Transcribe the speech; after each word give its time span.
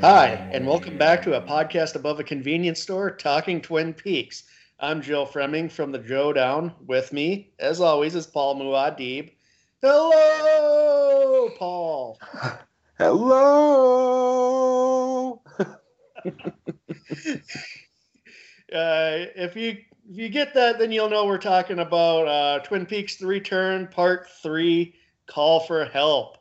Hi, 0.00 0.28
and 0.52 0.64
welcome 0.64 0.96
back 0.96 1.22
to 1.22 1.34
a 1.34 1.42
podcast 1.42 1.96
above 1.96 2.20
a 2.20 2.24
convenience 2.24 2.80
store, 2.80 3.10
Talking 3.10 3.60
Twin 3.60 3.92
Peaks. 3.92 4.44
I'm 4.78 5.02
Joe 5.02 5.26
Fremming 5.26 5.68
from 5.68 5.90
the 5.90 5.98
Joe 5.98 6.32
Down. 6.32 6.72
With 6.86 7.12
me, 7.12 7.52
as 7.58 7.80
always, 7.80 8.14
is 8.14 8.24
Paul 8.24 8.54
Muad'Dib. 8.60 9.32
Hello, 9.82 11.50
Paul. 11.58 12.16
Hello. 12.98 13.42
Uh, 18.70 19.24
if 19.34 19.56
you 19.56 19.70
if 20.10 20.18
you 20.18 20.28
get 20.28 20.52
that, 20.52 20.78
then 20.78 20.92
you'll 20.92 21.08
know 21.08 21.24
we're 21.24 21.38
talking 21.38 21.78
about 21.78 22.28
uh, 22.28 22.58
Twin 22.58 22.84
Peaks: 22.84 23.16
The 23.16 23.26
Return, 23.26 23.86
Part 23.86 24.28
Three, 24.42 24.94
Call 25.26 25.60
for 25.60 25.86
Help. 25.86 26.36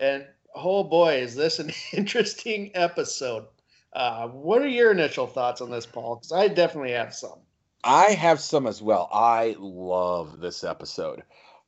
And 0.00 0.24
oh 0.56 0.82
boy, 0.82 1.16
is 1.16 1.34
this 1.34 1.58
an 1.58 1.70
interesting 1.92 2.70
episode. 2.74 3.44
Uh, 3.92 4.28
what 4.28 4.62
are 4.62 4.68
your 4.68 4.90
initial 4.90 5.26
thoughts 5.26 5.60
on 5.60 5.70
this, 5.70 5.86
Paul? 5.86 6.16
Because 6.16 6.32
I 6.32 6.48
definitely 6.48 6.92
have 6.92 7.14
some. 7.14 7.38
I 7.84 8.10
have 8.12 8.40
some 8.40 8.66
as 8.66 8.82
well. 8.82 9.08
I 9.12 9.54
love 9.58 10.40
this 10.40 10.64
episode. 10.64 11.22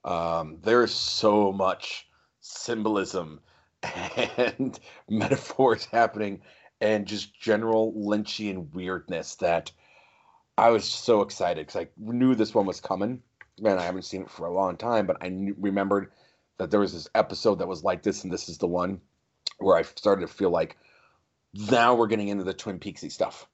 Um, 0.04 0.58
there's 0.62 0.92
so 0.92 1.52
much 1.52 2.08
symbolism 2.40 3.40
and 3.82 4.78
metaphors 5.08 5.84
happening 5.84 6.40
and 6.80 7.06
just 7.06 7.38
general 7.38 7.92
Lynchian 7.92 8.72
weirdness 8.72 9.36
that 9.36 9.70
I 10.56 10.70
was 10.70 10.84
so 10.84 11.22
excited 11.22 11.66
because 11.66 11.82
I 11.82 11.88
knew 11.96 12.34
this 12.34 12.54
one 12.54 12.66
was 12.66 12.80
coming. 12.80 13.22
Man, 13.60 13.78
I 13.78 13.84
haven't 13.84 14.02
seen 14.04 14.22
it 14.22 14.30
for 14.30 14.46
a 14.46 14.52
long 14.52 14.76
time, 14.76 15.06
but 15.06 15.18
I 15.20 15.52
remembered 15.56 16.10
that 16.58 16.70
there 16.70 16.80
was 16.80 16.92
this 16.92 17.08
episode 17.14 17.56
that 17.60 17.68
was 17.68 17.82
like 17.82 18.02
this, 18.02 18.24
and 18.24 18.32
this 18.32 18.48
is 18.48 18.58
the 18.58 18.66
one 18.66 19.00
where 19.58 19.76
I 19.76 19.82
started 19.82 20.20
to 20.22 20.32
feel 20.32 20.50
like 20.50 20.76
now 21.54 21.94
we're 21.94 22.06
getting 22.06 22.28
into 22.28 22.44
the 22.44 22.54
Twin 22.54 22.78
Peaksy 22.78 23.10
stuff. 23.10 23.46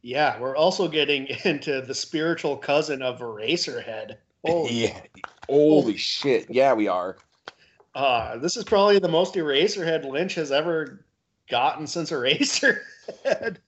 Yeah, 0.00 0.38
we're 0.40 0.56
also 0.56 0.88
getting 0.88 1.26
into 1.44 1.82
the 1.82 1.94
spiritual 1.94 2.56
cousin 2.56 3.02
of 3.02 3.20
Eraserhead. 3.20 4.16
Holy, 4.44 4.86
yeah, 4.86 5.00
holy 5.48 5.96
shit! 5.96 6.50
Yeah, 6.50 6.72
we 6.74 6.88
are. 6.88 7.16
uh, 7.94 8.38
this 8.38 8.56
is 8.56 8.64
probably 8.64 8.98
the 8.98 9.06
most 9.06 9.34
Eraserhead 9.34 10.04
Lynch 10.04 10.34
has 10.34 10.50
ever 10.50 11.04
gotten 11.48 11.86
since 11.86 12.10
Eraserhead. 12.10 13.58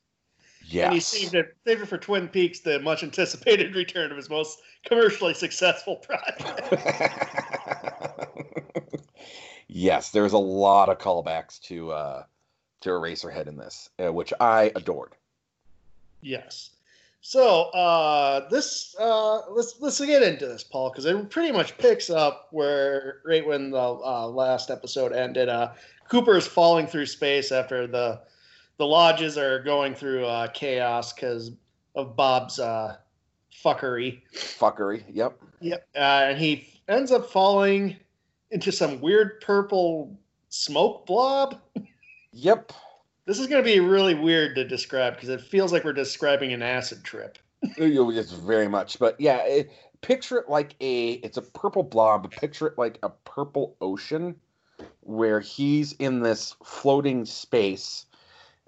Yes. 0.74 0.86
And 0.86 0.94
he 0.94 1.00
saved 1.00 1.34
it, 1.36 1.56
saved 1.64 1.82
it 1.82 1.86
for 1.86 1.98
Twin 1.98 2.26
Peaks, 2.28 2.58
the 2.60 2.80
much 2.80 3.04
anticipated 3.04 3.74
return 3.76 4.10
of 4.10 4.16
his 4.16 4.28
most 4.28 4.60
commercially 4.84 5.32
successful 5.32 5.96
project. 5.96 6.74
yes, 9.68 10.10
there's 10.10 10.32
a 10.32 10.38
lot 10.38 10.88
of 10.88 10.98
callbacks 10.98 11.60
to 11.62 11.92
uh, 11.92 12.24
to 12.80 12.88
Eraserhead 12.88 13.46
in 13.46 13.56
this, 13.56 13.88
uh, 14.04 14.12
which 14.12 14.32
I 14.40 14.72
adored. 14.74 15.12
yes. 16.20 16.70
So 17.20 17.70
uh, 17.70 18.48
this 18.50 18.96
uh, 18.98 19.48
let's 19.50 19.76
let's 19.80 19.98
get 19.98 20.22
into 20.22 20.46
this, 20.46 20.64
Paul, 20.64 20.90
because 20.90 21.06
it 21.06 21.30
pretty 21.30 21.52
much 21.52 21.78
picks 21.78 22.10
up 22.10 22.48
where 22.50 23.22
right 23.24 23.46
when 23.46 23.70
the 23.70 23.78
uh, 23.78 24.26
last 24.26 24.70
episode 24.70 25.12
ended. 25.12 25.48
Uh, 25.48 25.70
Cooper 26.08 26.36
is 26.36 26.46
falling 26.46 26.86
through 26.86 27.06
space 27.06 27.50
after 27.50 27.86
the 27.86 28.20
the 28.76 28.86
lodges 28.86 29.38
are 29.38 29.60
going 29.62 29.94
through 29.94 30.26
uh, 30.26 30.48
chaos 30.48 31.12
because 31.12 31.52
of 31.94 32.16
Bob's 32.16 32.58
uh, 32.58 32.96
fuckery. 33.64 34.20
Fuckery. 34.34 35.04
Yep. 35.12 35.40
Yep. 35.60 35.86
Uh, 35.94 35.98
and 35.98 36.38
he 36.38 36.68
ends 36.88 37.12
up 37.12 37.30
falling 37.30 37.96
into 38.50 38.72
some 38.72 39.00
weird 39.00 39.40
purple 39.40 40.16
smoke 40.48 41.06
blob. 41.06 41.60
Yep. 42.32 42.72
This 43.26 43.38
is 43.38 43.46
going 43.46 43.62
to 43.62 43.64
be 43.64 43.80
really 43.80 44.14
weird 44.14 44.54
to 44.56 44.64
describe 44.64 45.14
because 45.14 45.28
it 45.28 45.40
feels 45.40 45.72
like 45.72 45.84
we're 45.84 45.92
describing 45.92 46.52
an 46.52 46.62
acid 46.62 47.02
trip. 47.04 47.38
It's 47.62 48.32
very 48.32 48.68
much, 48.68 48.98
but 48.98 49.18
yeah, 49.18 49.38
it, 49.46 49.70
picture 50.02 50.38
it 50.38 50.50
like 50.50 50.74
a 50.80 51.12
it's 51.12 51.38
a 51.38 51.42
purple 51.42 51.82
blob. 51.82 52.30
Picture 52.30 52.66
it 52.66 52.76
like 52.76 52.98
a 53.02 53.08
purple 53.08 53.74
ocean 53.80 54.36
where 55.00 55.40
he's 55.40 55.92
in 55.92 56.20
this 56.20 56.54
floating 56.62 57.24
space 57.24 58.04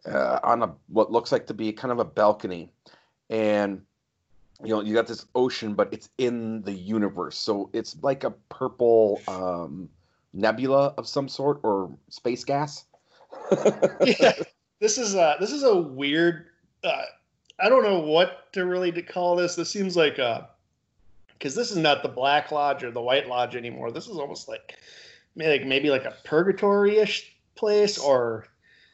uh, 0.06 0.41
on 0.43 0.62
a 0.62 0.75
what 0.89 1.11
looks 1.11 1.33
like 1.33 1.47
to 1.47 1.55
be 1.55 1.72
kind 1.72 1.93
of 1.93 1.99
a 1.99 2.05
balcony, 2.05 2.71
and 3.31 3.83
you 4.62 4.71
know 4.71 4.81
you 4.81 4.94
got 4.94 5.06
this 5.06 5.27
ocean, 5.34 5.75
but 5.75 5.93
it's 5.93 6.09
in 6.19 6.62
the 6.62 6.72
universe, 6.72 7.37
so 7.37 7.71
it's 7.72 7.97
like 8.03 8.25
a 8.25 8.31
purple 8.49 9.21
um, 9.28 9.89
nebula 10.33 10.95
of 10.97 11.06
some 11.09 11.28
sort 11.28 11.61
or 11.62 11.91
space 12.09 12.45
gas. 12.45 12.84
yeah, 14.05 14.33
this 14.81 14.99
is 14.99 15.15
uh 15.15 15.37
this 15.41 15.53
is 15.53 15.62
a 15.62 15.77
weird. 15.77 16.47
Uh, 16.84 17.03
I 17.59 17.69
don't 17.69 17.83
know 17.83 18.00
what 18.00 18.53
to 18.53 18.66
really 18.66 18.93
to 18.93 19.03
call 19.03 19.37
this. 19.37 19.56
This 19.56 19.71
seems 19.71 19.97
like 19.97 20.19
a 20.19 20.49
because 21.39 21.55
this 21.55 21.71
is 21.71 21.77
not 21.77 22.03
the 22.03 22.09
Black 22.09 22.50
Lodge 22.50 22.83
or 22.83 22.91
the 22.91 23.00
White 23.00 23.28
Lodge 23.28 23.56
anymore. 23.56 23.91
This 23.91 24.09
is 24.09 24.16
almost 24.16 24.49
like 24.49 24.78
maybe 25.34 25.59
like, 25.59 25.69
maybe 25.69 25.91
like 25.91 26.05
a 26.05 26.15
purgatory-ish 26.25 27.34
place 27.55 27.99
or 27.99 28.47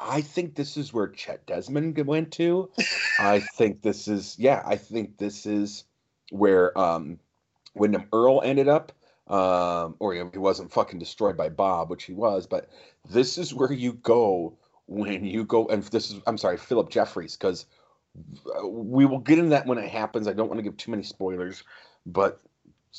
I 0.04 0.20
think 0.20 0.54
this 0.54 0.76
is 0.76 0.92
where 0.92 1.08
Chet 1.08 1.46
Desmond 1.46 1.98
went 2.06 2.32
to. 2.32 2.70
I 3.20 3.40
think 3.40 3.82
this 3.82 4.08
is 4.08 4.36
yeah. 4.38 4.62
I 4.64 4.76
think 4.76 5.18
this 5.18 5.46
is 5.46 5.84
where 6.30 6.76
um, 6.78 7.18
Windom 7.74 8.06
Earle 8.12 8.42
ended 8.44 8.68
up. 8.68 8.92
Um, 9.28 9.94
or 10.00 10.12
he 10.12 10.38
wasn't 10.38 10.72
fucking 10.72 10.98
destroyed 10.98 11.36
by 11.36 11.48
Bob, 11.48 11.88
which 11.88 12.04
he 12.04 12.12
was. 12.12 12.46
But 12.46 12.68
this 13.08 13.38
is 13.38 13.54
where 13.54 13.72
you 13.72 13.94
go 13.94 14.58
when 14.86 15.24
you 15.24 15.44
go. 15.44 15.66
And 15.68 15.82
this 15.84 16.10
is 16.10 16.20
I'm 16.26 16.36
sorry, 16.36 16.56
Philip 16.56 16.90
Jeffries, 16.90 17.36
because 17.36 17.66
we 18.64 19.06
will 19.06 19.20
get 19.20 19.38
into 19.38 19.50
that 19.50 19.66
when 19.66 19.78
it 19.78 19.88
happens. 19.88 20.26
I 20.26 20.32
don't 20.32 20.48
want 20.48 20.58
to 20.58 20.62
give 20.62 20.76
too 20.76 20.90
many 20.90 21.02
spoilers, 21.02 21.62
but 22.04 22.40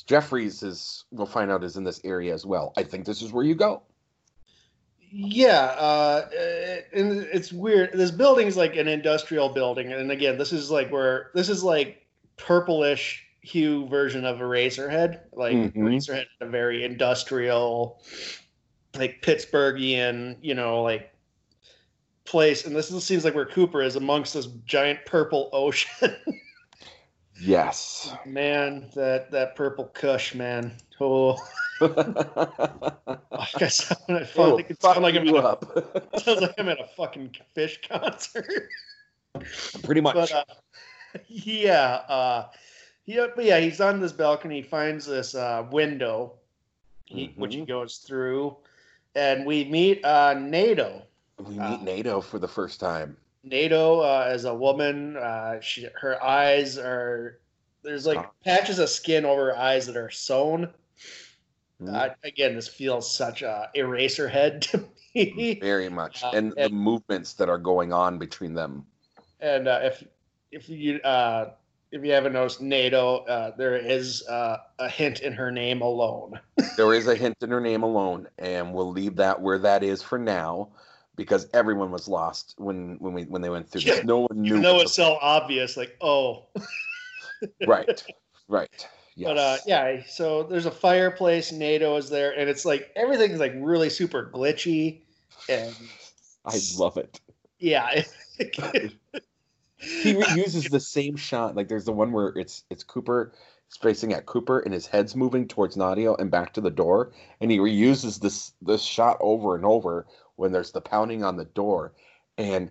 Jeffries 0.06 0.62
is 0.62 1.04
we'll 1.12 1.26
find 1.26 1.50
out 1.50 1.62
is 1.62 1.76
in 1.76 1.84
this 1.84 2.00
area 2.04 2.34
as 2.34 2.44
well. 2.44 2.72
I 2.76 2.82
think 2.82 3.04
this 3.04 3.22
is 3.22 3.32
where 3.32 3.44
you 3.44 3.54
go. 3.54 3.82
Yeah, 5.16 5.66
uh, 5.78 6.28
and 6.92 7.22
it's 7.32 7.52
weird. 7.52 7.92
This 7.92 8.10
building 8.10 8.48
is 8.48 8.56
like 8.56 8.74
an 8.74 8.88
industrial 8.88 9.48
building, 9.48 9.92
and 9.92 10.10
again, 10.10 10.36
this 10.36 10.52
is 10.52 10.72
like 10.72 10.90
where 10.90 11.30
this 11.34 11.48
is 11.48 11.62
like 11.62 12.04
purplish 12.36 13.24
hue 13.40 13.86
version 13.86 14.24
of 14.24 14.40
a 14.40 14.42
Eraserhead. 14.42 15.20
Like 15.32 15.54
Mhm. 15.54 15.72
Eraserhead, 15.76 16.26
a 16.40 16.46
very 16.46 16.82
industrial, 16.82 18.02
like 18.96 19.22
Pittsburghian, 19.22 20.36
you 20.42 20.54
know, 20.54 20.82
like 20.82 21.14
place. 22.24 22.66
And 22.66 22.74
this 22.74 22.90
is, 22.90 23.04
seems 23.04 23.24
like 23.24 23.36
where 23.36 23.46
Cooper 23.46 23.82
is 23.82 23.94
amongst 23.94 24.34
this 24.34 24.46
giant 24.66 24.98
purple 25.06 25.48
ocean. 25.52 26.16
Yes. 27.40 28.12
man, 28.24 28.90
that 28.94 29.30
that 29.32 29.54
purple 29.56 29.86
cush, 29.86 30.34
man. 30.34 30.72
Oh, 31.00 31.36
I 31.80 33.48
guess 33.58 33.92
I 34.08 34.12
It'll 34.14 34.26
sound 34.26 34.54
like, 34.56 34.70
it 34.70 34.78
fuck 34.80 34.94
sound 34.94 35.02
like 35.02 35.14
I'm 35.16 35.28
at 35.28 35.34
a, 35.34 35.38
up. 35.38 36.10
sounds 36.22 36.40
like 36.40 36.54
I'm 36.58 36.68
at 36.68 36.80
a 36.80 36.86
fucking 36.96 37.34
Phish 37.56 37.88
concert. 37.88 38.68
Pretty 39.82 40.00
much. 40.00 40.14
but 40.14 40.32
uh, 40.32 40.44
yeah, 41.28 42.02
uh, 42.08 42.48
yeah, 43.06 43.26
but 43.34 43.44
yeah, 43.44 43.58
he's 43.60 43.80
on 43.80 44.00
this 44.00 44.12
balcony. 44.12 44.56
He 44.56 44.62
finds 44.62 45.06
this 45.06 45.34
uh, 45.34 45.66
window, 45.70 46.34
he, 47.06 47.32
which 47.36 47.54
he 47.54 47.62
goes 47.64 47.98
through, 47.98 48.56
and 49.14 49.44
we 49.44 49.64
meet 49.64 50.04
uh, 50.04 50.34
Naido. 50.34 51.02
we 51.38 51.58
uh, 51.58 51.70
meet 51.70 51.82
Naido 51.82 52.20
for 52.20 52.38
the 52.38 52.48
first 52.48 52.80
time. 52.80 53.16
Naido 53.42 54.00
uh, 54.00 54.24
as 54.28 54.44
a 54.46 54.54
woman, 54.54 55.16
uh, 55.16 55.60
she 55.60 55.88
her 56.00 56.22
eyes 56.22 56.78
are 56.78 57.38
there's 57.82 58.06
like 58.06 58.18
Ah. 58.18 58.30
patches 58.44 58.78
of 58.78 58.88
skin 58.88 59.24
over 59.26 59.46
her 59.46 59.58
eyes 59.58 59.86
that 59.86 59.96
are 59.96 60.10
sewn. 60.10 60.72
Mhm. 61.84 61.94
Uh, 61.94 62.14
again, 62.24 62.54
this 62.54 62.68
feels 62.68 63.14
such 63.14 63.42
a 63.42 63.70
Eraserhead 63.76 64.60
to 64.72 64.84
me. 65.14 65.58
Very 65.60 65.88
much. 65.88 66.22
uh, 66.22 66.32
and 66.34 66.52
the 66.56 66.70
movements 66.70 67.34
that 67.34 67.48
are 67.48 67.58
going 67.58 67.92
on 67.92 68.18
between 68.18 68.54
them. 68.54 68.86
And 69.40 69.68
uh, 69.68 69.80
if 69.82 70.04
if 70.50 70.68
you 70.68 71.00
uh, 71.00 71.50
if 71.90 72.04
you 72.04 72.12
haven't 72.12 72.32
noticed, 72.32 72.60
Naido, 72.60 73.18
uh, 73.18 73.56
there 73.56 73.76
is 73.76 74.26
uh, 74.26 74.58
a 74.78 74.88
hint 74.88 75.20
in 75.20 75.32
her 75.32 75.50
name 75.50 75.82
alone. 75.82 76.40
There 76.76 76.92
is 76.92 77.06
a 77.06 77.14
hint 77.14 77.36
in 77.40 77.50
her 77.50 77.60
name 77.60 77.84
alone, 77.84 78.26
and 78.36 78.74
we'll 78.74 78.90
leave 78.90 79.14
that 79.16 79.40
where 79.40 79.60
that 79.60 79.84
is 79.84 80.02
for 80.02 80.18
now, 80.18 80.70
because 81.14 81.48
everyone 81.54 81.92
was 81.92 82.08
lost 82.08 82.54
when 82.58 82.96
when 82.98 83.12
we 83.12 83.24
when 83.26 83.42
they 83.42 83.50
went 83.50 83.70
through 83.70 83.82
Yeah, 83.82 83.94
this. 83.96 84.04
No 84.04 84.20
one 84.20 84.42
knew. 84.42 84.48
Even 84.48 84.62
though 84.62 84.80
it's 84.80 84.94
so 84.94 85.16
obvious, 85.20 85.76
like 85.76 85.96
oh, 86.00 86.46
right, 87.66 88.02
right. 88.48 88.88
Yes. 89.16 89.28
but 89.28 89.38
uh, 89.38 89.56
yeah. 89.66 90.02
So 90.06 90.42
there's 90.42 90.66
a 90.66 90.70
fireplace. 90.70 91.52
Naido 91.52 91.96
is 91.96 92.10
there, 92.10 92.32
and 92.38 92.48
it's 92.48 92.64
like 92.64 92.90
everything's 92.96 93.40
like 93.40 93.52
really 93.56 93.90
super 93.90 94.30
glitchy, 94.34 95.00
and 95.48 95.74
I 96.44 96.58
love 96.78 96.96
it. 96.96 97.20
yeah. 97.58 98.02
He 99.76 100.14
reuses 100.14 100.70
the 100.70 100.80
same 100.80 101.16
shot. 101.16 101.56
Like 101.56 101.68
there's 101.68 101.84
the 101.84 101.92
one 101.92 102.12
where 102.12 102.28
it's 102.28 102.64
it's 102.70 102.82
Cooper 102.82 103.32
facing 103.80 104.12
at 104.12 104.26
Cooper 104.26 104.60
and 104.60 104.72
his 104.72 104.86
head's 104.86 105.16
moving 105.16 105.48
towards 105.48 105.76
Nadia 105.76 106.12
and 106.14 106.30
back 106.30 106.52
to 106.54 106.60
the 106.60 106.70
door, 106.70 107.12
and 107.40 107.50
he 107.50 107.58
reuses 107.58 108.20
this 108.20 108.52
this 108.62 108.82
shot 108.82 109.18
over 109.20 109.54
and 109.56 109.64
over 109.64 110.06
when 110.36 110.52
there's 110.52 110.72
the 110.72 110.80
pounding 110.80 111.22
on 111.22 111.36
the 111.36 111.44
door, 111.44 111.92
and 112.38 112.70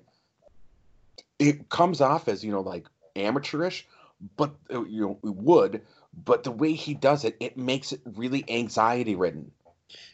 it 1.40 1.70
comes 1.70 2.02
off 2.02 2.28
as 2.28 2.44
you 2.44 2.52
know 2.52 2.62
like 2.62 2.88
amateurish, 3.16 3.88
but 4.36 4.56
uh, 4.74 4.84
you 4.86 5.02
know 5.02 5.20
it 5.24 5.36
would, 5.36 5.82
but 6.26 6.44
the 6.44 6.52
way 6.52 6.74
he 6.74 6.94
does 6.94 7.24
it, 7.24 7.36
it 7.40 7.58
makes 7.58 7.92
it 7.92 8.02
really 8.16 8.46
anxiety 8.50 9.16
ridden. 9.16 9.52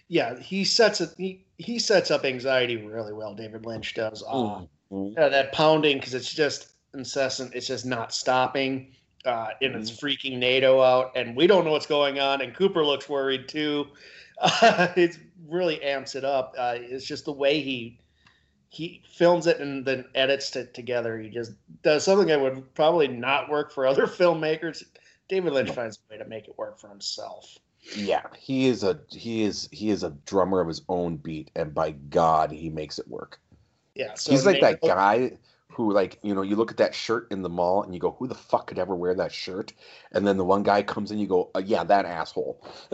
Yeah, 0.07 0.39
he 0.39 0.63
sets 0.63 1.01
it. 1.01 1.11
He, 1.17 1.45
he 1.57 1.77
sets 1.77 2.09
up 2.09 2.25
anxiety 2.25 2.77
really 2.77 3.13
well. 3.13 3.35
David 3.35 3.65
Lynch 3.65 3.93
does. 3.93 4.23
Uh, 4.27 4.65
mm-hmm. 4.91 5.13
that 5.15 5.51
pounding 5.51 5.97
because 5.97 6.13
it's 6.13 6.33
just 6.33 6.69
incessant. 6.93 7.53
It's 7.53 7.67
just 7.67 7.85
not 7.85 8.13
stopping. 8.13 8.95
Uh, 9.25 9.49
and 9.61 9.75
it's 9.75 9.91
mm-hmm. 9.91 10.05
freaking 10.05 10.39
Naido 10.39 10.81
out, 10.81 11.11
and 11.15 11.35
we 11.35 11.45
don't 11.45 11.65
know 11.65 11.71
what's 11.71 11.85
going 11.85 12.19
on. 12.19 12.41
And 12.41 12.55
Cooper 12.55 12.85
looks 12.85 13.09
worried 13.09 13.47
too. 13.47 13.87
Uh, 14.41 14.87
it 14.95 15.19
really 15.49 15.83
amps 15.83 16.15
it 16.15 16.23
up. 16.23 16.55
Uh, 16.57 16.75
it's 16.77 17.03
just 17.03 17.25
the 17.25 17.31
way 17.33 17.59
he 17.59 17.99
he 18.69 19.01
films 19.11 19.47
it 19.47 19.59
and 19.59 19.85
then 19.85 20.05
edits 20.15 20.55
it 20.55 20.73
together. 20.73 21.19
He 21.19 21.27
just 21.29 21.51
does 21.81 22.05
something 22.05 22.27
that 22.27 22.39
would 22.39 22.73
probably 22.73 23.09
not 23.09 23.49
work 23.49 23.71
for 23.71 23.85
other 23.85 24.07
filmmakers. 24.07 24.83
David 25.29 25.53
Lynch 25.53 25.71
finds 25.71 25.97
a 25.97 26.13
way 26.13 26.17
to 26.17 26.27
make 26.27 26.47
it 26.47 26.57
work 26.57 26.79
for 26.79 26.89
himself. 26.89 27.57
Yeah, 27.95 28.23
he 28.37 28.67
is 28.67 28.83
a 28.83 28.99
he 29.09 29.43
is 29.43 29.69
he 29.71 29.89
is 29.89 30.03
a 30.03 30.09
drummer 30.25 30.59
of 30.59 30.67
his 30.67 30.81
own 30.89 31.15
beat, 31.15 31.51
and 31.55 31.73
by 31.73 31.91
God, 31.91 32.51
he 32.51 32.69
makes 32.69 32.99
it 32.99 33.07
work. 33.07 33.39
Yeah, 33.95 34.15
so 34.15 34.31
he's 34.31 34.45
like 34.45 34.59
that 34.59 34.81
guy 34.81 35.37
who 35.71 35.93
like 35.93 36.19
you 36.23 36.35
know 36.35 36.41
you 36.41 36.55
look 36.55 36.71
at 36.71 36.77
that 36.77 36.93
shirt 36.93 37.27
in 37.31 37.41
the 37.41 37.49
mall 37.49 37.83
and 37.83 37.93
you 37.93 37.99
go 37.99 38.11
who 38.11 38.27
the 38.27 38.35
fuck 38.35 38.67
could 38.67 38.79
ever 38.79 38.95
wear 38.95 39.13
that 39.15 39.31
shirt 39.31 39.71
and 40.11 40.27
then 40.27 40.35
the 40.35 40.43
one 40.43 40.63
guy 40.63 40.81
comes 40.81 41.11
in 41.11 41.19
you 41.19 41.27
go 41.27 41.51
uh, 41.55 41.61
yeah 41.63 41.83
that 41.83 42.05
asshole 42.05 42.61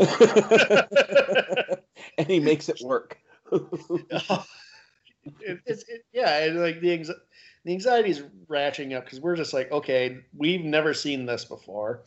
and 2.17 2.27
he 2.27 2.39
makes 2.39 2.69
it 2.69 2.79
work 2.83 3.17
it, 3.51 3.65
it's 5.65 5.83
it, 5.87 6.05
yeah 6.13 6.43
and 6.43 6.59
like 6.61 6.79
the 6.81 6.91
the 7.65 7.73
anxiety 7.73 8.11
is 8.11 8.23
ratcheting 8.47 8.95
up 8.95 9.03
because 9.03 9.19
we're 9.19 9.35
just 9.35 9.53
like 9.53 9.71
okay 9.71 10.19
we've 10.37 10.63
never 10.63 10.93
seen 10.93 11.25
this 11.25 11.43
before 11.43 12.01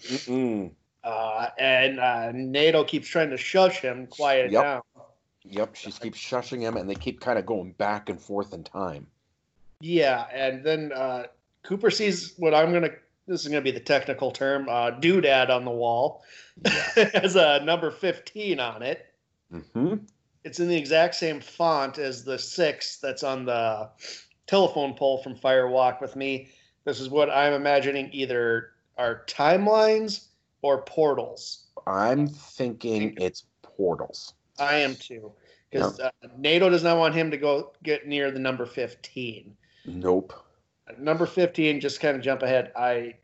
uh, 1.05 1.49
and 1.59 2.01
uh, 2.01 2.33
Naido 2.33 2.85
keeps 2.85 3.09
trying 3.09 3.31
to 3.31 3.37
shush 3.37 3.81
him 3.81 4.07
quiet 4.07 4.51
yep. 4.51 4.63
down 4.63 4.83
yep 5.45 5.75
she 5.75 5.93
keeps 5.93 6.19
shushing 6.19 6.61
him 6.61 6.77
and 6.77 6.89
they 6.89 6.95
keep 6.95 7.21
kind 7.21 7.39
of 7.39 7.45
going 7.45 7.73
back 7.73 8.09
and 8.09 8.21
forth 8.21 8.55
in 8.55 8.65
time 8.65 9.07
yeah, 9.81 10.27
and 10.33 10.65
then 10.65 10.93
uh, 10.93 11.25
Cooper 11.63 11.91
sees 11.91 12.35
what 12.37 12.55
I'm 12.55 12.73
gonna. 12.73 12.91
This 13.27 13.43
is 13.43 13.49
gonna 13.49 13.61
be 13.61 13.71
the 13.71 13.81
technical 13.81 14.31
term. 14.31 14.69
Uh, 14.69 14.91
doodad 14.93 15.51
on 15.51 15.65
the 15.65 15.71
wall 15.71 16.25
yeah. 16.65 17.11
has 17.15 17.37
a 17.37 17.63
number 17.65 17.91
15 17.91 18.59
on 18.59 18.83
it. 18.83 19.07
Mm-hmm. 19.53 19.95
It's 20.45 20.61
in 20.61 20.69
the 20.69 20.77
exact 20.77 21.15
same 21.15 21.41
font 21.41 21.99
as 21.99 22.25
the 22.25 22.39
six 22.39 22.97
that's 22.99 23.23
on 23.23 23.45
the 23.45 23.91
telephone 24.49 24.95
pole 24.95 25.19
from 25.19 25.37
Fire 25.37 25.69
Walk 25.69 26.01
with 26.01 26.17
Me. 26.17 26.49
This 26.85 26.99
is 26.99 27.09
what 27.09 27.31
I'm 27.31 27.53
imagining 27.53 28.09
either 28.13 28.71
are 28.97 29.23
timelines 29.29 30.27
or 30.63 30.83
portals. 30.83 31.67
I'm 31.87 32.27
thinking 32.27 33.15
it's 33.19 33.45
portals. 33.63 34.35
I 34.59 34.77
am 34.77 34.97
too, 34.97 35.31
because 35.71 36.01
yep. 36.01 36.15
uh, 36.25 36.29
Naido 36.37 36.69
does 36.69 36.83
not 36.83 36.99
want 36.99 37.15
him 37.15 37.31
to 37.31 37.37
go 37.37 37.73
get 37.85 38.09
near 38.09 38.31
the 38.33 38.41
number 38.41 38.67
15. 38.67 39.57
Nope. 39.87 40.33
Number 40.99 41.27
15, 41.27 41.81
just 41.81 42.01
kind 42.01 42.17
of 42.17 42.23
jump 42.23 42.43
ahead. 42.43 42.73
I 42.77 43.15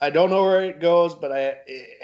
I 0.00 0.10
don't 0.10 0.30
know 0.30 0.42
where 0.42 0.64
it 0.64 0.80
goes, 0.80 1.14
but 1.14 1.30
I 1.30 1.56
it, 1.66 2.02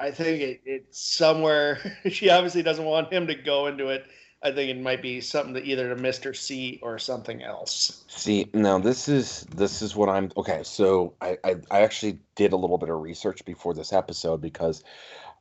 I 0.00 0.10
think 0.10 0.40
it, 0.40 0.60
it's 0.64 0.98
somewhere. 0.98 1.78
she 2.10 2.30
obviously 2.30 2.62
doesn't 2.62 2.84
want 2.84 3.12
him 3.12 3.26
to 3.26 3.34
go 3.34 3.66
into 3.66 3.88
it. 3.88 4.06
I 4.44 4.50
think 4.50 4.70
it 4.70 4.80
might 4.80 5.02
be 5.02 5.20
something 5.20 5.54
to 5.54 5.62
either 5.62 5.94
to 5.94 6.00
Mister 6.00 6.34
C 6.34 6.80
or 6.82 6.98
something 6.98 7.42
else. 7.42 8.04
See, 8.08 8.50
now 8.52 8.78
this 8.78 9.08
is 9.08 9.46
this 9.54 9.82
is 9.82 9.94
what 9.94 10.08
I'm 10.08 10.32
okay. 10.36 10.62
So 10.64 11.14
I, 11.20 11.38
I 11.44 11.56
I 11.70 11.82
actually 11.82 12.18
did 12.34 12.52
a 12.52 12.56
little 12.56 12.78
bit 12.78 12.88
of 12.88 13.00
research 13.00 13.44
before 13.44 13.72
this 13.72 13.92
episode 13.92 14.40
because 14.40 14.82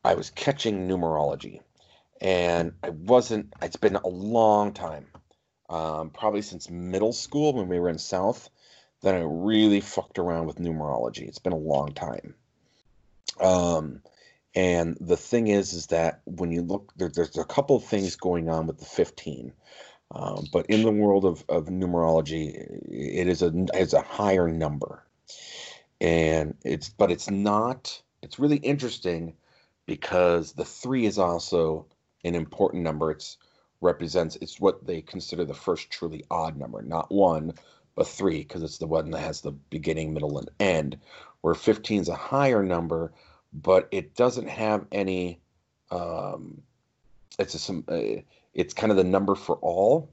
I 0.06 0.14
was 0.14 0.30
catching 0.30 0.88
numerology, 0.88 1.62
and 2.20 2.74
I 2.84 2.90
wasn't. 2.90 3.54
It's 3.62 3.76
been 3.76 3.96
a 3.96 4.08
long 4.08 4.74
time 4.74 5.08
um, 5.72 6.10
probably 6.10 6.42
since 6.42 6.70
middle 6.70 7.14
school 7.14 7.54
when 7.54 7.68
we 7.68 7.80
were 7.80 7.90
in 7.90 7.98
South, 7.98 8.50
that 9.02 9.16
I 9.16 9.24
really 9.26 9.80
fucked 9.80 10.20
around 10.20 10.46
with 10.46 10.58
numerology. 10.58 11.28
It's 11.28 11.40
been 11.40 11.54
a 11.54 11.58
long 11.58 11.94
time. 11.94 12.36
Um, 13.40 14.02
and 14.56 14.98
the 15.00 15.18
thing 15.18 15.48
is, 15.48 15.74
is 15.74 15.88
that 15.88 16.22
when 16.26 16.52
you 16.52 16.62
look, 16.62 16.92
there, 16.98 17.10
there's 17.10 17.38
a 17.38 17.46
couple 17.46 17.78
of 17.78 17.86
things 17.86 18.16
going 18.16 18.50
on 18.50 18.68
with 18.68 18.80
the 18.80 18.86
15. 18.86 19.54
Um, 20.14 20.46
but 20.52 20.66
in 20.66 20.84
the 20.84 20.92
world 20.92 21.24
of, 21.24 21.44
of 21.48 21.68
numerology, 21.68 22.54
it 22.90 23.28
is 23.28 23.42
a 23.42 23.52
it's 23.74 23.94
a 23.94 24.02
higher 24.02 24.50
number, 24.50 25.06
and 26.02 26.56
it's 26.66 26.90
but 26.90 27.12
it's 27.12 27.30
not. 27.30 28.02
It's 28.22 28.38
really 28.38 28.58
interesting 28.58 29.36
because 29.86 30.52
the 30.52 30.66
three 30.66 31.06
is 31.06 31.18
also 31.18 31.86
an 32.26 32.36
important 32.36 32.84
number. 32.84 33.12
It's 33.12 33.38
represents 33.80 34.38
it's 34.42 34.60
what 34.60 34.86
they 34.86 35.02
consider 35.02 35.46
the 35.46 35.54
first 35.54 35.90
truly 35.90 36.26
odd 36.30 36.58
number, 36.58 36.82
not 36.82 37.10
one, 37.10 37.54
but 37.96 38.08
three, 38.08 38.40
because 38.40 38.64
it's 38.64 38.80
the 38.80 38.88
one 38.88 39.12
that 39.12 39.20
has 39.20 39.42
the 39.42 39.52
beginning, 39.52 40.14
middle, 40.14 40.38
and 40.38 40.50
end. 40.60 40.98
Where 41.40 41.56
15 41.56 42.02
is 42.02 42.10
a 42.10 42.16
higher 42.16 42.64
number, 42.64 43.14
but 43.54 43.88
it 43.92 44.16
doesn't 44.16 44.50
have 44.50 44.86
any. 44.92 45.40
Um, 45.90 46.62
it's 47.40 47.56
a, 47.56 47.60
some. 47.60 47.84
Uh, 47.88 48.22
it's 48.54 48.74
kind 48.74 48.92
of 48.92 48.98
the 48.98 49.04
number 49.04 49.36
for 49.36 49.56
all. 49.58 50.12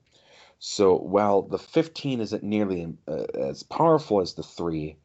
So 0.60 0.96
while 0.96 1.42
the 1.42 1.58
15 1.58 2.20
isn't 2.20 2.42
nearly 2.42 2.92
uh, 3.06 3.26
as 3.34 3.62
powerful 3.62 4.20
as 4.20 4.34
the 4.34 4.42
three, 4.42 4.96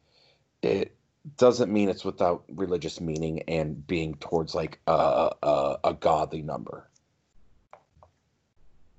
it 0.62 0.96
doesn't 1.36 1.72
mean 1.72 1.88
it's 1.88 2.04
without 2.04 2.44
religious 2.48 3.00
meaning 3.00 3.42
and 3.48 3.86
being 3.86 4.14
towards 4.16 4.54
like 4.54 4.80
a, 4.86 5.30
a, 5.42 5.78
a 5.84 5.94
godly 5.94 6.42
number. 6.42 6.88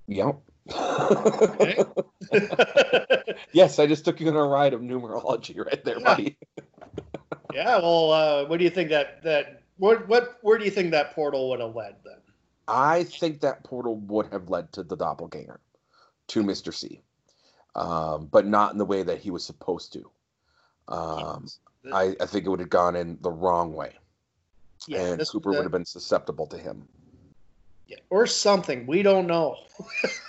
Yep. 0.07 0.37
yes, 3.51 3.77
I 3.79 3.85
just 3.85 4.05
took 4.05 4.19
you 4.19 4.29
on 4.29 4.35
a 4.35 4.43
ride 4.43 4.73
of 4.73 4.81
numerology 4.81 5.63
right 5.63 5.83
there, 5.83 5.99
yeah. 5.99 6.05
buddy. 6.05 6.37
Yeah. 7.55 7.77
Well, 7.77 8.11
uh, 8.11 8.45
what 8.45 8.57
do 8.57 8.63
you 8.63 8.69
think 8.69 8.89
that 8.89 9.23
that 9.23 9.61
what 9.77 10.07
what 10.07 10.37
where 10.41 10.57
do 10.57 10.65
you 10.65 10.71
think 10.71 10.91
that 10.91 11.13
portal 11.13 11.49
would 11.49 11.59
have 11.59 11.75
led 11.75 11.95
then? 12.03 12.17
I 12.67 13.03
think 13.03 13.41
that 13.41 13.63
portal 13.63 13.97
would 13.97 14.31
have 14.31 14.49
led 14.49 14.71
to 14.73 14.83
the 14.83 14.95
doppelganger, 14.95 15.59
to 16.27 16.43
Mister 16.43 16.71
C, 16.71 17.01
um, 17.75 18.27
but 18.31 18.45
not 18.45 18.71
in 18.71 18.77
the 18.77 18.85
way 18.85 19.03
that 19.03 19.19
he 19.19 19.31
was 19.31 19.45
supposed 19.45 19.93
to. 19.93 20.09
Um, 20.87 21.47
yes. 21.83 21.93
I, 21.93 22.15
I 22.19 22.25
think 22.25 22.45
it 22.45 22.49
would 22.49 22.59
have 22.59 22.69
gone 22.69 22.95
in 22.95 23.17
the 23.21 23.31
wrong 23.31 23.73
way, 23.73 23.93
yeah, 24.87 25.01
and 25.01 25.27
Cooper 25.27 25.51
the, 25.51 25.57
would 25.57 25.63
have 25.63 25.71
been 25.71 25.85
susceptible 25.85 26.47
to 26.47 26.57
him 26.57 26.87
yeah, 27.87 27.97
or 28.09 28.27
something. 28.27 28.85
We 28.87 29.03
don't 29.03 29.27
know. 29.27 29.57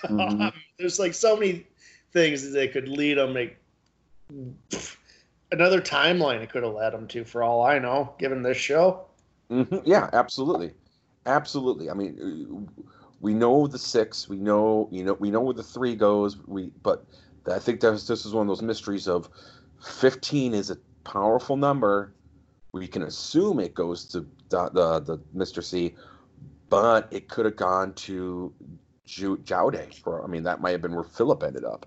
Mm-hmm. 0.05 0.49
There's 0.79 0.99
like 0.99 1.15
so 1.15 1.37
many 1.37 1.67
things 2.13 2.43
that 2.43 2.51
they 2.51 2.69
could 2.69 2.89
lead 2.89 3.19
them. 3.19 3.35
Like 3.35 3.59
another 5.53 5.81
timeline 5.81 6.43
it 6.43 6.51
could 6.51 6.63
have 6.63 6.75
led 6.75 6.93
them 6.93 7.07
to, 7.09 7.25
for 7.25 7.43
all 7.43 7.63
I 7.63 7.79
know, 7.79 8.15
given 8.19 8.43
this 8.43 8.57
show. 8.57 9.07
Mm-hmm. 9.51 9.79
Yeah, 9.85 10.11
absolutely, 10.13 10.73
absolutely. 11.27 11.91
I 11.91 11.95
mean, 11.95 12.69
we 13.21 13.35
know 13.35 13.67
the 13.67 13.79
six. 13.79 14.29
We 14.29 14.39
know 14.39 14.89
you 14.91 15.05
know 15.05 15.15
we 15.15 15.31
know 15.31 15.41
where 15.41 15.55
the 15.55 15.63
three 15.63 15.95
goes. 15.95 16.37
We 16.47 16.73
but 16.83 17.05
I 17.51 17.59
think 17.59 17.81
that 17.81 17.93
this 17.93 18.27
is 18.27 18.33
one 18.33 18.43
of 18.43 18.49
those 18.49 18.63
mysteries 18.63 19.07
of 19.07 19.29
fifteen 19.81 20.53
is 20.55 20.71
a 20.71 20.77
powerful 21.05 21.57
number. 21.57 22.13
We 22.73 22.87
can 22.89 23.03
assume 23.03 23.61
it 23.61 23.75
goes 23.75 24.05
to 24.07 24.27
the 24.49 24.69
the, 24.71 25.01
the 25.01 25.19
Mr. 25.35 25.63
C 25.63 25.95
but 26.69 27.09
it 27.11 27.29
could 27.29 27.45
have 27.45 27.57
gone 27.57 27.93
to 27.95 28.53
Jowday. 29.07 29.95
For 29.95 30.23
I 30.23 30.27
mean, 30.27 30.43
that 30.45 30.61
might 30.61 30.73
have 30.73 30.83
been 30.83 30.95
where 30.95 31.05
Philip 31.05 31.43
ended 31.43 31.65
up. 31.65 31.87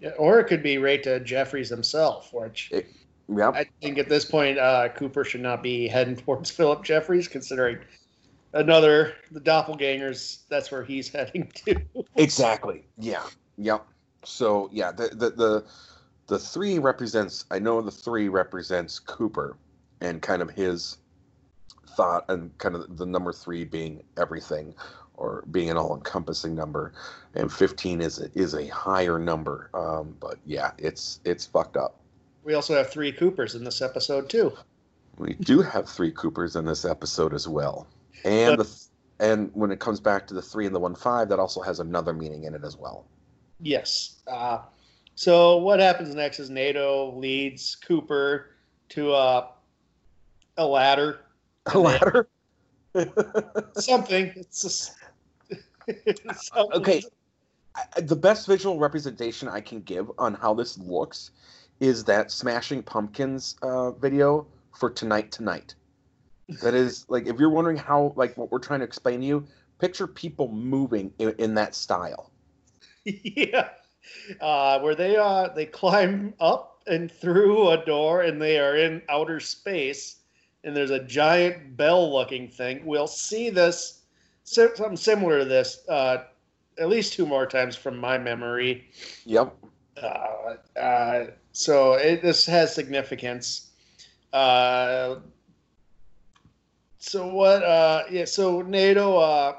Yeah, 0.00 0.10
or 0.18 0.40
it 0.40 0.44
could 0.44 0.62
be 0.62 0.78
right 0.78 1.02
to 1.02 1.20
Jeffries 1.20 1.68
himself, 1.68 2.32
which 2.32 2.70
it, 2.72 2.86
yeah. 3.28 3.50
I 3.50 3.66
think 3.82 3.98
at 3.98 4.08
this 4.08 4.24
point 4.24 4.58
uh, 4.58 4.88
Cooper 4.90 5.24
should 5.24 5.40
not 5.40 5.62
be 5.62 5.88
heading 5.88 6.16
towards 6.16 6.50
Philip 6.56 6.84
Jeffries, 6.84 7.28
considering 7.28 7.78
another 8.52 9.14
the 9.30 9.40
doppelgangers. 9.40 10.40
That's 10.48 10.70
where 10.70 10.84
he's 10.84 11.08
heading 11.12 11.50
to. 11.66 11.76
exactly. 12.16 12.86
Yeah. 12.98 13.24
Yep. 13.58 13.86
So 14.24 14.68
yeah, 14.72 14.92
the 14.92 15.08
the 15.08 15.30
the 15.30 15.64
the 16.26 16.38
three 16.38 16.78
represents. 16.78 17.44
I 17.50 17.58
know 17.58 17.80
the 17.80 17.90
three 17.90 18.28
represents 18.28 18.98
Cooper 18.98 19.56
and 20.00 20.20
kind 20.20 20.42
of 20.42 20.50
his 20.50 20.98
thought 21.96 22.26
and 22.28 22.56
kind 22.58 22.74
of 22.74 22.98
the 22.98 23.06
number 23.06 23.32
three 23.32 23.64
being 23.64 24.02
everything 24.18 24.74
or 25.16 25.44
being 25.50 25.70
an 25.70 25.76
all-encompassing 25.76 26.54
number 26.54 26.92
and 27.34 27.52
15 27.52 28.00
is 28.00 28.20
a, 28.20 28.30
is 28.34 28.54
a 28.54 28.66
higher 28.68 29.18
number 29.18 29.70
um, 29.74 30.14
but 30.20 30.38
yeah 30.44 30.70
it's 30.78 31.20
it's 31.24 31.46
fucked 31.46 31.76
up 31.76 32.00
we 32.44 32.54
also 32.54 32.74
have 32.74 32.90
three 32.90 33.12
coopers 33.12 33.54
in 33.54 33.64
this 33.64 33.82
episode 33.82 34.28
too 34.28 34.52
We 35.18 35.34
do 35.34 35.62
have 35.62 35.88
three 35.88 36.10
Coopers 36.10 36.56
in 36.56 36.64
this 36.64 36.84
episode 36.84 37.32
as 37.32 37.48
well, 37.48 37.86
and 38.24 38.58
the 38.60 38.68
and 39.18 39.50
when 39.54 39.70
it 39.70 39.80
comes 39.80 39.98
back 39.98 40.26
to 40.26 40.34
the 40.34 40.42
three 40.42 40.66
and 40.66 40.74
the 40.74 40.80
one 40.80 40.94
five, 40.94 41.28
that 41.30 41.38
also 41.38 41.62
has 41.62 41.80
another 41.80 42.12
meaning 42.12 42.44
in 42.44 42.54
it 42.54 42.64
as 42.64 42.76
well. 42.76 43.06
Yes. 43.60 44.20
Uh, 44.26 44.58
so 45.14 45.56
what 45.56 45.80
happens 45.80 46.14
next 46.14 46.38
is 46.38 46.50
Naido 46.50 47.14
leads 47.16 47.76
Cooper 47.76 48.50
to 48.90 49.12
uh, 49.12 49.46
a 50.58 50.66
ladder. 50.66 51.20
A 51.66 51.78
ladder. 51.78 52.28
something. 53.74 54.32
It's 54.36 54.62
just 54.62 54.92
something. 56.32 56.80
okay. 56.80 57.02
I- 57.74 58.00
The 58.00 58.16
best 58.16 58.46
visual 58.46 58.78
representation 58.78 59.48
I 59.48 59.60
can 59.60 59.82
give 59.82 60.10
on 60.18 60.34
how 60.34 60.54
this 60.54 60.78
looks 60.78 61.30
is 61.80 62.04
that 62.04 62.30
Smashing 62.30 62.82
Pumpkins 62.82 63.56
uh, 63.62 63.90
video 63.92 64.46
for 64.74 64.90
Tonight 64.90 65.30
Tonight. 65.30 65.74
That 66.62 66.74
is 66.74 67.04
like 67.08 67.26
if 67.26 67.38
you're 67.38 67.50
wondering 67.50 67.76
how 67.76 68.12
like 68.16 68.36
what 68.36 68.50
we're 68.50 68.58
trying 68.60 68.80
to 68.80 68.86
explain 68.86 69.20
to 69.20 69.26
you, 69.26 69.46
picture 69.78 70.06
people 70.06 70.48
moving 70.48 71.12
in, 71.18 71.34
in 71.38 71.54
that 71.54 71.74
style. 71.74 72.30
yeah. 73.04 73.68
Uh, 74.40 74.80
where 74.80 74.94
they 74.94 75.16
uh 75.16 75.48
they 75.54 75.66
climb 75.66 76.32
up 76.40 76.82
and 76.86 77.10
through 77.10 77.70
a 77.70 77.84
door 77.84 78.22
and 78.22 78.40
they 78.40 78.58
are 78.58 78.76
in 78.76 79.02
outer 79.08 79.40
space 79.40 80.20
and 80.64 80.74
there's 80.76 80.90
a 80.90 81.04
giant 81.04 81.76
bell 81.76 82.12
looking 82.12 82.48
thing. 82.48 82.84
We'll 82.86 83.06
see 83.06 83.50
this 83.50 83.95
something 84.46 84.96
similar 84.96 85.40
to 85.40 85.44
this 85.44 85.86
uh, 85.88 86.24
at 86.78 86.88
least 86.88 87.12
two 87.12 87.26
more 87.26 87.46
times 87.46 87.76
from 87.76 87.98
my 87.98 88.18
memory. 88.18 88.88
Yep. 89.24 89.54
Uh, 90.02 90.78
uh, 90.78 91.26
so 91.52 91.94
it, 91.94 92.22
this 92.22 92.46
has 92.46 92.74
significance. 92.74 93.70
Uh, 94.32 95.16
so 96.98 97.28
what? 97.28 97.62
Uh, 97.62 98.04
yeah. 98.10 98.24
So 98.24 98.62
Naido, 98.62 99.16
uh, 99.16 99.54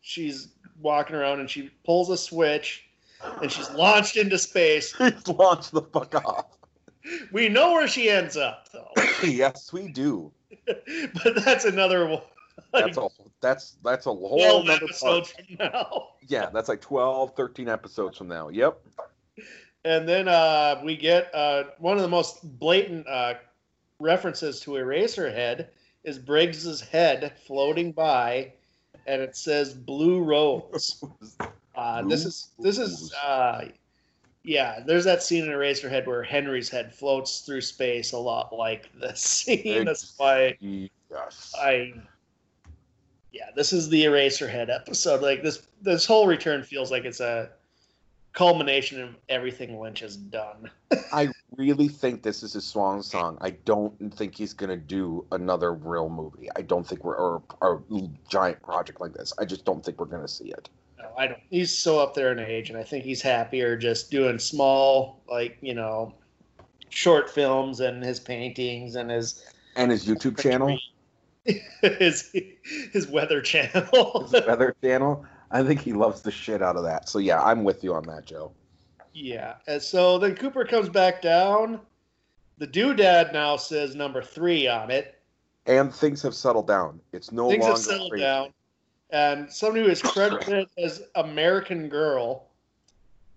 she's 0.00 0.48
walking 0.80 1.16
around 1.16 1.40
and 1.40 1.50
she 1.50 1.70
pulls 1.84 2.08
a 2.10 2.16
switch, 2.16 2.84
and 3.42 3.50
she's 3.50 3.70
launched 3.70 4.16
into 4.16 4.38
space. 4.38 4.92
Just 4.98 5.28
launch 5.28 5.70
the 5.70 5.82
fuck 5.82 6.14
off. 6.14 6.46
We 7.32 7.48
know 7.48 7.72
where 7.72 7.88
she 7.88 8.08
ends 8.10 8.36
up, 8.36 8.68
though. 8.72 8.92
yes, 9.24 9.72
we 9.72 9.88
do. 9.88 10.32
but 10.66 11.44
that's 11.44 11.64
another 11.64 12.06
one. 12.06 12.22
That's 12.72 12.96
a 12.96 13.08
that's 13.40 13.76
that's 13.84 14.06
a 14.06 14.10
whole 14.10 14.38
Twelve 14.38 14.66
nother 14.66 14.84
episodes 14.84 15.32
part. 15.32 15.46
from 15.46 15.56
now. 15.58 16.08
Yeah, 16.28 16.48
that's 16.52 16.68
like 16.68 16.80
12, 16.80 17.34
13 17.34 17.68
episodes 17.68 18.18
from 18.18 18.28
now. 18.28 18.50
Yep. 18.50 18.80
And 19.84 20.08
then 20.08 20.28
uh, 20.28 20.80
we 20.84 20.96
get 20.96 21.34
uh, 21.34 21.64
one 21.78 21.96
of 21.96 22.02
the 22.02 22.08
most 22.08 22.58
blatant 22.60 23.04
uh, 23.08 23.34
references 23.98 24.60
to 24.60 24.72
Eraserhead 24.72 25.66
is 26.04 26.18
Briggs's 26.20 26.80
head 26.80 27.32
floating 27.46 27.90
by, 27.90 28.52
and 29.06 29.20
it 29.20 29.36
says 29.36 29.74
"Blue 29.74 30.22
Rose." 30.22 31.02
Uh, 31.76 32.02
this 32.02 32.26
is 32.26 32.48
this 32.58 32.78
is 32.78 33.14
uh, 33.24 33.64
yeah. 34.42 34.80
There's 34.84 35.04
that 35.04 35.22
scene 35.22 35.44
in 35.44 35.50
Eraserhead 35.50 36.04
where 36.06 36.22
Henry's 36.22 36.68
head 36.68 36.92
floats 36.92 37.40
through 37.40 37.60
space 37.62 38.12
a 38.12 38.18
lot 38.18 38.52
like 38.52 38.90
this 39.00 39.20
scene. 39.22 39.84
That's 39.86 40.12
why 40.18 40.58
Yes. 40.60 41.54
I. 41.56 41.94
Yeah, 43.32 43.50
this 43.54 43.72
is 43.72 43.88
the 43.88 44.04
Eraserhead 44.04 44.74
episode. 44.74 45.22
Like 45.22 45.42
this, 45.42 45.66
this 45.82 46.04
whole 46.04 46.26
return 46.26 46.62
feels 46.62 46.90
like 46.90 47.04
it's 47.04 47.20
a 47.20 47.50
culmination 48.32 49.02
of 49.02 49.16
everything 49.28 49.78
Lynch 49.80 50.00
has 50.00 50.16
done. 50.16 50.70
I 51.12 51.28
really 51.56 51.88
think 51.88 52.22
this 52.22 52.42
is 52.42 52.52
his 52.52 52.64
swan 52.64 53.02
song. 53.02 53.38
I 53.40 53.50
don't 53.50 54.14
think 54.14 54.34
he's 54.34 54.52
gonna 54.52 54.76
do 54.76 55.26
another 55.32 55.74
real 55.74 56.08
movie. 56.08 56.48
I 56.56 56.62
don't 56.62 56.86
think 56.86 57.04
we're 57.04 57.16
or, 57.16 57.42
or 57.60 57.82
a 57.90 58.08
giant 58.28 58.62
project 58.62 59.00
like 59.00 59.12
this. 59.12 59.32
I 59.38 59.44
just 59.44 59.64
don't 59.64 59.84
think 59.84 59.98
we're 60.00 60.06
gonna 60.06 60.28
see 60.28 60.48
it. 60.48 60.68
No, 60.98 61.10
I 61.16 61.26
don't. 61.26 61.40
He's 61.50 61.76
so 61.76 61.98
up 61.98 62.14
there 62.14 62.32
in 62.32 62.38
age, 62.38 62.70
and 62.70 62.78
I 62.78 62.82
think 62.82 63.04
he's 63.04 63.22
happier 63.22 63.76
just 63.76 64.10
doing 64.10 64.38
small, 64.38 65.22
like 65.28 65.58
you 65.60 65.74
know, 65.74 66.14
short 66.90 67.30
films 67.30 67.80
and 67.80 68.02
his 68.02 68.20
paintings 68.20 68.96
and 68.96 69.10
his 69.10 69.44
And 69.76 69.90
his 69.90 70.06
YouTube 70.06 70.40
channel, 70.40 70.78
his 71.82 72.30
his 72.92 73.08
weather 73.08 73.40
channel. 73.40 74.28
his 74.30 74.46
weather 74.46 74.74
channel. 74.82 75.24
I 75.50 75.62
think 75.62 75.80
he 75.80 75.92
loves 75.92 76.22
the 76.22 76.30
shit 76.30 76.62
out 76.62 76.76
of 76.76 76.84
that. 76.84 77.08
So 77.08 77.18
yeah, 77.18 77.42
I'm 77.42 77.64
with 77.64 77.82
you 77.82 77.94
on 77.94 78.04
that, 78.04 78.24
Joe. 78.24 78.52
yeah. 79.12 79.54
And 79.66 79.82
so 79.82 80.18
then 80.18 80.36
Cooper 80.36 80.64
comes 80.64 80.88
back 80.88 81.22
down. 81.22 81.80
The 82.58 82.66
doodad 82.66 83.32
now 83.32 83.56
says 83.56 83.94
number 83.94 84.22
three 84.22 84.68
on 84.68 84.90
it. 84.90 85.18
And 85.66 85.92
things 85.92 86.22
have 86.22 86.34
settled 86.34 86.66
down. 86.66 87.00
It's 87.12 87.32
no 87.32 87.48
longer. 87.48 87.52
Things 87.54 87.62
longer 87.62 87.76
have 87.76 87.84
settled 87.84 88.10
crazy. 88.10 88.24
down. 88.24 88.52
And 89.10 89.50
somebody 89.50 89.84
who 89.84 89.90
is 89.90 90.02
credited 90.02 90.68
as 90.78 91.02
American 91.16 91.88
Girl, 91.88 92.46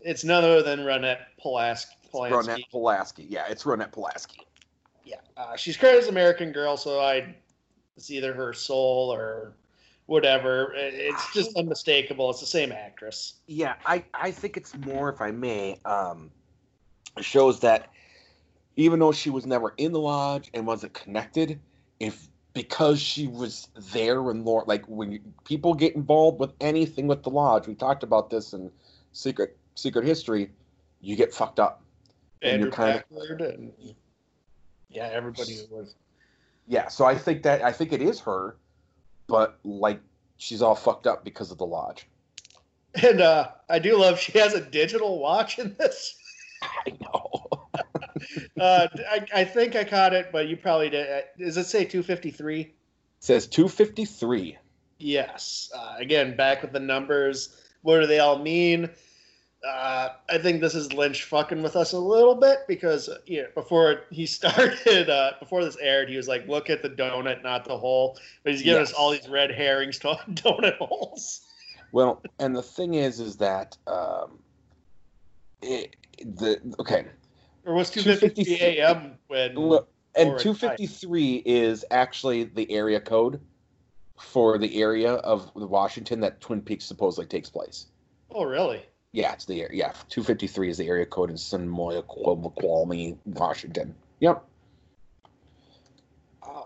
it's 0.01 0.23
none 0.23 0.43
other 0.43 0.61
than 0.61 0.79
Ronette 0.79 1.21
Pulaski. 1.41 1.95
Ronette 2.13 2.69
Pulaski. 2.69 3.25
Yeah, 3.29 3.45
it's 3.49 3.63
Ronette 3.63 3.91
Pulaski. 3.91 4.41
Yeah, 5.03 5.15
uh, 5.35 5.55
she's 5.55 5.75
credited 5.75 6.03
as 6.03 6.09
American 6.09 6.51
Girl, 6.51 6.77
so 6.77 6.99
I 6.99 7.35
it's 7.97 8.11
either 8.11 8.33
her 8.33 8.53
soul 8.53 9.13
or 9.13 9.53
whatever. 10.05 10.73
It's 10.75 11.33
just 11.33 11.57
unmistakable. 11.57 12.29
It's 12.29 12.39
the 12.39 12.45
same 12.45 12.71
actress. 12.71 13.35
Yeah, 13.47 13.75
I, 13.85 14.03
I 14.13 14.31
think 14.31 14.57
it's 14.57 14.75
more, 14.77 15.09
if 15.09 15.21
I 15.21 15.31
may, 15.31 15.79
um, 15.85 16.31
shows 17.21 17.59
that 17.61 17.89
even 18.75 18.99
though 18.99 19.11
she 19.11 19.29
was 19.29 19.45
never 19.45 19.73
in 19.77 19.91
the 19.91 19.99
lodge 19.99 20.49
and 20.53 20.65
wasn't 20.65 20.93
connected, 20.93 21.59
if 21.99 22.27
because 22.53 22.99
she 22.99 23.27
was 23.27 23.67
there 23.93 24.21
when 24.21 24.43
Laura, 24.43 24.65
like 24.65 24.85
when 24.85 25.11
you, 25.11 25.19
people 25.43 25.73
get 25.73 25.95
involved 25.95 26.39
with 26.39 26.51
anything 26.61 27.07
with 27.07 27.23
the 27.23 27.29
lodge, 27.29 27.67
we 27.67 27.73
talked 27.73 28.03
about 28.03 28.29
this 28.29 28.53
in 28.53 28.71
Secret 29.11 29.57
Secret 29.75 30.05
History, 30.05 30.51
you 31.01 31.15
get 31.15 31.33
fucked 31.33 31.59
up. 31.59 31.81
And 32.41 32.61
you're 32.61 32.71
kinda- 32.71 33.03
Packard 33.11 33.41
and 33.41 33.73
yeah, 34.89 35.09
everybody 35.11 35.57
was. 35.71 35.95
Yeah, 36.67 36.87
so 36.87 37.05
I 37.05 37.15
think 37.15 37.43
that 37.43 37.61
I 37.61 37.71
think 37.71 37.91
it 37.93 38.01
is 38.01 38.19
her, 38.21 38.57
but 39.27 39.59
like 39.63 39.99
she's 40.37 40.61
all 40.61 40.75
fucked 40.75 41.07
up 41.07 41.23
because 41.23 41.51
of 41.51 41.57
the 41.57 41.65
lodge. 41.65 42.07
And 43.01 43.21
uh, 43.21 43.49
I 43.69 43.79
do 43.79 43.97
love 43.97 44.19
she 44.19 44.37
has 44.37 44.53
a 44.53 44.61
digital 44.61 45.19
watch 45.19 45.59
in 45.59 45.75
this. 45.79 46.15
I 46.61 46.93
know. 47.01 47.45
Uh, 48.59 48.87
I, 49.09 49.25
I 49.33 49.43
think 49.43 49.75
I 49.75 49.83
caught 49.83 50.13
it, 50.13 50.29
but 50.31 50.47
you 50.47 50.55
probably 50.55 50.89
did. 50.89 51.09
Uh, 51.09 51.21
Does 51.37 51.57
it 51.57 51.65
say 51.65 51.83
253? 51.83 52.71
says 53.19 53.47
253. 53.47 54.57
Yes. 54.99 55.71
Uh, 55.75 55.95
again, 55.97 56.35
back 56.35 56.61
with 56.61 56.71
the 56.71 56.79
numbers. 56.79 57.59
What 57.81 57.99
do 57.99 58.07
they 58.07 58.19
all 58.19 58.37
mean? 58.39 58.89
Uh, 59.63 60.09
I 60.29 60.37
think 60.39 60.59
this 60.59 60.75
is 60.75 60.91
Lynch 60.91 61.23
fucking 61.23 61.63
with 61.63 61.75
us 61.77 61.93
a 61.93 61.99
little 61.99 62.35
bit 62.35 62.59
because 62.67 63.09
you 63.25 63.43
know, 63.43 63.47
before 63.55 64.01
he 64.11 64.25
started, 64.27 65.09
uh, 65.09 65.33
before 65.39 65.63
this 65.63 65.77
aired, 65.77 66.09
he 66.09 66.17
was 66.17 66.27
like, 66.27 66.47
"Look 66.47 66.69
at 66.69 66.81
the 66.81 66.89
donut, 66.89 67.43
not 67.43 67.65
the 67.65 67.77
hole." 67.77 68.17
But 68.43 68.53
he's 68.53 68.61
giving 68.61 68.81
us 68.81 68.91
all 68.91 69.11
these 69.11 69.29
red 69.29 69.51
herrings 69.51 69.99
to 69.99 70.07
donut 70.31 70.77
holes. 70.77 71.41
Well, 71.93 72.21
and 72.39 72.55
the 72.55 72.63
thing 72.63 72.95
is, 72.95 73.19
is 73.19 73.37
that 73.37 73.77
um, 73.87 74.39
it, 75.61 75.95
the 76.19 76.59
okay, 76.79 77.05
Or 77.65 77.73
was 77.73 77.89
2:53 77.91 78.59
a.m. 78.59 79.15
when? 79.27 79.55
look, 79.55 79.89
and 80.15 80.31
Or 80.31 80.35
a 80.35 80.39
253 80.39 81.43
is 81.45 81.85
actually 81.89 82.43
the 82.43 82.69
area 82.71 82.99
code 82.99 83.39
for 84.19 84.57
the 84.57 84.81
area 84.81 85.13
of 85.13 85.51
Washington 85.55 86.19
that 86.19 86.41
Twin 86.41 86.61
Peaks 86.61 86.85
supposedly 86.85 87.27
takes 87.27 87.49
place. 87.49 87.87
Oh, 88.31 88.43
really? 88.43 88.83
Yeah, 89.13 89.31
it's 89.31 89.45
the 89.45 89.61
area. 89.61 89.77
Yeah, 89.77 89.91
253 90.09 90.69
is 90.69 90.77
the 90.77 90.87
area 90.87 91.05
code 91.05 91.29
in 91.29 91.37
Snoqualmie, 91.37 93.15
Washington. 93.25 93.93
Yep. 94.19 94.43
Uh, 96.41 96.63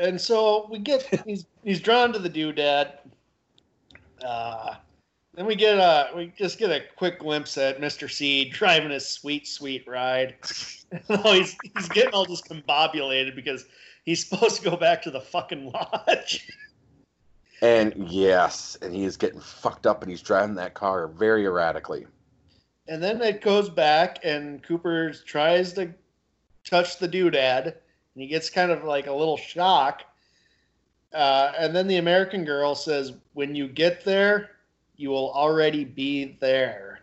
and 0.00 0.20
so 0.20 0.68
we 0.70 0.78
get 0.78 1.02
he's 1.26 1.44
he's 1.64 1.80
drawn 1.80 2.12
to 2.12 2.20
the 2.20 2.30
doodad. 2.30 2.98
Uh, 4.24 4.76
then 5.34 5.44
we 5.44 5.56
get 5.56 5.78
a 5.78 6.10
we 6.16 6.32
just 6.38 6.58
get 6.58 6.70
a 6.70 6.82
quick 6.96 7.18
glimpse 7.18 7.58
at 7.58 7.80
Mr. 7.80 8.08
C 8.10 8.48
driving 8.48 8.90
his 8.90 9.08
sweet 9.08 9.48
sweet 9.48 9.86
ride. 9.88 10.36
oh, 11.10 11.32
he's 11.32 11.56
he's 11.74 11.88
getting 11.88 12.14
all 12.14 12.26
discombobulated 12.26 13.34
because 13.34 13.66
he's 14.04 14.24
supposed 14.28 14.62
to 14.62 14.70
go 14.70 14.76
back 14.76 15.02
to 15.02 15.10
the 15.10 15.20
fucking 15.20 15.72
lodge. 15.72 16.46
And 17.60 18.08
yes, 18.08 18.78
and 18.82 18.94
he 18.94 19.04
is 19.04 19.16
getting 19.16 19.40
fucked 19.40 19.86
up, 19.86 20.02
and 20.02 20.10
he's 20.10 20.22
driving 20.22 20.54
that 20.56 20.74
car 20.74 21.08
very 21.08 21.44
erratically. 21.44 22.06
And 22.86 23.02
then 23.02 23.20
it 23.20 23.42
goes 23.42 23.68
back, 23.68 24.20
and 24.24 24.62
Cooper 24.62 25.12
tries 25.12 25.72
to 25.74 25.92
touch 26.64 26.98
the 26.98 27.08
doodad, 27.08 27.64
and 27.66 28.22
he 28.22 28.26
gets 28.26 28.48
kind 28.48 28.70
of 28.70 28.84
like 28.84 29.06
a 29.06 29.12
little 29.12 29.36
shock. 29.36 30.04
Uh, 31.12 31.52
and 31.58 31.74
then 31.74 31.88
the 31.88 31.96
American 31.96 32.44
girl 32.44 32.74
says, 32.74 33.12
"When 33.32 33.54
you 33.54 33.66
get 33.66 34.04
there, 34.04 34.50
you 34.96 35.10
will 35.10 35.32
already 35.32 35.84
be 35.84 36.36
there." 36.40 37.00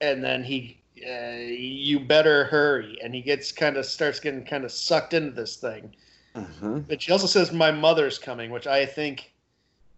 And 0.00 0.22
then 0.22 0.44
he, 0.44 0.80
uh, 1.04 1.36
you 1.36 2.00
better 2.00 2.44
hurry. 2.44 2.98
And 3.02 3.14
he 3.14 3.22
gets 3.22 3.50
kind 3.50 3.76
of 3.76 3.86
starts 3.86 4.20
getting 4.20 4.44
kind 4.44 4.64
of 4.64 4.72
sucked 4.72 5.14
into 5.14 5.30
this 5.30 5.56
thing. 5.56 5.94
Mm-hmm. 6.34 6.80
But 6.80 7.02
she 7.02 7.12
also 7.12 7.26
says 7.26 7.52
my 7.52 7.70
mother's 7.70 8.18
coming, 8.18 8.50
which 8.50 8.66
I 8.66 8.86
think 8.86 9.32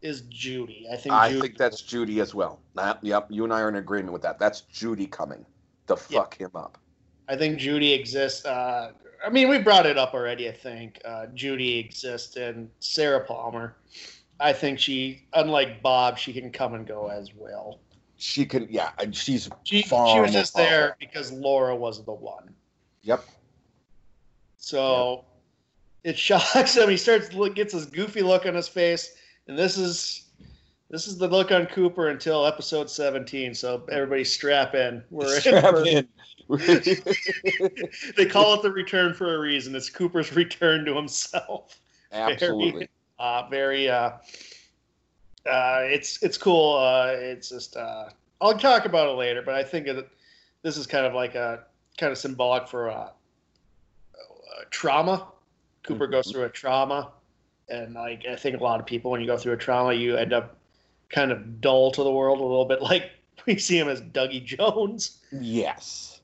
is 0.03 0.23
Judy. 0.23 0.87
I 0.91 0.97
think 0.97 1.15
I 1.15 1.29
Judy, 1.29 1.41
think 1.41 1.59
that's 1.59 1.83
Judy 1.83 2.21
as 2.21 2.35
well. 2.35 2.61
Yep, 3.03 3.27
you 3.31 3.45
and 3.45 3.53
I 3.53 3.61
are 3.61 3.69
in 3.69 3.77
agreement 3.77 4.13
with 4.13 4.23
that. 4.23 4.39
That's 4.39 4.63
Judy 4.63 5.07
coming 5.07 5.45
to 5.87 5.95
Yeah. 6.09 6.21
fuck 6.21 6.37
him 6.37 6.51
up. 6.55 6.79
I 7.29 7.37
think 7.37 7.59
Judy 7.59 7.93
exists. 7.93 8.45
Uh, 8.45 8.93
I 9.25 9.29
mean, 9.31 9.49
we 9.49 9.59
brought 9.59 9.87
it 9.87 9.99
up 9.99 10.15
already. 10.15 10.49
I 10.49 10.53
think 10.53 11.01
uh, 11.05 11.27
Judy 11.35 11.79
exists 11.79 12.37
and 12.37 12.71
Sarah 12.81 13.25
Palmer. 13.25 13.77
I 14.41 14.53
think 14.55 14.79
she, 14.79 15.27
unlike 15.35 15.83
Bob, 15.83 16.17
she 16.17 16.33
can 16.33 16.51
come 16.51 16.75
and 16.75 16.87
go 16.87 17.09
as 17.09 17.35
will. 17.35 17.79
She 18.17 18.47
can, 18.47 18.67
yeah, 18.71 18.91
and 18.99 19.15
she's 19.15 19.49
She, 19.65 19.83
she 19.83 19.95
was 19.95 20.33
just 20.33 20.55
there 20.57 20.97
because 20.99 21.31
Laura 21.33 21.77
was 21.77 22.05
the 22.05 22.13
one. 22.13 22.55
yep. 23.03 23.23
So 24.57 25.25
it 26.05 26.19
shocks 26.19 26.77
him. 26.77 26.89
He 26.89 26.97
starts 26.97 27.33
look, 27.35 27.55
gets 27.55 27.75
this 27.75 27.85
goofy 27.87 28.23
look 28.23 28.47
on 28.47 28.55
his 28.55 28.69
face, 28.69 29.15
and 29.51 29.59
this 29.59 29.77
is 29.77 30.27
this 30.91 31.09
is 31.09 31.19
the 31.19 31.27
look 31.27 31.51
on 31.51 31.67
Cooper 31.67 32.09
until 32.09 32.47
episode 32.47 32.89
seventeen. 32.89 33.53
So 33.53 33.83
everybody 33.91 34.23
strap 34.23 34.75
in. 34.77 35.03
We're 35.11 35.35
in 35.35 35.41
Strap 35.41 35.65
for- 35.75 35.85
in. 35.85 36.09
they 38.17 38.27
call 38.27 38.55
it 38.55 38.63
the 38.63 38.71
return 38.73 39.13
for 39.13 39.35
a 39.35 39.39
reason. 39.41 39.75
It's 39.75 39.91
Cooper's 39.91 40.33
return 40.37 40.85
to 40.85 40.95
himself. 40.95 41.81
Absolutely. 42.13 42.89
Uh, 43.19 43.49
very. 43.51 43.89
Uh, 43.91 44.11
uh, 45.47 45.81
it's 45.83 46.23
it's 46.23 46.39
cool. 46.39 46.77
Uh, 46.77 47.09
it's 47.17 47.49
just. 47.49 47.77
Uh, 47.77 48.09
I'll 48.41 48.57
talk 48.57 48.85
about 48.85 49.09
it 49.09 49.17
later, 49.17 49.43
but 49.43 49.55
I 49.57 49.65
think 49.65 49.89
it, 49.89 50.09
this 50.63 50.77
is 50.77 50.87
kind 50.87 51.05
of 51.07 51.13
like 51.13 51.35
a 51.35 51.65
kind 51.99 52.13
of 52.13 52.19
symbolic 52.19 52.69
for 52.69 52.89
uh, 52.89 52.95
uh, 52.95 53.11
trauma. 54.71 55.27
Cooper 55.83 56.07
goes 56.07 56.29
Mhm. 56.29 56.33
through 56.33 56.45
a 56.45 56.49
trauma, 56.51 57.11
and 57.71 57.95
like 57.95 58.25
I 58.27 58.37
think 58.37 58.59
a 58.61 58.63
lot 58.63 58.81
of 58.81 58.87
people, 58.87 59.11
when 59.11 59.21
you 59.21 59.27
go 59.27 59.37
through 59.37 59.53
a 59.53 59.57
trauma, 59.57 59.95
you 59.95 60.17
end 60.17 60.33
up 60.33 60.57
kind 61.09 61.33
of 61.33 61.61
dull 61.61 61.91
to 61.93 62.03
the 62.03 62.11
world 62.11 62.39
a 62.39 62.43
little 62.43 62.65
bit. 62.65 62.81
Like 62.91 63.11
we 63.47 63.59
see 63.59 63.79
him 63.79 63.89
as 63.89 64.01
Dougie 64.03 64.45
Jones. 64.45 65.19
Yes. 65.33 66.21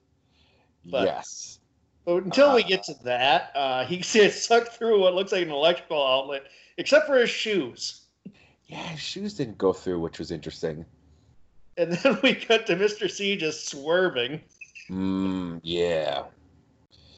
But- 0.85 1.05
yes. 1.07 1.59
But 2.05 2.23
until 2.23 2.55
we 2.55 2.63
Uh, 2.63 2.69
get 2.69 2.85
to 2.85 2.95
that, 3.03 3.51
uh, 3.57 3.85
he 3.85 3.97
gets 4.13 4.47
sucked 4.47 4.75
through 4.75 5.01
what 5.01 5.15
looks 5.15 5.33
like 5.33 5.43
an 5.43 5.51
electrical 5.51 6.01
outlet, 6.07 6.45
except 6.77 7.07
for 7.09 7.17
his 7.19 7.31
shoes. 7.31 8.03
Yeah, 8.67 8.83
his 8.89 9.01
shoes 9.01 9.35
didn't 9.35 9.59
go 9.59 9.73
through, 9.73 9.99
which 10.01 10.21
was 10.21 10.31
interesting. 10.31 10.85
And 11.77 11.93
then 12.03 12.19
we 12.23 12.35
cut 12.35 12.65
to 12.67 12.77
Mr. 12.77 13.11
C 13.11 13.37
just 13.37 13.69
swerving. 13.69 14.41
Mm, 14.89 15.59
yeah. 15.65 16.25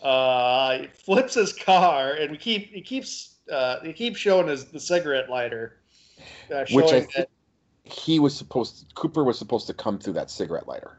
Uh, 0.03 0.79
he 0.79 0.87
flips 0.87 1.35
his 1.35 1.53
car, 1.53 2.13
and 2.13 2.31
we 2.31 2.39
keep 2.39 2.73
he 2.73 2.81
keeps 2.81 3.35
uh, 3.51 3.81
he 3.81 3.93
keeps 3.93 4.19
showing 4.19 4.49
his 4.49 4.67
the 4.67 4.81
cigarette 4.81 5.29
lighter, 5.31 5.79
uh, 6.55 6.65
Which 6.73 6.93
I 6.93 7.01
that 7.17 7.29
He 7.85 8.19
was 8.19 8.37
supposed 8.37 8.93
Cooper 8.95 9.25
was 9.25 9.39
supposed 9.39 9.67
to 9.69 9.75
come 9.75 9.99
through 9.99 10.15
that 10.15 10.31
cigarette 10.31 10.69
lighter. 10.69 10.99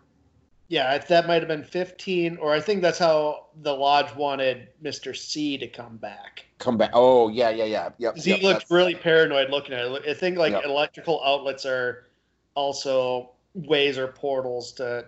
yeah 0.67 0.97
that 0.97 1.27
might 1.27 1.41
have 1.41 1.47
been 1.47 1.63
fifteen, 1.63 2.37
or 2.37 2.53
I 2.53 2.59
think 2.61 2.81
that's 2.81 2.99
how 2.99 3.47
the 3.61 3.73
lodge 3.73 4.13
wanted 4.15 4.69
Mr. 4.83 5.15
C 5.15 5.57
to 5.57 5.67
come 5.67 5.97
back. 5.97 6.45
Come 6.57 6.77
back. 6.77 6.91
Oh, 6.93 7.29
yeah, 7.29 7.49
yeah, 7.49 7.65
yeah. 7.65 7.89
Yep. 7.97 8.17
he 8.17 8.31
yep, 8.31 8.41
looked 8.41 8.65
really 8.69 8.95
paranoid 8.95 9.49
looking 9.49 9.73
at 9.73 9.85
it. 9.85 10.03
I 10.07 10.13
think 10.13 10.37
like 10.37 10.51
Yep. 10.53 10.65
electrical 10.65 11.21
outlets 11.23 11.65
are 11.65 12.07
also 12.55 13.31
ways 13.53 13.97
or 13.97 14.07
portals 14.07 14.73
to 14.73 15.05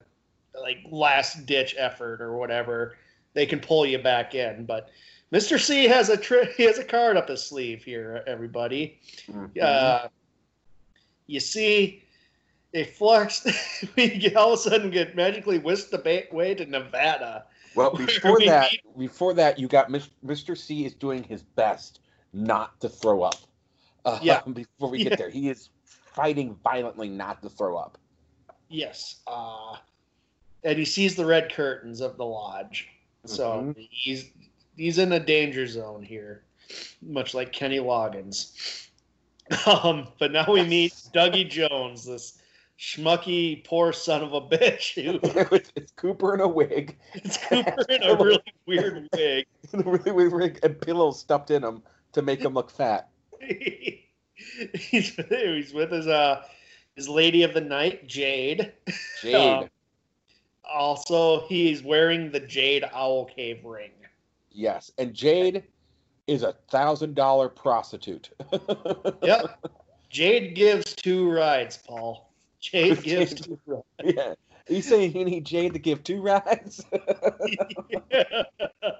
like 0.59 0.77
last 0.89 1.45
ditch 1.45 1.75
effort 1.77 2.21
or 2.21 2.37
whatever. 2.37 2.95
They 3.33 3.45
can 3.45 3.59
pull 3.59 3.85
you 3.85 3.99
back 3.99 4.35
in, 4.35 4.65
but 4.65 4.89
Mr. 5.31 5.59
C 5.59 5.85
has 5.87 6.09
a 6.09 6.17
tri- 6.17 6.51
he 6.57 6.63
has 6.63 6.77
a 6.77 6.83
card 6.83 7.15
up 7.17 7.29
his 7.29 7.43
sleeve 7.43 7.83
here, 7.83 8.23
everybody. 8.27 8.99
Mhm. 9.27 9.61
Uh, 9.61 10.09
you 11.27 11.39
see, 11.39 12.03
they 12.73 12.83
flux. 12.83 13.45
we 13.95 14.09
get, 14.17 14.35
all 14.35 14.53
of 14.53 14.59
a 14.59 14.61
sudden 14.61 14.91
get 14.91 15.15
magically 15.15 15.57
whisked 15.57 15.93
away 15.93 16.55
to 16.55 16.65
Nevada. 16.65 17.45
Well, 17.75 17.91
before 17.95 18.37
we 18.37 18.47
that, 18.47 18.71
before 18.97 19.33
that, 19.35 19.57
you 19.57 19.69
got 19.69 19.89
Mr. 19.89 20.57
C 20.57 20.85
is 20.85 20.93
doing 20.93 21.23
his 21.23 21.43
best 21.43 22.01
not 22.33 22.79
to 22.81 22.89
throw 22.89 23.23
up. 23.23 23.35
Uh, 24.03 24.19
Yeah. 24.21 24.41
Before 24.53 24.89
we 24.89 24.99
Yeah. 24.99 25.09
get 25.09 25.17
there, 25.17 25.29
he 25.29 25.49
is 25.49 25.69
fighting 25.85 26.55
violently 26.63 27.07
not 27.07 27.41
to 27.43 27.49
throw 27.49 27.77
up. 27.77 27.97
Yes. 28.67 29.21
Uh, 29.27 29.77
and 30.63 30.77
he 30.77 30.85
sees 30.85 31.15
the 31.15 31.25
red 31.25 31.53
curtains 31.53 32.01
of 32.01 32.17
the 32.17 32.25
lodge. 32.25 32.89
So 33.25 33.61
Mhm. 33.61 33.87
he's 33.91 34.31
he's 34.77 34.97
in 34.97 35.11
a 35.11 35.19
danger 35.19 35.67
zone 35.67 36.03
here, 36.03 36.43
much 37.01 37.33
like 37.33 37.51
Kenny 37.51 37.79
Loggins. 37.79 38.77
Um, 39.67 40.07
but 40.17 40.31
now 40.31 40.45
we 40.49 40.63
meet 40.63 40.93
Dougie 41.13 41.49
Jones, 41.49 42.05
this 42.05 42.39
schmucky 42.79 43.61
poor 43.65 43.91
son 43.91 44.23
of 44.23 44.31
a 44.31 44.39
bitch 44.39 44.93
who 44.93 45.19
it's 45.75 45.91
Cooper 45.97 46.33
in 46.33 46.39
a 46.39 46.47
wig, 46.47 46.97
It's 47.15 47.35
Cooper 47.35 47.75
in 47.89 48.01
a 48.01 48.15
really 48.23 48.53
weird 48.65 49.09
wig. 49.13 49.45
a 49.73 49.77
really 49.79 50.11
weird 50.13 50.31
wig, 50.33 50.59
and 50.63 50.79
pillows 50.79 51.19
stuffed 51.19 51.51
in 51.51 51.61
him 51.65 51.83
to 52.13 52.21
make 52.21 52.39
him 52.39 52.53
look 52.53 52.71
fat. 52.71 53.09
he's, 53.41 55.15
he's 55.29 55.73
with 55.73 55.91
his 55.91 56.07
uh 56.07 56.45
his 56.95 57.09
lady 57.09 57.43
of 57.43 57.53
the 57.53 57.59
night, 57.59 58.07
Jade. 58.07 58.71
Jade. 59.21 59.35
Um, 59.35 59.69
Also, 60.63 61.45
he's 61.47 61.83
wearing 61.83 62.31
the 62.31 62.39
Jade 62.39 62.85
Owl 62.93 63.25
Cave 63.25 63.65
ring. 63.65 63.91
Yes, 64.51 64.91
and 64.97 65.13
Jade 65.13 65.63
is 66.27 66.43
a 66.43 66.53
thousand 66.69 67.15
dollar 67.15 67.49
prostitute. 67.49 68.29
Yep. 69.23 69.65
Jade 70.09 70.55
gives 70.55 70.93
two 70.93 71.31
rides, 71.31 71.77
Paul. 71.77 72.33
Jade 72.59 73.01
gives 73.03 73.33
two 73.33 73.57
rides. 73.65 73.85
yeah. 74.03 74.33
Are 74.69 74.73
you 74.73 74.81
saying 74.81 75.15
you 75.15 75.25
need 75.25 75.45
Jade 75.45 75.73
to 75.73 75.79
give 75.79 76.03
two 76.03 76.21
rides? 76.21 76.83
yeah. 76.91 78.43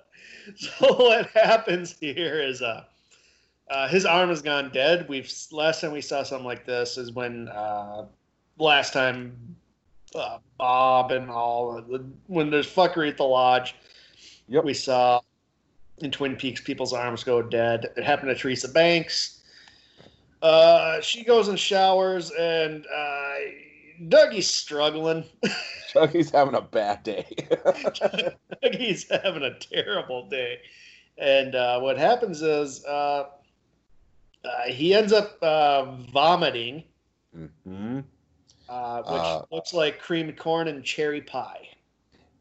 so 0.55 0.95
what 0.95 1.27
happens 1.27 1.97
here 1.99 2.41
is 2.41 2.61
uh, 2.61 2.83
uh, 3.69 3.87
his 3.87 4.05
arm 4.05 4.29
has 4.29 4.41
gone 4.41 4.71
dead. 4.73 5.07
We've 5.09 5.31
last 5.51 5.81
time 5.81 5.91
we 5.91 6.01
saw 6.01 6.23
something 6.23 6.45
like 6.45 6.65
this 6.65 6.97
is 6.97 7.11
when 7.11 7.47
uh, 7.49 8.05
last 8.57 8.93
time 8.93 9.55
uh, 10.15 10.39
Bob 10.57 11.11
and 11.11 11.29
all 11.29 11.81
the, 11.81 12.05
when 12.27 12.49
there's 12.49 12.73
fuckery 12.73 13.09
at 13.09 13.17
the 13.17 13.23
lodge. 13.23 13.75
Yep. 14.47 14.63
We 14.63 14.73
saw 14.73 15.21
in 16.03 16.11
Twin 16.11 16.35
Peaks 16.35 16.61
people's 16.61 16.93
arms 16.93 17.23
go 17.23 17.41
dead. 17.41 17.87
It 17.97 18.03
happened 18.03 18.29
to 18.29 18.35
Teresa 18.35 18.69
Banks. 18.69 19.41
Uh, 20.41 20.99
she 21.01 21.23
goes 21.23 21.47
and 21.47 21.59
showers, 21.59 22.31
and 22.31 22.85
uh, 22.87 23.35
Dougie's 24.07 24.49
struggling. 24.49 25.23
Dougie's 25.93 26.31
having 26.31 26.55
a 26.55 26.61
bad 26.61 27.03
day. 27.03 27.25
Dougie's 28.61 29.07
having 29.09 29.43
a 29.43 29.57
terrible 29.59 30.27
day. 30.29 30.59
And 31.17 31.55
uh, 31.55 31.79
what 31.79 31.97
happens 31.97 32.41
is 32.41 32.83
uh, 32.85 33.25
uh, 34.43 34.63
he 34.67 34.93
ends 34.93 35.13
up 35.13 35.37
uh, 35.41 35.85
vomiting, 36.11 36.83
hmm 37.33 37.99
uh, 38.69 39.03
which 39.03 39.41
looks 39.51 39.73
like 39.73 39.99
creamed 39.99 40.37
corn 40.37 40.67
and 40.67 40.83
cherry 40.83 41.21
pie. 41.21 41.67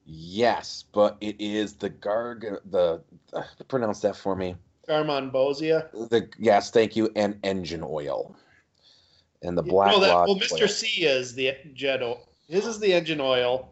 Yes, 0.07 0.85
but 0.93 1.17
it 1.21 1.37
is 1.41 1.75
the 1.75 1.91
garg 1.91 2.59
the 2.71 3.03
uh, 3.33 3.43
pronounce 3.69 4.01
that 4.01 4.17
for 4.17 4.37
me. 4.37 4.57
Garmonbozia. 4.89 5.91
The 6.11 6.29
yes, 6.39 6.71
thank 6.71 6.97
you, 6.97 7.11
and 7.15 7.39
engine 7.45 7.85
oil. 7.85 8.35
And 9.43 9.57
the 9.57 9.63
black 9.63 9.93
no, 9.93 10.01
that, 10.01 10.09
well, 10.09 10.37
Mr. 10.37 10.63
oil. 10.63 10.69
C 10.69 11.05
is 11.05 11.35
the 11.35 11.55
jet 11.75 12.03
oil. 12.03 12.29
His 12.49 12.67
is 12.67 12.79
the 12.79 12.93
engine 12.93 13.21
oil 13.21 13.71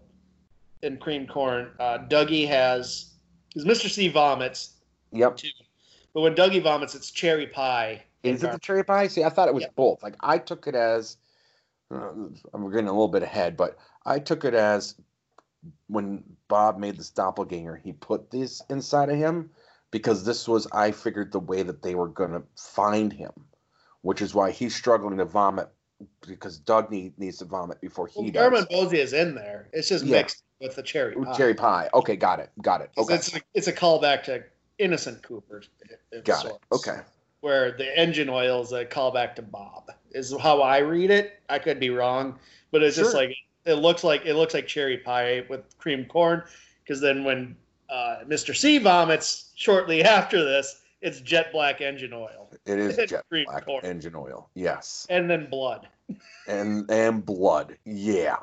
and 0.83 1.01
creamed 1.01 1.29
corn. 1.29 1.73
Uh, 1.79 1.99
Dougie 2.09 2.47
has, 2.47 3.15
because 3.53 3.67
Mr. 3.67 3.91
C 3.91 4.09
vomits 4.09 4.77
Yep. 5.13 5.37
too. 5.37 5.49
But 6.15 6.21
when 6.23 6.35
Dougie 6.35 6.63
vomits, 6.63 6.95
it's 6.95 7.11
cherry 7.11 7.47
pie. 7.47 8.03
Is 8.23 8.43
it 8.43 8.53
the 8.53 8.59
cherry 8.59 8.85
pie? 8.85 9.09
See, 9.09 9.25
I 9.25 9.29
thought 9.29 9.49
it 9.49 9.55
was 9.55 9.65
Yep. 9.65 9.75
both. 9.75 10.03
Like 10.03 10.17
I 10.21 10.39
took 10.39 10.67
it 10.67 10.75
as 10.75 11.17
uh, 11.91 12.11
I'm 12.53 12.71
getting 12.71 12.89
a 12.89 12.93
little 12.93 13.09
bit 13.09 13.23
ahead, 13.23 13.57
but 13.57 13.79
I 14.05 14.19
took 14.19 14.45
it 14.45 14.55
as 14.55 14.95
when 15.89 16.25
Bob 16.49 16.79
made 16.79 16.97
this 16.97 17.11
doppelganger, 17.11 17.77
he 17.77 17.93
put 17.93 18.31
this 18.31 18.63
inside 18.71 19.11
of 19.11 19.17
him 19.17 19.51
because 19.91 20.25
this 20.25 20.49
was 20.49 20.67
I 20.73 20.91
figured 20.91 21.33
the 21.33 21.41
way 21.41 21.63
that 21.63 21.83
they 21.83 21.95
were 21.95 22.09
gonna 22.09 22.43
find 22.57 23.13
him, 23.13 23.33
which 24.03 24.23
is 24.23 24.35
why 24.35 24.51
he's 24.51 24.75
struggling 24.75 25.19
to 25.19 25.25
vomit 25.25 25.69
because 26.27 26.59
Doug 26.59 26.91
need, 26.91 27.19
needs 27.19 27.39
to 27.39 27.45
vomit 27.45 27.81
before 27.81 28.07
he 28.07 28.31
Well, 28.31 28.51
does. 28.51 28.67
Garmonbozia 28.67 28.99
is 28.99 29.13
in 29.13 29.35
there. 29.35 29.69
It's 29.73 29.89
just 29.89 30.05
Yeah. 30.05 30.19
mixed 30.19 30.45
with 30.61 30.77
the 30.77 30.83
cherry 30.83 31.15
pie. 31.17 31.37
Cherry 31.37 31.55
pie. 31.55 31.91
Okay, 31.93 32.17
got 32.17 32.39
it. 32.41 32.51
Got 32.63 32.83
it. 32.83 32.91
Okay. 32.97 33.15
It's, 33.15 33.35
a, 33.35 33.41
it's 33.55 33.67
a 33.67 33.73
callback 33.73 34.23
to 34.25 34.45
Innocent 34.79 35.23
Cooper. 35.23 35.63
Got 36.25 36.47
it. 36.47 36.53
Okay. 36.73 37.01
Where 37.41 37.73
the 37.73 37.97
engine 37.99 38.29
oil 38.29 38.63
is 38.63 38.73
a 38.73 38.85
callback 38.85 39.35
to 39.37 39.43
Bob 39.43 39.91
is 40.13 40.35
how 40.41 40.63
I 40.63 40.79
read 40.79 41.11
it. 41.11 41.41
I 41.49 41.59
could 41.59 41.81
be 41.81 41.91
wrong, 41.91 42.39
but 42.71 42.83
it's 42.83 42.97
just 42.97 43.11
Sure. 43.13 43.21
like 43.21 43.37
it 43.65 43.75
looks 43.75 44.05
like 44.05 44.25
it 44.27 44.35
looks 44.35 44.55
like 44.55 44.67
cherry 44.67 44.99
pie 44.99 45.45
with 45.49 45.77
cream 45.79 46.05
corn. 46.07 46.43
Because 46.83 47.01
then 47.01 47.23
when 47.25 47.55
uh, 47.91 48.19
Mr. 48.27 48.57
C 48.57 48.79
vomits 48.79 49.53
shortly 49.57 50.03
after 50.19 50.43
this, 50.45 50.83
it's 51.01 51.21
jet 51.21 51.53
black 51.53 51.81
engine 51.81 52.13
oil. 52.13 52.51
It 52.67 52.79
is 52.79 52.97
jet 53.11 53.25
black 53.31 53.65
corn. 53.67 53.85
engine 53.85 54.15
oil. 54.17 54.49
Yes. 54.55 55.07
And 55.11 55.29
then 55.31 55.49
blood. 55.51 55.89
And 56.49 56.91
and 56.91 57.25
blood. 57.25 57.77
Yeah. 57.85 58.39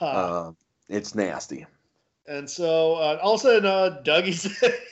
Uh, 0.00 0.46
Um, 0.48 0.56
it's 0.88 1.14
nasty. 1.16 1.66
and 2.28 2.48
so 2.48 2.94
uh, 2.94 3.18
all 3.20 3.34
of 3.34 3.40
a 3.40 3.42
sudden, 3.42 3.66
uh, 3.66 4.00
Dougie's 4.04 4.44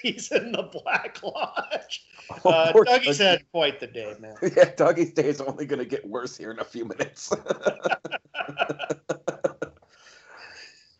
he's 0.02 0.32
in 0.32 0.50
the 0.50 0.64
Black 0.64 1.22
Lodge. 1.22 2.04
Uh, 2.44 2.72
Dougie's 2.72 3.18
Dougie. 3.18 3.24
had 3.24 3.50
quite 3.52 3.80
the 3.80 3.86
day, 3.86 4.14
man. 4.20 4.34
Yeah, 4.42 4.70
Dougie's 4.74 5.12
day 5.14 5.28
is 5.28 5.40
only 5.40 5.64
going 5.66 5.78
to 5.78 5.86
get 5.86 6.06
worse 6.06 6.36
here 6.36 6.50
in 6.50 6.58
a 6.58 6.64
few 6.64 6.84
minutes. 6.84 7.32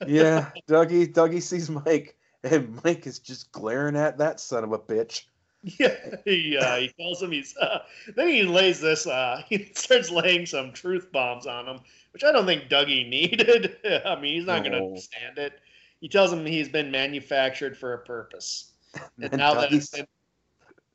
yeah, 0.07 0.51
Dougie, 0.69 1.13
Dougie 1.13 1.43
sees 1.43 1.69
Mike, 1.71 2.17
and 2.45 2.81
Mike 2.85 3.07
is 3.07 3.19
just 3.19 3.51
glaring 3.53 3.97
at 3.97 4.19
that 4.19 4.41
son 4.41 4.65
of 4.65 4.73
a 4.73 4.79
bitch. 4.79 5.23
Yeah, 5.63 5.97
he, 6.25 6.57
uh, 6.57 6.77
he 6.77 6.89
tells 7.01 7.21
him 7.23 7.33
he's. 7.33 7.57
Uh, 7.57 7.81
then 8.15 8.29
he 8.29 8.45
lays 8.45 8.81
this. 8.81 9.07
Uh, 9.07 9.43
he 9.49 9.71
starts 9.75 10.11
laying 10.11 10.47
some 10.47 10.73
truth 10.73 11.11
bombs 11.13 11.47
on 11.47 11.67
him, 11.67 11.81
which 12.13 12.23
I 12.25 12.31
don't 12.33 12.47
think 12.47 12.69
Dougie 12.71 13.09
needed. 13.09 13.77
I 14.07 14.15
mean, 14.21 14.37
he's 14.39 14.47
not 14.47 14.61
going 14.61 14.73
to 14.73 14.79
No. 14.79 14.87
understand 14.89 15.39
it. 15.39 15.61
He 16.01 16.09
tells 16.09 16.33
him 16.33 16.47
he's 16.47 16.69
been 16.69 16.91
manufactured 16.93 17.77
for 17.77 17.95
a 17.95 17.99
purpose, 17.99 18.73
and, 18.95 19.33
And 19.33 19.39
now 19.39 19.55
that 19.55 19.71
Dougie, 19.71 19.77
it's 19.77 19.91
been, 19.91 20.07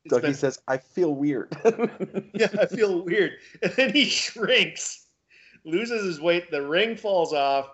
Dougie 0.08 0.22
been- 0.22 0.34
says, 0.34 0.60
"I 0.68 0.78
feel 0.78 1.14
weird." 1.14 1.56
yeah, 2.34 2.48
I 2.60 2.66
feel 2.66 3.02
weird. 3.02 3.32
And 3.62 3.72
then 3.72 3.92
he 3.92 4.04
shrinks, 4.04 5.06
loses 5.64 6.04
his 6.04 6.20
weight. 6.20 6.50
The 6.50 6.66
ring 6.66 6.96
falls 6.96 7.32
off, 7.32 7.70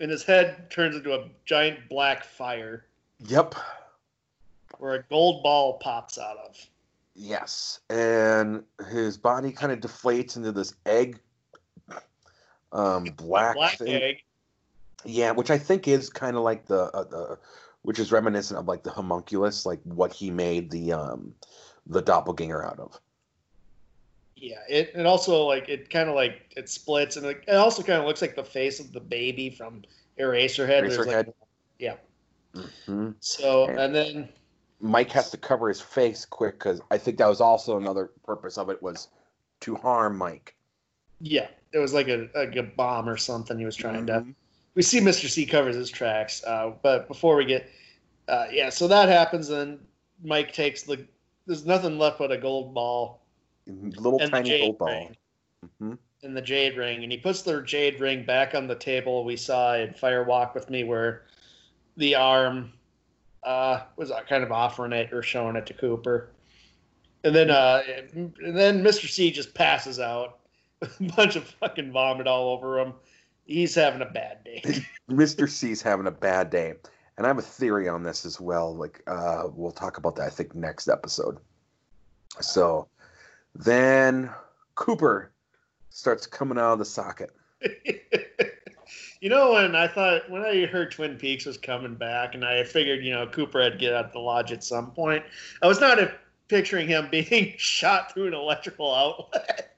and 0.00 0.10
his 0.10 0.22
head 0.22 0.70
turns 0.70 0.96
into 0.96 1.14
a 1.14 1.28
giant 1.44 1.88
black 1.88 2.24
fire, 2.24 2.86
yep. 3.26 3.54
where 4.78 4.94
a 4.94 5.02
gold 5.04 5.42
ball 5.42 5.78
pops 5.78 6.18
out 6.18 6.38
of. 6.38 6.56
Yes, 7.14 7.80
and 7.88 8.62
his 8.90 9.16
body 9.16 9.50
kind 9.50 9.72
of 9.72 9.80
deflates 9.80 10.36
into 10.36 10.52
this 10.52 10.74
egg, 10.84 11.18
um, 12.72 13.04
black, 13.16 13.54
black 13.54 13.78
thing. 13.78 14.02
egg. 14.02 14.22
Yeah, 15.04 15.30
which 15.30 15.50
I 15.50 15.58
think 15.58 15.88
is 15.88 16.10
kind 16.10 16.36
of 16.36 16.42
like 16.42 16.66
the 16.66 16.84
uh, 16.92 17.04
the, 17.04 17.38
which 17.86 18.00
is 18.00 18.10
reminiscent 18.10 18.58
of 18.58 18.66
like 18.66 18.82
the 18.82 18.90
homunculus, 18.90 19.64
like 19.64 19.78
what 19.84 20.12
he 20.12 20.28
made 20.28 20.68
the 20.72 20.92
um 20.92 21.32
the 21.86 22.02
doppelganger 22.02 22.66
out 22.66 22.80
of. 22.80 22.98
Yeah, 24.34 24.58
it 24.68 24.90
and 24.94 25.06
also 25.06 25.44
like 25.44 25.68
it 25.68 25.88
kind 25.88 26.08
of 26.08 26.16
like 26.16 26.52
it 26.56 26.68
splits, 26.68 27.16
and 27.16 27.24
it, 27.24 27.44
it 27.46 27.54
also 27.54 27.84
kind 27.84 28.00
of 28.00 28.06
looks 28.06 28.20
like 28.20 28.34
the 28.34 28.42
face 28.44 28.80
of 28.80 28.92
the 28.92 28.98
baby 29.00 29.50
from 29.50 29.82
Eraserhead. 30.18 30.82
There's, 30.88 30.98
like- 30.98 31.26
Eraserhead. 31.26 31.32
yeah. 31.78 31.94
hmm 32.86 33.10
So 33.20 33.66
And- 33.68 33.78
and 33.78 33.94
then 33.94 34.28
Mike 34.80 35.10
has 35.12 35.30
to 35.30 35.36
cover 35.38 35.68
his 35.68 35.80
face 35.80 36.24
quick 36.26 36.58
because 36.58 36.80
I 36.90 36.98
think 36.98 37.18
that 37.18 37.28
was 37.28 37.40
also 37.40 37.76
another 37.78 38.10
purpose 38.24 38.58
of 38.58 38.68
it 38.68 38.82
was 38.82 39.08
to 39.60 39.76
harm 39.76 40.18
Mike. 40.18 40.54
yeah, 41.20 41.46
it 41.72 41.78
was 41.78 41.94
like 41.94 42.08
a 42.08 42.28
like 42.34 42.56
a 42.56 42.62
bomb 42.64 43.08
or 43.08 43.16
something 43.16 43.56
he 43.58 43.64
was 43.64 43.76
trying 43.76 44.06
to. 44.06 44.26
We 44.76 44.82
see 44.82 45.00
Mr. 45.00 45.28
C 45.28 45.44
covers 45.46 45.74
his 45.74 45.90
tracks. 45.90 46.44
Uh, 46.44 46.72
but 46.82 47.08
before 47.08 47.34
we 47.34 47.46
get, 47.46 47.68
uh, 48.28 48.46
yeah, 48.52 48.68
so 48.68 48.86
that 48.86 49.08
happens, 49.08 49.50
and 49.50 49.80
Mike 50.22 50.52
takes 50.52 50.82
the. 50.82 51.04
There's 51.46 51.64
nothing 51.66 51.98
left 51.98 52.18
but 52.18 52.30
a 52.30 52.36
gold 52.36 52.74
ball 52.74 53.22
Little 53.66 54.20
and 54.20 54.30
tiny 54.30 54.60
gold 54.60 54.78
ball. 54.78 54.88
ring, 54.88 55.16
hmm 55.78 55.94
and 56.22 56.36
the 56.36 56.42
jade 56.42 56.76
ring, 56.76 57.02
and 57.02 57.12
he 57.12 57.18
puts 57.18 57.42
the 57.42 57.62
jade 57.62 58.00
ring 58.00 58.24
back 58.24 58.54
on 58.54 58.66
the 58.66 58.74
table 58.74 59.24
we 59.24 59.36
saw 59.36 59.76
in 59.76 59.94
Fire 59.94 60.24
Walk 60.24 60.54
with 60.54 60.68
Me, 60.70 60.82
where 60.82 61.22
the 61.96 62.14
arm 62.14 62.72
uh, 63.44 63.82
was 63.96 64.10
kind 64.28 64.42
of 64.42 64.50
offering 64.50 64.92
it 64.92 65.12
or 65.12 65.22
showing 65.22 65.56
it 65.56 65.66
to 65.66 65.74
Cooper, 65.74 66.30
and 67.24 67.34
then 67.34 67.50
uh, 67.50 67.82
and 68.14 68.34
then 68.56 68.82
Mr. 68.82 69.08
C 69.08 69.30
just 69.30 69.54
passes 69.54 70.00
out, 70.00 70.38
a 70.82 70.88
bunch 71.16 71.36
of 71.36 71.44
fucking 71.44 71.92
vomit 71.92 72.26
all 72.26 72.50
over 72.50 72.80
him. 72.80 72.92
He's 73.46 73.74
having 73.74 74.02
a 74.02 74.06
bad 74.06 74.44
day. 74.44 74.62
Mr. 75.10 75.48
C's 75.48 75.80
having 75.80 76.06
a 76.06 76.10
bad 76.10 76.50
day. 76.50 76.74
And 77.16 77.24
I 77.24 77.28
have 77.28 77.38
a 77.38 77.42
theory 77.42 77.88
on 77.88 78.02
this 78.02 78.26
as 78.26 78.40
well. 78.40 78.74
Like, 78.74 79.02
uh, 79.06 79.44
we'll 79.54 79.72
talk 79.72 79.96
about 79.96 80.16
that, 80.16 80.26
I 80.26 80.30
think, 80.30 80.54
next 80.54 80.88
episode. 80.88 81.38
So 82.40 82.88
then 83.54 84.30
Cooper 84.74 85.32
starts 85.90 86.26
coming 86.26 86.58
out 86.58 86.74
of 86.74 86.78
the 86.78 86.84
socket. 86.84 87.30
you 89.20 89.30
know, 89.30 89.52
when 89.52 89.74
I 89.74 89.88
thought 89.88 90.30
when 90.30 90.42
I 90.42 90.66
heard 90.66 90.90
Twin 90.90 91.16
Peaks 91.16 91.46
was 91.46 91.56
coming 91.56 91.94
back, 91.94 92.34
and 92.34 92.44
I 92.44 92.64
figured 92.64 93.04
you 93.04 93.12
know 93.12 93.26
Cooper 93.26 93.62
had 93.62 93.72
to 93.72 93.78
get 93.78 93.94
out 93.94 94.06
of 94.06 94.12
the 94.12 94.18
lodge 94.18 94.52
at 94.52 94.62
some 94.62 94.90
point, 94.90 95.24
I 95.62 95.66
was 95.66 95.80
not 95.80 95.98
uh, 95.98 96.08
picturing 96.48 96.86
him 96.86 97.08
being 97.10 97.54
shot 97.56 98.12
through 98.12 98.26
an 98.28 98.34
electrical 98.34 98.94
outlet. 98.94 99.75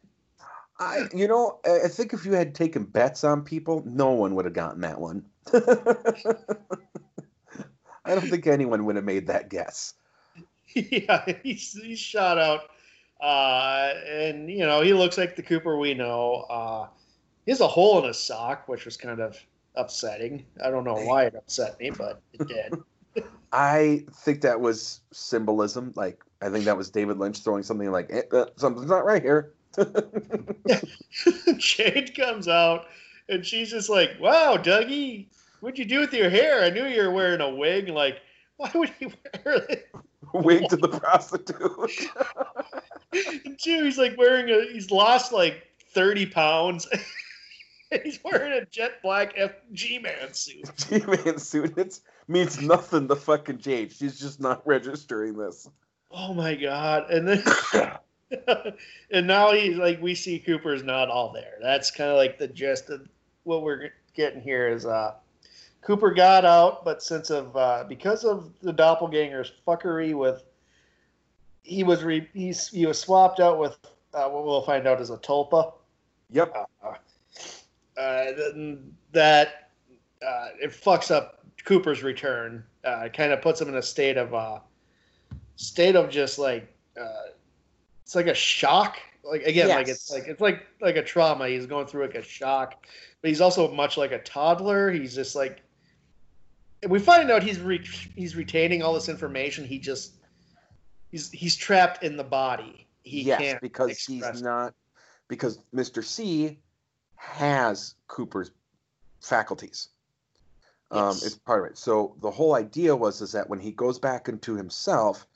I, 0.80 1.08
you 1.12 1.26
know, 1.26 1.58
I 1.64 1.88
think 1.88 2.12
if 2.12 2.24
you 2.24 2.32
had 2.32 2.54
taken 2.54 2.84
bets 2.84 3.24
on 3.24 3.42
people, 3.42 3.82
no 3.84 4.10
one 4.10 4.34
would 4.36 4.44
have 4.44 4.54
gotten 4.54 4.80
that 4.82 5.00
one. 5.00 5.24
I 8.04 8.14
don't 8.14 8.28
think 8.28 8.46
anyone 8.46 8.84
would 8.84 8.96
have 8.96 9.04
made 9.04 9.26
that 9.26 9.50
guess. 9.50 9.94
yeah, 10.74 11.24
he's 11.42 11.72
he's 11.72 11.98
shot 11.98 12.38
out, 12.38 12.70
uh, 13.20 13.92
and 14.06 14.50
you 14.50 14.64
know 14.66 14.80
he 14.82 14.92
looks 14.92 15.18
like 15.18 15.34
the 15.34 15.42
Cooper 15.42 15.78
we 15.78 15.94
know. 15.94 16.46
Uh, 16.48 16.86
he 17.44 17.50
has 17.50 17.60
a 17.60 17.68
hole 17.68 17.98
in 18.00 18.04
his 18.06 18.18
sock, 18.18 18.68
which 18.68 18.84
was 18.84 18.96
kind 18.96 19.20
of 19.20 19.36
upsetting. 19.74 20.44
I 20.62 20.70
don't 20.70 20.84
know 20.84 20.94
why 20.94 21.24
it 21.24 21.34
upset 21.34 21.80
me, 21.80 21.90
but 21.90 22.20
it 22.34 22.46
did. 22.46 22.74
I 23.52 24.04
think 24.12 24.42
that 24.42 24.60
was 24.60 25.00
symbolism. 25.12 25.92
Like, 25.96 26.22
I 26.42 26.50
think 26.50 26.66
that 26.66 26.76
was 26.76 26.90
David 26.90 27.18
Lynch 27.18 27.38
throwing 27.38 27.62
something 27.62 27.90
like, 27.90 28.10
eh, 28.10 28.22
uh, 28.30 28.46
something's 28.56 28.90
not 28.90 29.06
right 29.06 29.22
here. 29.22 29.54
Jade 31.58 32.14
comes 32.16 32.48
out 32.48 32.86
and 33.28 33.44
she's 33.44 33.70
just 33.70 33.88
like, 33.88 34.10
"Wow, 34.20 34.56
Dougie, 34.56 35.26
what'd 35.60 35.78
you 35.78 35.84
do 35.84 36.00
with 36.00 36.12
your 36.12 36.30
hair? 36.30 36.62
I 36.62 36.70
knew 36.70 36.86
you 36.86 37.02
were 37.02 37.10
wearing 37.10 37.40
a 37.40 37.50
wig. 37.50 37.88
Like, 37.88 38.20
why 38.56 38.70
would 38.74 38.90
he 38.98 39.06
wear 39.06 39.54
it?" 39.68 39.88
Wig 40.34 40.68
to 40.68 40.76
the 40.76 40.88
prostitute. 40.88 41.90
Two, 43.58 43.84
he's 43.84 43.98
like 43.98 44.16
wearing 44.18 44.50
a. 44.50 44.72
He's 44.72 44.90
lost 44.90 45.32
like 45.32 45.66
thirty 45.94 46.26
pounds. 46.26 46.86
He's 48.04 48.18
wearing 48.22 48.52
a 48.52 48.66
jet 48.66 49.00
black 49.02 49.34
FG 49.36 50.02
man 50.02 50.34
suit. 50.34 50.70
G-Man 50.76 51.38
suit. 51.38 51.78
It 51.78 51.98
means 52.26 52.60
nothing 52.60 53.08
to 53.08 53.16
fucking 53.16 53.58
Jade. 53.58 53.92
She's 53.92 54.20
just 54.20 54.40
not 54.40 54.66
registering 54.66 55.38
this. 55.38 55.70
Oh 56.10 56.34
my 56.34 56.54
god! 56.54 57.10
And 57.10 57.28
then. 57.28 57.42
and 59.10 59.26
now 59.26 59.52
he's 59.52 59.76
like 59.76 60.00
we 60.02 60.14
see 60.14 60.38
Cooper's 60.38 60.82
not 60.82 61.08
all 61.08 61.32
there. 61.32 61.54
That's 61.60 61.90
kind 61.90 62.10
of 62.10 62.16
like 62.16 62.38
the 62.38 62.48
gist 62.48 62.90
of 62.90 63.08
what 63.44 63.62
we're 63.62 63.90
getting 64.14 64.40
here 64.40 64.68
is 64.68 64.84
uh 64.86 65.14
Cooper 65.80 66.12
got 66.12 66.44
out, 66.44 66.84
but 66.84 67.02
since 67.02 67.30
of 67.30 67.56
uh, 67.56 67.84
because 67.88 68.24
of 68.24 68.52
the 68.60 68.72
doppelganger's 68.72 69.52
fuckery 69.66 70.14
with 70.14 70.44
he 71.62 71.84
was 71.84 72.02
re, 72.02 72.28
he's, 72.32 72.68
he 72.68 72.86
was 72.86 72.98
swapped 72.98 73.40
out 73.40 73.58
with 73.58 73.76
uh, 74.14 74.28
what 74.28 74.44
we'll 74.44 74.62
find 74.62 74.86
out 74.86 75.00
is 75.00 75.10
a 75.10 75.18
tulpa. 75.18 75.72
Yep. 76.30 76.54
Uh, 76.82 76.94
uh, 77.98 78.24
that 79.12 79.70
uh, 80.26 80.48
it 80.60 80.70
fucks 80.70 81.10
up 81.10 81.44
Cooper's 81.64 82.02
return. 82.02 82.64
Uh, 82.84 83.04
it 83.04 83.12
kind 83.12 83.32
of 83.32 83.42
puts 83.42 83.60
him 83.60 83.68
in 83.68 83.76
a 83.76 83.82
state 83.82 84.16
of 84.16 84.34
uh, 84.34 84.58
state 85.56 85.96
of 85.96 86.08
just 86.10 86.38
like 86.38 86.72
uh, 87.00 87.30
it's 88.08 88.14
like 88.14 88.26
a 88.26 88.32
shock. 88.34 88.96
Like 89.22 89.42
again, 89.42 89.68
like 89.68 89.86
it's 89.86 90.10
like 90.10 90.26
it's 90.28 90.40
like 90.40 90.66
like 90.80 90.96
a 90.96 91.02
trauma. 91.02 91.46
He's 91.46 91.66
going 91.66 91.86
through 91.86 92.06
like 92.06 92.14
a 92.14 92.22
shock, 92.22 92.86
but 93.20 93.28
he's 93.28 93.42
also 93.42 93.70
much 93.70 93.98
like 93.98 94.12
a 94.12 94.20
toddler. 94.20 94.90
He's 94.90 95.14
just 95.14 95.36
like 95.36 95.60
and 96.82 96.90
we 96.90 97.00
find 97.00 97.30
out 97.30 97.42
he's 97.42 97.60
re- 97.60 97.84
he's 98.16 98.34
retaining 98.34 98.82
all 98.82 98.94
this 98.94 99.10
information. 99.10 99.66
He 99.66 99.78
just 99.78 100.14
he's 101.10 101.30
he's 101.32 101.54
trapped 101.54 102.02
in 102.02 102.16
the 102.16 102.24
body. 102.24 102.86
He 103.02 103.20
yes, 103.24 103.42
can't 103.42 103.60
because 103.60 103.98
he's 103.98 104.24
it. 104.24 104.40
not. 104.40 104.72
Because 105.28 105.58
Mr. 105.74 106.02
C 106.02 106.58
has 107.16 107.94
Cooper's 108.06 108.52
faculties. 109.20 109.90
Um, 110.90 111.08
Yes. 111.08 111.26
it's 111.26 111.34
part 111.34 111.62
of 111.62 111.72
it. 111.72 111.76
So 111.76 112.16
the 112.22 112.30
whole 112.30 112.54
idea 112.54 112.96
was 112.96 113.20
is 113.20 113.32
that 113.32 113.50
when 113.50 113.60
he 113.60 113.72
goes 113.72 113.98
back 113.98 114.30
into 114.30 114.54
himself, 114.54 115.26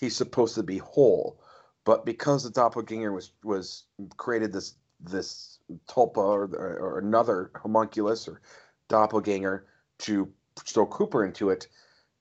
he's 0.00 0.16
supposed 0.16 0.54
to 0.54 0.62
be 0.62 0.78
whole. 0.78 1.41
But 1.84 2.04
because 2.04 2.44
the 2.44 2.50
doppelganger 2.50 3.12
was 3.12 3.32
was 3.42 3.84
created 4.16 4.52
this 4.52 4.74
this 5.00 5.58
tulpa 5.88 6.18
or, 6.18 6.44
or, 6.44 6.98
another 6.98 7.50
homunculus 7.56 8.28
or 8.28 8.40
doppelganger 8.88 9.66
to 9.98 10.32
throw 10.60 10.86
Cooper 10.86 11.24
into 11.24 11.50
it, 11.50 11.66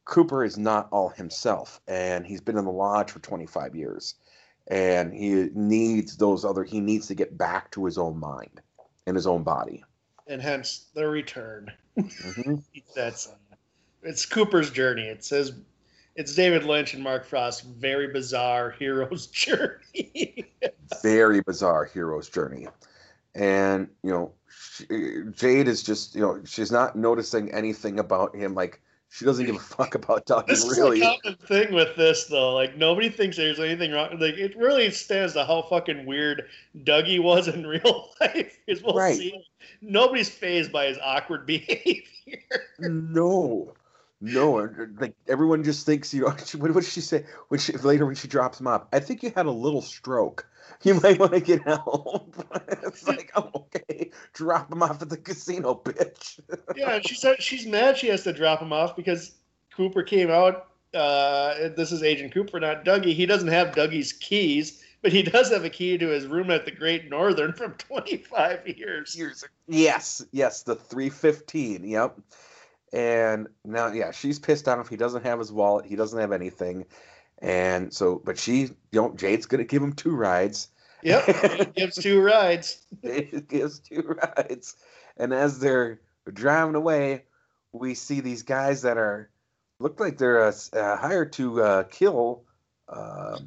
Cooper 0.05 0.43
is 0.43 0.57
not 0.57 0.87
all 0.91 1.09
himself, 1.09 1.79
and 1.87 2.25
he's 2.25 2.41
been 2.41 2.57
in 2.57 2.65
the 2.65 2.71
lodge 2.71 3.11
for 3.11 3.19
25 3.19 3.75
years, 3.75 4.15
and 4.67 5.13
he 5.13 5.49
needs 5.53 6.17
those 6.17 6.43
other. 6.43 6.63
He 6.63 6.79
needs 6.79 7.07
to 7.07 7.15
get 7.15 7.37
back 7.37 7.69
to 7.71 7.85
his 7.85 7.97
own 7.99 8.19
mind 8.19 8.61
and 9.05 9.15
his 9.15 9.27
own 9.27 9.43
body. 9.43 9.83
and 10.27 10.41
hence 10.41 10.87
the 10.95 11.07
return. 11.07 11.71
hmm 11.97 12.55
That's 12.95 13.27
uh, 13.27 13.35
it's 14.03 14.25
Cooper's 14.25 14.71
journey. 14.71 15.03
It's 15.03 15.29
his 15.29 15.51
it's 16.15 16.35
David 16.35 16.63
Lynch 16.63 16.93
and 16.93 17.03
Mark 17.03 17.25
Frost. 17.25 17.63
Very 17.65 18.07
bizarre 18.11 18.71
hero's 18.77 19.27
journey. 19.31 20.45
very 21.01 21.41
bizarre 21.41 21.85
hero's 21.85 22.29
journey, 22.29 22.67
and 23.35 23.87
you 24.03 24.11
know, 24.11 24.31
she, 24.49 24.85
Jade 25.31 25.67
is 25.67 25.83
just 25.83 26.15
you 26.15 26.21
know 26.21 26.41
she's 26.45 26.71
not 26.71 26.95
noticing 26.95 27.51
anything 27.53 27.99
about 27.99 28.35
him 28.35 28.53
like 28.55 28.81
she 29.13 29.25
doesn't 29.25 29.45
give 29.45 29.55
a 29.57 29.59
fuck 29.59 29.93
about 29.95 30.25
Dougie. 30.25 30.47
This 30.47 30.77
really. 30.77 31.01
is 31.01 31.05
a 31.05 31.17
common 31.21 31.37
thing 31.39 31.73
with 31.73 31.97
this, 31.97 32.25
though. 32.27 32.53
Like 32.53 32.77
nobody 32.77 33.09
thinks 33.09 33.35
there's 33.35 33.59
anything 33.59 33.91
wrong. 33.91 34.11
Like 34.19 34.35
it 34.35 34.55
really 34.55 34.89
stands 34.91 35.33
to 35.33 35.43
how 35.43 35.63
fucking 35.63 36.05
weird 36.05 36.43
Dougie 36.85 37.21
was 37.21 37.49
in 37.49 37.67
real 37.67 38.09
life. 38.21 38.57
As 38.69 38.81
we'll 38.81 38.95
Right. 38.95 39.17
see, 39.17 39.43
nobody's 39.81 40.29
phased 40.29 40.71
by 40.71 40.85
his 40.85 40.97
awkward 41.03 41.45
behavior. 41.45 42.05
No, 42.79 43.73
no. 44.21 44.59
and, 44.59 44.99
Like 44.99 45.15
everyone 45.27 45.63
just 45.63 45.85
thinks 45.85 46.13
you 46.13 46.21
know. 46.21 46.27
What 46.57 46.73
did 46.73 46.85
she 46.85 47.01
say 47.01 47.25
when 47.49 47.59
she 47.59 47.73
later 47.73 48.05
when 48.05 48.15
she 48.15 48.27
drops 48.27 48.59
him 48.59 48.67
off? 48.67 48.85
I 48.93 48.99
think 48.99 49.23
you 49.23 49.31
had 49.35 49.47
a 49.47 49.51
little 49.51 49.81
stroke. 49.81 50.47
You 50.83 50.95
might 50.95 51.19
want 51.19 51.33
to 51.33 51.41
get 51.41 51.61
help. 51.61 52.33
it's 52.83 53.07
like, 53.07 53.31
oh, 53.35 53.51
okay, 53.55 54.09
drop 54.33 54.71
him 54.71 54.81
off 54.81 55.01
at 55.01 55.09
the 55.09 55.17
casino, 55.17 55.75
bitch. 55.75 56.39
yeah, 56.75 56.95
and 56.95 57.07
she 57.07 57.13
said 57.13 57.43
she's 57.43 57.67
mad 57.67 57.97
she 57.97 58.07
has 58.07 58.23
to 58.23 58.33
drop 58.33 58.61
him 58.61 58.73
off 58.73 58.95
because 58.95 59.35
Cooper 59.75 60.01
came 60.01 60.31
out. 60.31 60.67
Uh, 60.93 61.69
this 61.75 61.91
is 61.91 62.01
Agent 62.01 62.33
Cooper, 62.33 62.59
not 62.59 62.83
Dougie. 62.83 63.13
He 63.13 63.27
doesn't 63.27 63.49
have 63.49 63.75
Dougie's 63.75 64.13
keys, 64.13 64.83
but 65.01 65.11
he 65.11 65.21
does 65.21 65.51
have 65.51 65.65
a 65.65 65.69
key 65.69 65.97
to 65.99 66.07
his 66.07 66.25
room 66.25 66.49
at 66.49 66.65
the 66.65 66.71
Great 66.71 67.09
Northern 67.09 67.53
from 67.53 67.73
25 67.73 68.67
years. 68.67 69.15
Years. 69.15 69.43
Yes, 69.67 70.25
yes, 70.31 70.63
the 70.63 70.75
three 70.75 71.09
fifteen. 71.09 71.83
Yep. 71.83 72.17
And 72.93 73.47
now, 73.63 73.87
yeah, 73.87 74.11
she's 74.11 74.39
pissed 74.39 74.67
off. 74.67 74.89
He 74.89 74.97
doesn't 74.97 75.23
have 75.23 75.39
his 75.39 75.51
wallet. 75.51 75.85
He 75.85 75.95
doesn't 75.95 76.19
have 76.19 76.31
anything. 76.31 76.85
And 77.39 77.93
so, 77.93 78.21
but 78.23 78.37
she, 78.37 78.61
you 78.61 78.75
know, 78.93 79.13
Jade's 79.15 79.45
gonna 79.45 79.63
give 79.63 79.81
him 79.81 79.93
two 79.93 80.15
rides. 80.15 80.67
Yep, 81.03 81.25
he 81.25 81.65
gives 81.75 81.95
two 81.95 82.21
rides. 82.21 82.85
It 83.01 83.47
gives 83.47 83.79
two 83.79 84.17
rides. 84.21 84.75
And 85.17 85.33
as 85.33 85.59
they're 85.59 85.99
driving 86.31 86.75
away, 86.75 87.23
we 87.71 87.95
see 87.95 88.19
these 88.19 88.43
guys 88.43 88.83
that 88.83 88.97
are 88.97 89.29
look 89.79 89.99
like 89.99 90.17
they're 90.17 90.43
uh, 90.43 90.53
uh, 90.73 90.97
hired 90.97 91.33
to 91.33 91.61
uh, 91.63 91.83
kill 91.83 92.43
uh, 92.87 93.39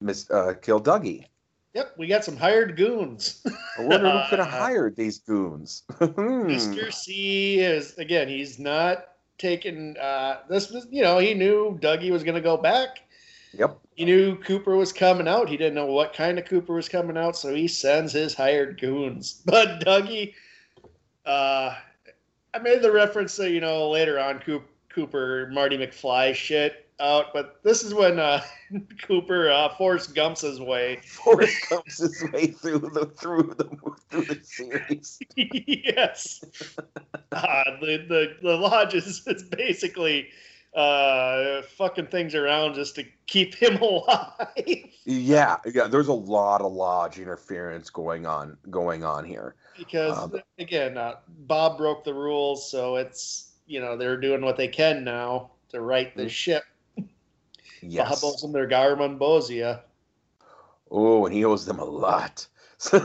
Miss 0.00 0.30
uh, 0.30 0.54
kill 0.60 0.80
Dougie. 0.80 1.26
Yep, 1.74 1.94
we 1.98 2.06
got 2.06 2.24
some 2.24 2.36
hired 2.36 2.76
goons. 2.76 3.44
I 3.78 3.82
wonder 3.82 4.08
who 4.08 4.28
could 4.30 4.38
have 4.38 4.48
hired 4.50 4.96
these 4.96 5.18
goons. 5.18 5.82
Hmm. 5.98 6.46
Mr. 6.46 6.92
C 6.92 7.58
is 7.58 7.98
again, 7.98 8.28
he's 8.28 8.58
not 8.58 9.08
taking 9.38 9.96
uh 9.98 10.40
this 10.48 10.70
was 10.70 10.86
you 10.90 11.02
know, 11.02 11.18
he 11.18 11.34
knew 11.34 11.76
Dougie 11.82 12.12
was 12.12 12.22
gonna 12.22 12.40
go 12.40 12.56
back. 12.56 13.00
Yep. 13.52 13.78
He 13.96 14.04
knew 14.04 14.36
Cooper 14.36 14.76
was 14.76 14.92
coming 14.92 15.28
out. 15.28 15.48
He 15.48 15.56
didn't 15.56 15.74
know 15.74 15.86
what 15.86 16.12
kind 16.12 16.38
of 16.38 16.44
Cooper 16.44 16.74
was 16.74 16.88
coming 16.88 17.16
out, 17.16 17.36
so 17.36 17.54
he 17.54 17.68
sends 17.68 18.12
his 18.12 18.34
hired 18.34 18.80
goons. 18.80 19.42
But 19.46 19.80
Dougie, 19.80 20.34
uh, 21.26 21.76
I 22.52 22.58
made 22.60 22.82
the 22.82 22.92
reference 22.92 23.36
that 23.36 23.50
you 23.50 23.60
know 23.60 23.90
later 23.90 24.20
on 24.20 24.38
Coop, 24.38 24.64
Cooper 24.90 25.48
Marty 25.52 25.76
McFly 25.76 26.34
shit 26.34 26.83
out, 27.00 27.26
but 27.32 27.62
this 27.62 27.82
is 27.82 27.92
when 27.94 28.18
uh, 28.18 28.40
Cooper 29.02 29.50
uh, 29.50 29.68
Forrest 29.76 30.14
Gump's 30.14 30.42
his 30.42 30.60
way. 30.60 31.00
Forrest 31.04 31.56
Gump's 31.68 31.98
his 31.98 32.24
way 32.32 32.46
through 32.48 32.78
the 32.78 33.06
through 33.16 33.54
the 33.58 33.64
through 34.10 34.24
the 34.24 34.40
series. 34.42 35.18
yes, 35.36 36.44
uh, 37.32 37.64
the, 37.80 38.04
the 38.08 38.36
the 38.42 38.56
lodge 38.56 38.94
is, 38.94 39.26
is 39.26 39.42
basically 39.44 40.28
uh, 40.74 41.62
fucking 41.76 42.06
things 42.06 42.34
around 42.34 42.74
just 42.74 42.94
to 42.96 43.04
keep 43.26 43.54
him 43.54 43.76
alive. 43.82 44.46
Yeah, 45.04 45.56
yeah. 45.72 45.86
There's 45.88 46.08
a 46.08 46.12
lot 46.12 46.60
of 46.60 46.72
lodge 46.72 47.18
interference 47.18 47.90
going 47.90 48.26
on 48.26 48.56
going 48.70 49.04
on 49.04 49.24
here. 49.24 49.56
because 49.76 50.16
Um, 50.16 50.40
again, 50.58 50.96
uh, 50.96 51.16
Bob 51.46 51.76
broke 51.78 52.04
the 52.04 52.14
rules, 52.14 52.70
so 52.70 52.96
it's 52.96 53.50
you 53.66 53.80
know 53.80 53.96
they're 53.96 54.16
doing 54.16 54.42
what 54.42 54.56
they 54.56 54.68
can 54.68 55.02
now 55.04 55.50
to 55.70 55.80
right 55.80 56.14
the 56.16 56.24
Mhm. 56.26 56.30
ship. 56.30 56.62
Yes. 57.90 58.20
Bob 58.20 58.32
owes 58.32 58.40
them 58.42 58.52
their 58.52 58.68
Garmonbozia. 58.68 59.80
Oh, 60.90 61.26
and 61.26 61.34
he 61.34 61.44
owes 61.44 61.66
them 61.66 61.78
a 61.78 61.84
lot. 61.84 62.46
So 62.76 62.98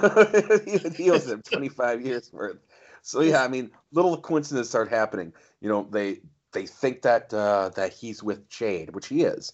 he 0.97 1.09
owes 1.09 1.25
them 1.25 1.41
25 1.43 2.01
years 2.05 2.33
worth. 2.33 2.57
So 3.01 3.21
yeah, 3.21 3.43
I 3.43 3.47
mean, 3.47 3.71
little 3.93 4.19
coincidences 4.19 4.67
start 4.69 4.89
happening. 4.89 5.31
You 5.61 5.69
know, 5.69 5.87
they 5.89 6.19
they 6.51 6.65
think 6.65 7.03
that 7.03 7.33
uh, 7.33 7.69
that 7.75 7.93
he's 7.93 8.21
with 8.21 8.49
Jade, 8.49 8.93
which 8.93 9.07
he 9.07 9.21
is, 9.21 9.53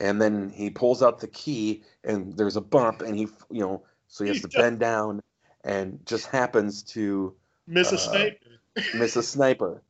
and 0.00 0.22
then 0.22 0.48
he 0.48 0.70
pulls 0.70 1.02
out 1.02 1.20
the 1.20 1.26
key, 1.28 1.82
and 2.04 2.34
there's 2.38 2.56
a 2.56 2.60
bump, 2.62 3.02
and 3.02 3.16
he, 3.16 3.26
you 3.50 3.60
know, 3.60 3.82
so 4.08 4.24
he 4.24 4.28
has 4.28 4.40
to 4.42 4.48
bend 4.56 4.78
down, 4.78 5.20
and 5.64 5.98
just 6.06 6.26
happens 6.28 6.82
to 6.94 7.34
Miss 7.66 7.92
a 7.92 7.96
Uh, 7.96 7.98
sniper. 7.98 8.60
miss 8.94 9.16
a 9.16 9.22
sniper. 9.22 9.82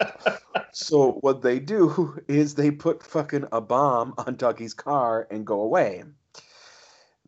so 0.72 1.12
what 1.20 1.42
they 1.42 1.58
do 1.58 2.20
is 2.28 2.54
they 2.54 2.70
put 2.70 3.02
fucking 3.02 3.46
a 3.52 3.60
bomb 3.60 4.14
on 4.18 4.36
Dougie's 4.36 4.74
car 4.74 5.26
and 5.30 5.46
go 5.46 5.60
away. 5.60 6.02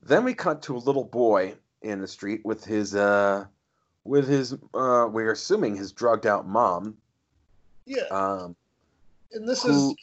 Then 0.02 0.24
we 0.24 0.34
cut 0.34 0.62
to 0.62 0.76
a 0.76 0.78
little 0.78 1.04
boy 1.04 1.54
in 1.82 2.00
the 2.00 2.08
street 2.08 2.42
with 2.44 2.64
his 2.64 2.94
uh 2.94 3.44
with 4.04 4.28
his 4.28 4.52
uh 4.74 5.08
we're 5.10 5.32
assuming 5.32 5.76
his 5.76 5.92
drugged 5.92 6.26
out 6.26 6.46
mom. 6.46 6.96
Yeah, 7.86 8.04
Um 8.10 8.56
and 9.32 9.48
this 9.48 9.62
who- 9.62 9.90
is 9.90 9.96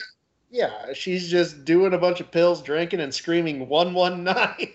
yeah, 0.53 0.91
she's 0.93 1.29
just 1.31 1.63
doing 1.63 1.93
a 1.93 1.97
bunch 1.97 2.19
of 2.19 2.29
pills, 2.29 2.61
drinking, 2.61 2.99
and 2.99 3.13
screaming 3.13 3.69
one 3.69 3.93
one 3.93 4.23
nine. 4.25 4.73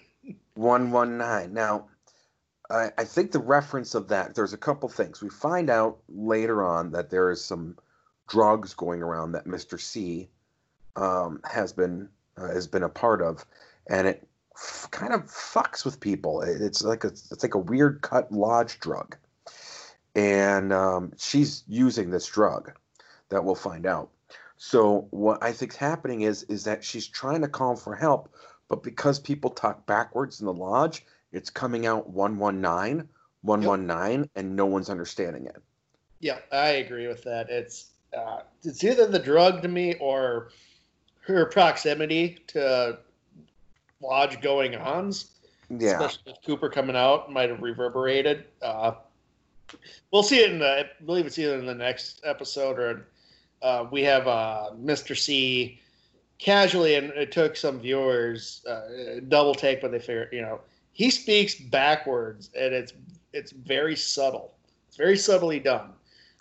119. 0.54 1.52
Now, 1.52 1.88
I, 2.70 2.90
I 2.98 3.04
think 3.04 3.32
the 3.32 3.38
reference 3.38 3.94
of 3.94 4.08
that, 4.08 4.34
there's 4.34 4.52
a 4.52 4.58
couple 4.58 4.88
things. 4.88 5.22
We 5.22 5.28
find 5.30 5.70
out 5.70 5.98
later 6.08 6.62
on 6.64 6.92
that 6.92 7.10
there 7.10 7.30
is 7.30 7.44
some 7.44 7.76
drugs 8.28 8.74
going 8.74 9.02
around 9.02 9.32
that 9.32 9.46
Mr. 9.46 9.80
C 9.80 10.28
um, 10.96 11.40
has 11.50 11.72
been 11.72 12.08
uh, 12.36 12.48
has 12.48 12.66
been 12.66 12.82
a 12.82 12.88
part 12.88 13.22
of, 13.22 13.44
and 13.88 14.06
it 14.06 14.26
f- 14.56 14.88
kind 14.90 15.12
of 15.12 15.22
fucks 15.22 15.84
with 15.84 16.00
people. 16.00 16.42
It- 16.42 16.60
It's 16.60 16.82
like 16.82 17.04
a 17.04 17.08
it's 17.08 17.42
like 17.42 17.54
a 17.54 17.58
weird 17.58 18.02
cut 18.02 18.30
lodge 18.32 18.80
drug, 18.80 19.16
and 20.14 20.72
um, 20.72 21.12
she's 21.18 21.64
using 21.68 22.10
this 22.10 22.26
drug 22.26 22.72
that 23.28 23.44
we'll 23.44 23.54
find 23.54 23.86
out. 23.86 24.10
So 24.56 25.06
what 25.10 25.42
I 25.42 25.52
think's 25.52 25.76
happening 25.76 26.22
is 26.22 26.42
is 26.44 26.64
that 26.64 26.82
she's 26.82 27.06
trying 27.06 27.42
to 27.42 27.48
call 27.48 27.76
for 27.76 27.94
help, 27.94 28.34
but 28.68 28.82
because 28.82 29.18
people 29.18 29.50
talk 29.50 29.86
backwards 29.86 30.40
in 30.40 30.46
the 30.46 30.52
lodge, 30.52 31.04
it's 31.32 31.50
coming 31.50 31.86
out 31.86 32.08
119, 32.08 33.08
119, 33.42 34.30
and 34.34 34.56
no 34.56 34.66
one's 34.66 34.88
understanding 34.88 35.46
it. 35.46 35.62
Yeah, 36.20 36.38
I 36.52 36.68
agree 36.68 37.08
with 37.08 37.22
that. 37.24 37.50
It's 37.50 37.90
uh, 38.16 38.40
it's 38.62 38.82
either 38.82 39.06
the 39.06 39.18
drug 39.18 39.62
to 39.62 39.68
me 39.68 39.94
or 40.00 40.50
her 41.20 41.46
proximity 41.46 42.38
to 42.48 42.98
lodge 44.00 44.40
going 44.40 44.74
ons. 44.76 45.32
Yeah. 45.68 46.00
especially 46.00 46.32
with 46.32 46.42
Cooper 46.46 46.68
coming 46.68 46.94
out, 46.94 47.32
might 47.32 47.50
have 47.50 47.60
reverberated. 47.60 48.44
Uh, 48.62 48.92
we'll 50.12 50.22
see 50.22 50.38
it 50.38 50.52
in 50.52 50.60
the. 50.60 50.68
I 50.68 51.04
believe 51.04 51.26
it's 51.26 51.38
either 51.38 51.58
in 51.58 51.66
the 51.66 51.74
next 51.74 52.20
episode 52.24 52.78
or 52.78 53.08
uh, 53.62 53.86
we 53.90 54.02
have 54.02 54.28
uh, 54.28 54.70
Mr. 54.80 55.16
C 55.16 55.80
casually, 56.38 56.94
and 56.94 57.10
it 57.10 57.32
took 57.32 57.56
some 57.56 57.80
viewers 57.80 58.64
uh, 58.64 59.20
double 59.28 59.54
take, 59.54 59.80
but 59.80 59.90
they 59.90 59.98
figured, 59.98 60.28
you 60.32 60.42
know 60.42 60.60
he 60.96 61.10
speaks 61.10 61.54
backwards, 61.54 62.50
and 62.58 62.72
it's 62.72 62.94
it's 63.34 63.52
very 63.52 63.94
subtle. 63.94 64.54
It's 64.88 64.96
very 64.96 65.18
subtly 65.18 65.60
done. 65.60 65.90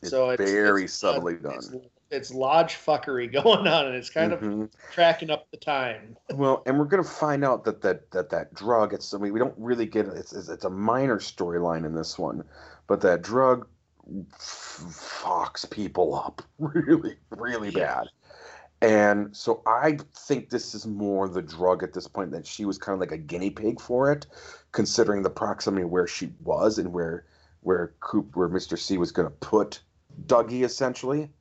It's 0.02 0.10
so 0.12 0.30
it's 0.30 0.42
very 0.42 0.86
it's, 0.86 0.94
subtly 0.94 1.34
uh, 1.44 1.50
done. 1.50 1.82
it's 2.10 2.34
lodge 2.34 2.76
fuckery 2.76 3.30
going 3.44 3.68
on, 3.68 3.88
and 3.88 3.96
it's 3.96 4.10
kind 4.10 4.32
of 4.32 4.40
Mhm. 4.40 4.70
tracking 4.94 5.30
up 5.30 5.46
the 5.52 5.58
time. 5.58 6.16
Well, 6.34 6.64
and 6.66 6.80
we're 6.80 6.86
gonna 6.86 7.04
find 7.04 7.44
out 7.44 7.66
that 7.66 7.82
that 7.82 8.10
that 8.12 8.30
that 8.30 8.54
drug. 8.54 8.94
It's 8.94 9.14
I 9.14 9.18
mean 9.18 9.34
we 9.34 9.40
don't 9.40 9.54
really 9.58 9.86
get 9.86 10.08
it's 10.08 10.32
it's, 10.32 10.48
it's 10.48 10.64
a 10.64 10.70
minor 10.70 11.20
storyline 11.20 11.86
in 11.86 11.94
this 11.94 12.18
one, 12.18 12.42
but 12.88 13.02
that 13.02 13.22
drug 13.24 13.68
fucks 14.40 15.70
people 15.70 16.16
up 16.16 16.42
really 16.60 17.18
really 17.30 17.72
Yeah. 17.72 17.96
bad. 18.04 18.08
And 18.86 19.36
so 19.36 19.64
I 19.66 19.98
think 20.16 20.52
this 20.52 20.76
is 20.76 20.86
more 20.86 21.28
the 21.28 21.42
drug 21.42 21.82
at 21.82 21.92
this 21.92 22.08
point 22.08 22.30
that 22.34 22.46
she 22.46 22.66
was 22.66 22.78
kind 22.78 22.94
of 22.94 23.00
like 23.00 23.12
a 23.12 23.18
guinea 23.18 23.50
pig 23.50 23.82
for 23.82 24.12
it, 24.12 24.28
considering 24.74 25.24
the 25.24 25.30
proximity 25.32 25.82
of 25.82 25.90
where 25.90 26.06
she 26.06 26.32
was 26.44 26.78
and 26.78 26.94
where 26.94 27.26
where 27.62 27.96
Coop 28.00 28.36
where 28.36 28.48
Mr. 28.48 28.78
C 28.78 29.00
was 29.00 29.12
gonna 29.12 29.32
put 29.32 29.82
Dougie 30.28 30.64
essentially. 30.64 31.32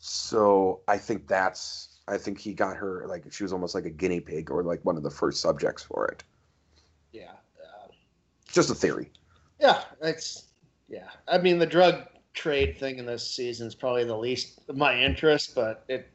So 0.00 0.80
I 0.88 0.98
think 0.98 1.28
that's 1.28 2.00
I 2.08 2.18
think 2.18 2.40
he 2.40 2.52
got 2.52 2.76
her 2.76 3.06
like 3.06 3.32
she 3.32 3.44
was 3.44 3.52
almost 3.52 3.76
like 3.76 3.84
a 3.84 3.90
guinea 3.90 4.18
pig 4.18 4.50
or 4.50 4.64
like 4.64 4.84
one 4.84 4.96
of 4.96 5.04
the 5.04 5.10
first 5.10 5.40
subjects 5.40 5.84
for 5.84 6.08
it. 6.08 6.24
Yeah. 7.12 7.30
Uh, 7.62 7.92
Just 8.50 8.70
a 8.70 8.74
theory. 8.74 9.12
Yeah, 9.60 9.84
it's 10.02 10.48
yeah. 10.88 11.10
I 11.28 11.38
mean, 11.38 11.60
the 11.60 11.66
drug 11.66 12.08
trade 12.34 12.76
thing 12.76 12.98
in 12.98 13.06
this 13.06 13.24
season 13.24 13.68
is 13.68 13.76
probably 13.76 14.02
the 14.02 14.18
least 14.18 14.58
of 14.68 14.76
my 14.76 15.00
interest, 15.00 15.54
but 15.54 15.84
it 15.86 16.10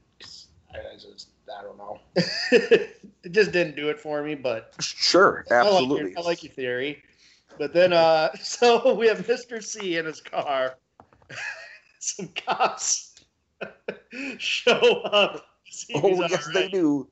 I 0.76 0.96
just 0.96 1.30
I 1.58 1.62
don't 1.62 1.78
know. 1.78 2.00
it 2.16 3.32
just 3.32 3.52
didn't 3.52 3.76
do 3.76 3.90
it 3.90 4.00
for 4.00 4.24
me, 4.24 4.36
but 4.36 4.74
sure, 4.80 5.46
absolutely. 5.52 6.00
I 6.00 6.04
like, 6.04 6.14
your, 6.14 6.20
I 6.20 6.22
like 6.22 6.44
your 6.44 6.54
theory. 6.54 7.04
But 7.58 7.74
then, 7.74 7.94
uh, 7.94 8.34
so 8.42 8.94
we 8.94 9.08
have 9.08 9.26
Mr. 9.28 9.64
C 9.64 9.98
in 9.98 10.06
his 10.06 10.22
car. 10.22 10.78
Some 12.00 12.30
cops 12.36 13.16
show 14.38 15.02
up. 15.06 15.46
Oh, 15.96 16.10
yes, 16.10 16.46
right. 16.48 16.54
they 16.54 16.68
do. 16.70 17.08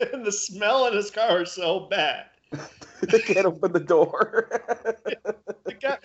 and 0.00 0.24
the 0.24 0.32
smell 0.32 0.86
in 0.86 0.94
his 0.94 1.10
car 1.10 1.42
is 1.42 1.52
so 1.52 1.80
bad. 1.80 2.26
they 3.02 3.20
can't 3.20 3.46
open 3.46 3.72
the 3.72 3.80
door. 3.80 4.48
the, 5.64 5.74
guy, 5.74 5.98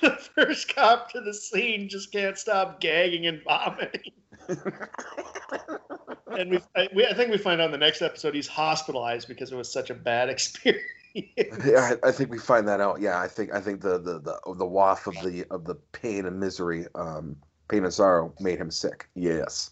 the 0.00 0.18
first 0.34 0.74
cop 0.74 1.10
to 1.12 1.20
the 1.20 1.32
scene 1.34 1.88
just 1.88 2.12
can't 2.12 2.36
stop 2.36 2.80
gagging 2.80 3.26
and 3.26 3.42
vomiting. 3.44 4.12
And 4.48 6.50
we, 6.50 6.58
I, 6.76 6.88
we, 6.94 7.06
I 7.06 7.14
think 7.14 7.30
we 7.30 7.38
find 7.38 7.60
out 7.60 7.66
in 7.66 7.72
the 7.72 7.78
next 7.78 8.02
episode 8.02 8.34
he's 8.34 8.48
hospitalized 8.48 9.28
because 9.28 9.52
it 9.52 9.56
was 9.56 9.70
such 9.70 9.90
a 9.90 9.94
bad 9.94 10.28
experience. 10.30 10.84
yeah, 11.14 11.94
I, 12.04 12.08
I, 12.08 12.12
think 12.12 12.30
we 12.30 12.38
find 12.38 12.66
that 12.68 12.80
out. 12.80 13.00
Yeah, 13.00 13.20
I 13.20 13.28
think 13.28 13.52
I 13.52 13.60
think 13.60 13.80
the 13.80 13.98
the 13.98 14.20
the, 14.20 14.54
the 14.54 14.66
waft 14.66 15.06
of 15.06 15.14
the 15.24 15.44
of 15.50 15.64
the 15.64 15.74
pain 15.92 16.26
and 16.26 16.38
misery, 16.38 16.86
um, 16.94 17.36
pain 17.68 17.84
and 17.84 17.92
sorrow, 17.92 18.32
made 18.40 18.58
him 18.58 18.70
sick. 18.70 19.08
Yes. 19.14 19.70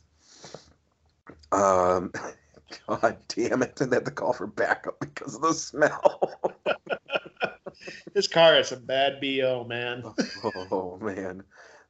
Um, 1.53 2.12
God 2.89 3.17
damn 3.29 3.62
it! 3.62 3.81
And 3.81 3.93
they 3.93 3.97
have 3.97 4.05
to 4.05 4.11
call 4.11 4.33
for 4.33 4.47
backup 4.47 4.99
because 5.01 5.35
of 5.35 5.43
the 5.43 5.55
smell. 5.55 6.33
His 8.15 8.27
car 8.27 8.55
has 8.55 8.71
some 8.71 8.85
bad 8.85 9.21
bo, 9.21 9.65
man. 9.65 10.03
oh 10.73 10.99
man, 11.01 11.45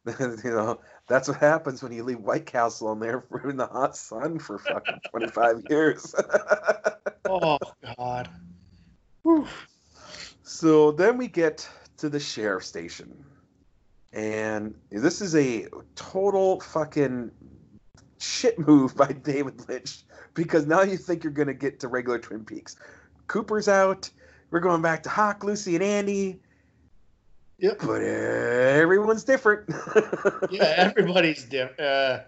you 0.21 0.51
know 0.51 0.81
that's 1.09 1.29
what 1.29 1.39
happens 1.39 1.83
when 1.83 1.93
you 1.93 2.05
leave 2.05 2.21
White 2.21 2.47
Castle 2.47 2.89
on 2.89 3.01
there 3.01 3.21
for 3.21 3.49
in 3.51 3.57
the 3.57 3.67
hot 3.67 3.97
sun 3.97 4.39
for 4.39 4.59
fucking 4.59 5.01
twenty 5.11 5.29
five 5.29 5.63
years. 5.71 6.15
oh 7.29 7.59
God. 7.97 8.29
So 10.43 10.93
then 10.93 11.19
we 11.19 11.27
get 11.27 11.69
to 11.99 12.09
the 12.09 12.21
sheriff 12.21 12.65
station. 12.65 13.25
And 14.13 14.75
this 14.91 15.21
is 15.21 15.35
a 15.35 15.67
total 15.95 16.61
fucking 16.61 17.31
shit 18.19 18.59
move 18.59 18.97
by 18.97 19.13
David 19.13 19.69
Lynch 19.69 20.05
because 20.35 20.67
now 20.67 20.83
you 20.83 20.97
think 20.97 21.25
you're 21.25 21.33
going 21.33 21.49
to 21.49 21.55
get 21.55 21.81
to 21.81 21.89
regular 21.89 22.19
Twin 22.19 22.45
Peaks. 22.45 22.77
Cooper's 23.27 23.69
out. 23.69 24.09
We're 24.51 24.61
going 24.61 24.83
back 24.83 25.03
to 25.03 25.09
Hawk, 25.09 25.43
Lucy, 25.43 25.75
and 25.75 25.85
Andy. 25.85 26.41
Yep. 27.59 27.79
But 27.81 28.03
everyone's 28.03 29.25
different. 29.25 29.69
yeah, 30.51 30.75
everybody's 30.77 31.45
different. 31.45 31.81
Uh, 31.81 32.21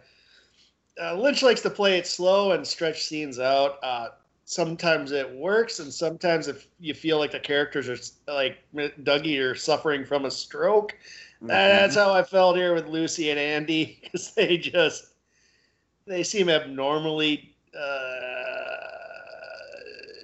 uh, 1.01 1.15
Lynch 1.15 1.43
likes 1.43 1.61
to 1.63 1.71
play 1.71 1.99
it 1.99 2.07
slow 2.07 2.53
and 2.53 2.67
stretch 2.67 3.05
scenes 3.05 3.39
out. 3.39 3.79
Uh, 3.83 4.09
sometimes 4.45 5.13
it 5.13 5.31
works, 5.31 5.81
and 5.81 5.93
sometimes 5.93 6.49
if 6.49 6.67
you 6.81 6.95
feel 6.95 7.19
like 7.19 7.31
the 7.31 7.41
characters 7.41 7.89
are 7.89 7.99
like 8.33 8.59
Dougie 8.75 9.39
are 9.39 9.55
suffering 9.55 10.05
from 10.05 10.25
a 10.25 10.31
stroke, 10.31 10.97
mm-hmm. 11.37 11.49
that's 11.49 11.95
how 11.95 12.13
I 12.13 12.23
felt 12.23 12.57
here 12.57 12.75
with 12.75 12.89
Lucy 12.89 13.31
and 13.31 13.39
Andy 13.39 13.99
because 14.03 14.33
they 14.33 14.57
just 14.57 15.09
they 16.07 16.23
seem 16.23 16.49
abnormally 16.49 17.55
uh, 17.79 18.79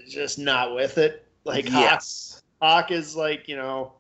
just 0.09 0.39
not 0.39 0.75
with 0.75 0.97
it. 0.97 1.27
Like 1.45 1.69
yes. 1.69 2.43
Hawk, 2.63 2.85
Hawk 2.87 2.91
is 2.91 3.15
like 3.15 3.47
you 3.49 3.57
know 3.57 3.93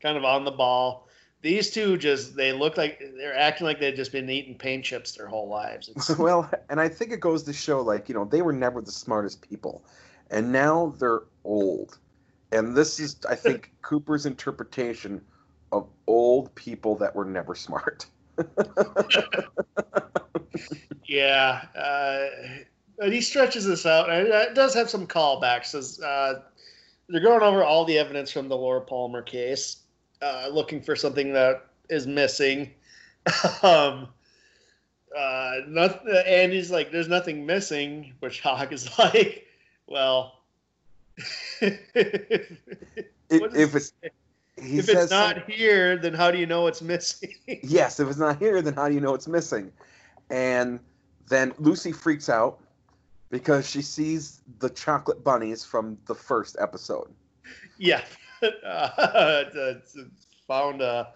kind 0.00 0.16
of 0.16 0.24
on 0.24 0.44
the 0.44 0.50
ball 0.50 1.08
these 1.40 1.70
two 1.70 1.96
just 1.96 2.34
they 2.34 2.52
look 2.52 2.76
like 2.76 3.00
they're 3.16 3.36
acting 3.36 3.66
like 3.66 3.78
they've 3.78 3.94
just 3.94 4.12
been 4.12 4.28
eating 4.28 4.56
paint 4.56 4.84
chips 4.84 5.12
their 5.12 5.28
whole 5.28 5.48
lives. 5.48 5.90
well, 6.18 6.50
and 6.68 6.80
I 6.80 6.88
think 6.88 7.12
it 7.12 7.20
goes 7.20 7.44
to 7.44 7.52
show 7.52 7.80
like, 7.80 8.08
you 8.08 8.14
know, 8.14 8.24
they 8.24 8.42
were 8.42 8.52
never 8.52 8.80
the 8.80 8.90
smartest 8.90 9.48
people. 9.48 9.84
And 10.30 10.52
now 10.52 10.94
they're 10.98 11.22
old. 11.44 11.98
And 12.50 12.76
this 12.76 12.98
is 12.98 13.16
I 13.28 13.36
think 13.36 13.72
Cooper's 13.82 14.26
interpretation 14.26 15.20
of 15.70 15.88
old 16.06 16.54
people 16.54 16.96
that 16.96 17.14
were 17.14 17.24
never 17.24 17.54
smart. 17.54 18.06
yeah, 21.06 21.64
uh, 21.76 22.26
but 22.98 23.12
he 23.12 23.20
stretches 23.20 23.64
this 23.66 23.84
out. 23.86 24.10
And 24.10 24.28
it 24.28 24.54
does 24.54 24.74
have 24.74 24.90
some 24.90 25.06
callbacks. 25.06 25.74
As 25.74 26.00
uh, 26.00 26.42
they're 27.08 27.20
going 27.20 27.42
over 27.42 27.62
all 27.62 27.84
the 27.84 27.98
evidence 27.98 28.32
from 28.32 28.48
the 28.48 28.56
Laura 28.56 28.80
Palmer 28.80 29.22
case, 29.22 29.82
uh, 30.22 30.48
looking 30.50 30.80
for 30.80 30.96
something 30.96 31.32
that 31.32 31.66
is 31.88 32.06
missing. 32.06 32.70
um, 33.62 34.08
uh, 35.16 35.52
nothing, 35.66 36.22
Andy's 36.26 36.70
like, 36.70 36.92
"There's 36.92 37.08
nothing 37.08 37.46
missing," 37.46 38.12
which 38.20 38.40
Hawk 38.40 38.72
is 38.72 38.88
like, 38.98 39.46
"Well, 39.86 40.40
if, 41.60 42.60
if 43.30 43.74
it's 43.74 43.92
if 44.56 44.88
it's 44.88 45.10
not 45.10 45.50
here, 45.50 45.96
then 45.96 46.14
how 46.14 46.30
do 46.30 46.38
you 46.38 46.46
know 46.46 46.66
it's 46.66 46.82
missing?" 46.82 47.34
yes, 47.62 48.00
if 48.00 48.08
it's 48.08 48.18
not 48.18 48.38
here, 48.38 48.62
then 48.62 48.74
how 48.74 48.88
do 48.88 48.94
you 48.94 49.00
know 49.00 49.14
it's 49.14 49.28
missing? 49.28 49.72
And 50.30 50.80
then 51.28 51.54
Lucy 51.58 51.92
freaks 51.92 52.28
out 52.28 52.60
because 53.30 53.68
she 53.68 53.82
sees 53.82 54.40
the 54.58 54.70
chocolate 54.70 55.22
bunnies 55.24 55.64
from 55.64 55.98
the 56.06 56.14
first 56.14 56.56
episode. 56.58 57.08
Yeah. 57.78 58.02
uh, 58.64 59.44
found 60.46 60.82
uh, 60.82 61.06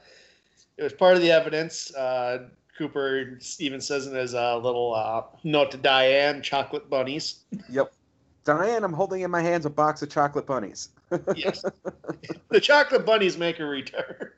it 0.76 0.82
was 0.82 0.92
part 0.92 1.16
of 1.16 1.22
the 1.22 1.30
evidence. 1.30 1.94
Uh, 1.94 2.48
Cooper 2.76 3.38
even 3.58 3.80
says 3.80 4.06
in 4.06 4.14
his 4.14 4.35
uh, 4.35 4.56
little 4.58 4.94
uh, 4.94 5.22
note 5.44 5.70
to 5.72 5.76
Diane, 5.76 6.42
chocolate 6.42 6.88
bunnies. 6.88 7.40
Yep. 7.70 7.92
Diane, 8.44 8.82
I'm 8.82 8.92
holding 8.92 9.20
in 9.20 9.30
my 9.30 9.42
hands 9.42 9.66
a 9.66 9.70
box 9.70 10.02
of 10.02 10.11
chocolate 10.11 10.46
bunnies. 10.46 10.88
yes. 11.35 11.64
The 12.48 12.61
chocolate 12.61 13.06
bunnies 13.06 13.38
make 13.38 13.61
a 13.61 13.64
return. 13.64 14.30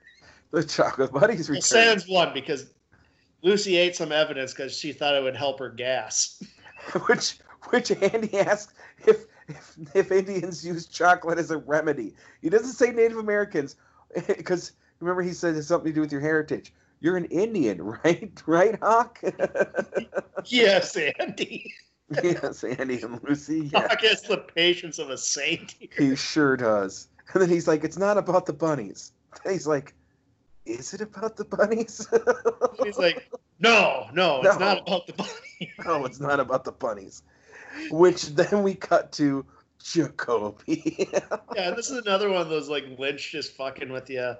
The 0.52 0.62
chocolate 0.62 1.12
bunnies 1.12 1.50
return. 1.50 1.54
Well, 1.54 1.62
Sans 1.96 2.08
one 2.08 2.32
because 2.32 2.66
Lucy 3.42 3.76
ate 3.76 3.96
some 3.96 4.12
evidence 4.12 4.52
because 4.52 4.76
she 4.76 4.92
thought 4.92 5.14
it 5.14 5.22
would 5.22 5.34
help 5.34 5.58
her 5.58 5.68
gas. 5.68 6.40
which 7.06 7.38
which 7.70 7.90
Andy 7.90 8.38
asks 8.38 8.72
if 9.06 9.26
if, 9.48 9.76
if 9.94 10.12
Indians 10.12 10.64
use 10.64 10.86
chocolate 10.86 11.38
as 11.38 11.50
a 11.50 11.58
remedy. 11.58 12.14
He 12.42 12.48
doesn't 12.48 12.72
say 12.72 12.90
Native 12.90 13.18
Americans 13.18 13.76
because 14.26 14.72
remember 15.00 15.22
he 15.22 15.32
said 15.32 15.56
it's 15.56 15.68
something 15.68 15.90
to 15.90 15.94
do 15.94 16.00
with 16.00 16.12
your 16.12 16.20
heritage. 16.20 16.72
You're 17.00 17.16
an 17.16 17.26
Indian, 17.26 17.82
right? 18.04 18.42
Right, 18.46 18.78
Hawk? 18.80 19.20
yes, 20.46 20.96
Andy. 20.96 21.72
yes, 22.22 22.64
Andy 22.64 23.00
and 23.02 23.22
Lucy. 23.22 23.70
Yeah. 23.72 23.88
Hawk 23.88 24.02
has 24.02 24.22
the 24.22 24.38
patience 24.38 24.98
of 24.98 25.10
a 25.10 25.18
saint. 25.18 25.74
Here. 25.78 25.88
He 26.10 26.16
sure 26.16 26.56
does. 26.56 27.08
And 27.32 27.42
then 27.42 27.48
he's 27.48 27.66
like, 27.66 27.84
"It's 27.84 27.96
not 27.96 28.18
about 28.18 28.46
the 28.46 28.52
bunnies." 28.52 29.12
he's 29.42 29.66
like, 29.66 29.94
"Is 30.66 30.92
it 30.92 31.00
about 31.00 31.36
the 31.36 31.44
bunnies?" 31.44 32.06
he's 32.84 32.98
like, 32.98 33.30
"No, 33.58 34.06
no, 34.12 34.42
it's 34.42 34.58
not 34.58 34.82
about 34.82 35.06
the 35.06 35.14
bunnies." 35.14 35.74
no, 35.84 36.04
it's 36.04 36.20
not 36.20 36.38
about 36.38 36.64
the 36.64 36.72
bunnies 36.72 37.22
which 37.90 38.26
then 38.28 38.62
we 38.62 38.74
cut 38.74 39.12
to 39.12 39.44
Jacoby. 39.82 41.08
yeah, 41.54 41.70
this 41.72 41.90
is 41.90 41.98
another 41.98 42.30
one 42.30 42.40
of 42.40 42.48
those 42.48 42.68
like 42.68 42.84
Lynch 42.98 43.30
just 43.30 43.54
fucking 43.56 43.92
with 43.92 44.08
you. 44.08 44.34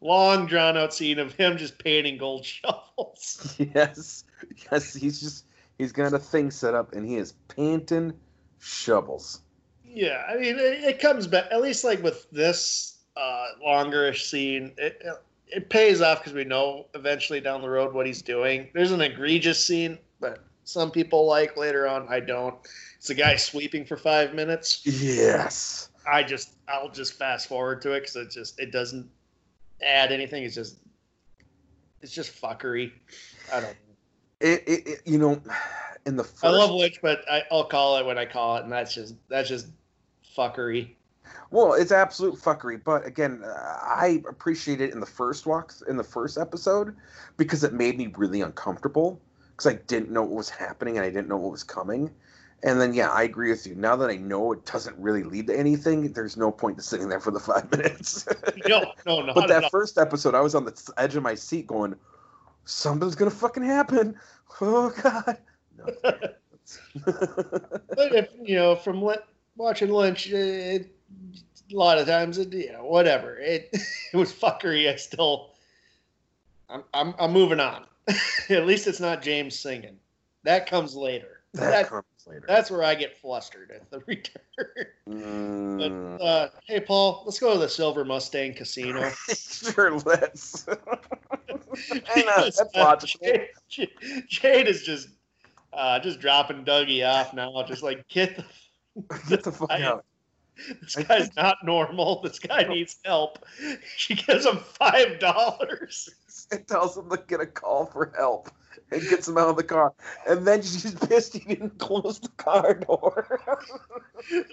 Long 0.00 0.46
drawn 0.46 0.76
out 0.76 0.94
scene 0.94 1.18
of 1.18 1.34
him 1.34 1.56
just 1.56 1.78
painting 1.78 2.18
gold 2.18 2.44
shovels. 2.44 3.56
Yes, 3.58 4.24
yes, 4.70 4.94
he's 4.94 5.20
just 5.20 5.44
he's 5.78 5.92
got 5.92 6.12
a 6.12 6.18
thing 6.18 6.50
set 6.50 6.74
up 6.74 6.94
and 6.94 7.06
he 7.06 7.16
is 7.16 7.32
painting 7.48 8.12
shovels. 8.58 9.40
Yeah, 9.84 10.22
I 10.28 10.34
mean 10.36 10.58
it, 10.58 10.84
it 10.84 10.98
comes 11.00 11.26
back 11.26 11.46
at 11.50 11.60
least 11.60 11.84
like 11.84 12.02
with 12.02 12.28
this 12.30 12.98
uh, 13.16 13.46
longerish 13.64 14.28
scene. 14.28 14.72
It, 14.76 15.02
it 15.46 15.70
pays 15.70 16.02
off 16.02 16.20
because 16.20 16.34
we 16.34 16.44
know 16.44 16.86
eventually 16.94 17.40
down 17.40 17.62
the 17.62 17.70
road 17.70 17.94
what 17.94 18.06
he's 18.06 18.22
doing. 18.22 18.68
There's 18.74 18.92
an 18.92 19.00
egregious 19.00 19.64
scene, 19.64 19.98
but 20.20 20.44
some 20.68 20.90
people 20.90 21.26
like 21.26 21.56
later 21.56 21.88
on. 21.88 22.06
I 22.08 22.20
don't. 22.20 22.54
It's 22.98 23.08
a 23.08 23.14
guy 23.14 23.36
sweeping 23.36 23.86
for 23.86 23.96
five 23.96 24.34
minutes. 24.34 24.82
Yes. 24.84 25.88
I 26.06 26.22
just 26.22 26.50
I'll 26.68 26.90
just 26.90 27.14
fast 27.14 27.48
forward 27.48 27.80
to 27.82 27.92
it 27.92 28.00
because 28.00 28.16
it 28.16 28.30
just 28.30 28.60
it 28.60 28.70
doesn't 28.70 29.08
add 29.82 30.12
anything. 30.12 30.44
It's 30.44 30.54
just 30.54 30.78
it's 32.02 32.12
just 32.12 32.40
fuckery. 32.40 32.92
I 33.52 33.60
don't. 33.60 33.76
It, 34.40 34.62
it, 34.66 34.86
it 34.86 35.02
you 35.04 35.18
know, 35.18 35.40
in 36.06 36.16
the 36.16 36.22
first... 36.22 36.44
I 36.44 36.50
love 36.50 36.70
Lynch, 36.70 37.00
but 37.02 37.24
I, 37.28 37.42
I'll 37.50 37.64
call 37.64 37.96
it 37.96 38.06
when 38.06 38.18
I 38.18 38.24
call 38.24 38.58
it, 38.58 38.64
and 38.64 38.70
that's 38.70 38.94
just 38.94 39.14
that's 39.28 39.48
just 39.48 39.68
fuckery. 40.36 40.90
Well, 41.50 41.72
it's 41.72 41.92
absolute 41.92 42.36
fuckery, 42.36 42.82
but 42.82 43.06
again, 43.06 43.42
I 43.44 44.22
appreciate 44.28 44.82
it 44.82 44.92
in 44.92 45.00
the 45.00 45.06
first 45.06 45.46
walk 45.46 45.72
in 45.88 45.96
the 45.96 46.04
first 46.04 46.36
episode 46.36 46.94
because 47.38 47.64
it 47.64 47.72
made 47.72 47.96
me 47.96 48.12
really 48.16 48.42
uncomfortable 48.42 49.20
because 49.58 49.74
I 49.74 49.80
didn't 49.88 50.10
know 50.12 50.22
what 50.22 50.36
was 50.36 50.48
happening 50.48 50.98
and 50.98 51.04
I 51.04 51.10
didn't 51.10 51.26
know 51.26 51.36
what 51.36 51.50
was 51.50 51.64
coming. 51.64 52.12
And 52.62 52.80
then, 52.80 52.94
yeah, 52.94 53.10
I 53.10 53.24
agree 53.24 53.50
with 53.50 53.66
you. 53.66 53.74
Now 53.74 53.96
that 53.96 54.08
I 54.08 54.16
know 54.16 54.52
it 54.52 54.64
doesn't 54.64 54.96
really 54.98 55.24
lead 55.24 55.48
to 55.48 55.58
anything, 55.58 56.12
there's 56.12 56.36
no 56.36 56.52
point 56.52 56.76
to 56.76 56.82
sitting 56.82 57.08
there 57.08 57.18
for 57.18 57.32
the 57.32 57.40
five 57.40 57.68
minutes. 57.72 58.24
no, 58.68 58.92
no, 59.04 59.20
no. 59.20 59.34
But 59.34 59.48
that 59.48 59.68
first 59.72 59.98
episode, 59.98 60.36
I 60.36 60.40
was 60.40 60.54
on 60.54 60.64
the 60.64 60.92
edge 60.96 61.16
of 61.16 61.24
my 61.24 61.34
seat 61.34 61.66
going, 61.66 61.96
something's 62.66 63.16
going 63.16 63.30
to 63.30 63.36
fucking 63.36 63.64
happen. 63.64 64.16
Oh, 64.60 64.90
God. 65.02 65.38
No, 65.76 65.86
but 67.04 68.14
if 68.14 68.28
you 68.42 68.56
know 68.56 68.76
from 68.76 69.02
Lin- 69.02 69.18
watching 69.56 69.90
Lynch, 69.90 70.32
uh, 70.32 70.36
it, 70.36 70.94
a 71.72 71.76
lot 71.76 71.98
of 71.98 72.06
times 72.06 72.38
it 72.38 72.52
you 72.52 72.72
know 72.72 72.84
whatever 72.84 73.36
it 73.36 73.70
it 74.12 74.16
was 74.16 74.32
fuckery. 74.32 74.88
I 74.90 74.96
still 74.96 75.52
I'm 76.68 76.82
I'm, 76.92 77.14
I'm 77.18 77.32
moving 77.32 77.60
on. 77.60 77.84
At 78.50 78.66
least 78.66 78.86
it's 78.86 79.00
not 79.00 79.22
James 79.22 79.58
singing. 79.58 79.96
That 80.44 80.68
comes 80.68 80.94
later. 80.96 81.40
That, 81.54 81.70
That- 81.70 81.88
comes 81.88 82.04
later. 82.26 82.44
That's 82.46 82.70
where 82.70 82.82
I 82.84 82.94
get 82.94 83.16
flustered 83.18 83.70
at 83.70 83.90
the 83.90 84.00
return. 84.06 84.86
Mm. 85.08 86.18
But, 86.18 86.24
uh, 86.24 86.48
hey, 86.66 86.80
Paul, 86.80 87.22
let's 87.24 87.38
go 87.38 87.52
to 87.54 87.58
the 87.58 87.68
Silver 87.68 88.04
Mustang 88.04 88.54
Casino. 88.54 89.10
sure, 89.34 89.98
let's. 90.00 90.66
I 90.68 92.22
know, 92.22 92.42
that's 92.44 92.60
uh, 92.60 92.66
logical. 92.74 93.20
Jade, 93.26 93.48
Jade- 93.68 94.24
Jade 94.28 94.66
is 94.68 94.82
just 94.82 95.08
uh, 95.72 95.98
just 96.00 96.20
dropping 96.20 96.64
Dougie 96.64 97.06
off 97.06 97.32
now. 97.34 97.62
Just 97.66 97.82
like 97.82 98.06
get 98.08 98.36
the 98.36 98.44
Get 99.28 99.44
the 99.44 99.52
fuck 99.52 99.70
I- 99.70 99.82
out. 99.82 100.04
This 100.82 100.96
guy's 100.96 101.34
not 101.36 101.58
normal. 101.62 102.20
This 102.20 102.40
guy 102.40 102.64
needs 102.64 102.96
help. 103.04 103.44
She 103.96 104.16
gives 104.16 104.44
him 104.44 104.56
five 104.56 105.20
dollars. 105.20 106.08
It 106.50 106.66
tells 106.68 106.96
him 106.96 107.10
to 107.10 107.22
get 107.28 107.40
a 107.40 107.46
call 107.46 107.86
for 107.86 108.12
help 108.16 108.50
and 108.90 109.02
gets 109.02 109.28
him 109.28 109.38
out 109.38 109.48
of 109.48 109.56
the 109.56 109.64
car. 109.64 109.92
And 110.28 110.46
then 110.46 110.62
she's 110.62 110.94
pissed 110.94 111.34
he 111.34 111.40
didn't 111.40 111.78
close 111.78 112.18
the 112.18 112.28
car 112.30 112.74
door. 112.74 113.40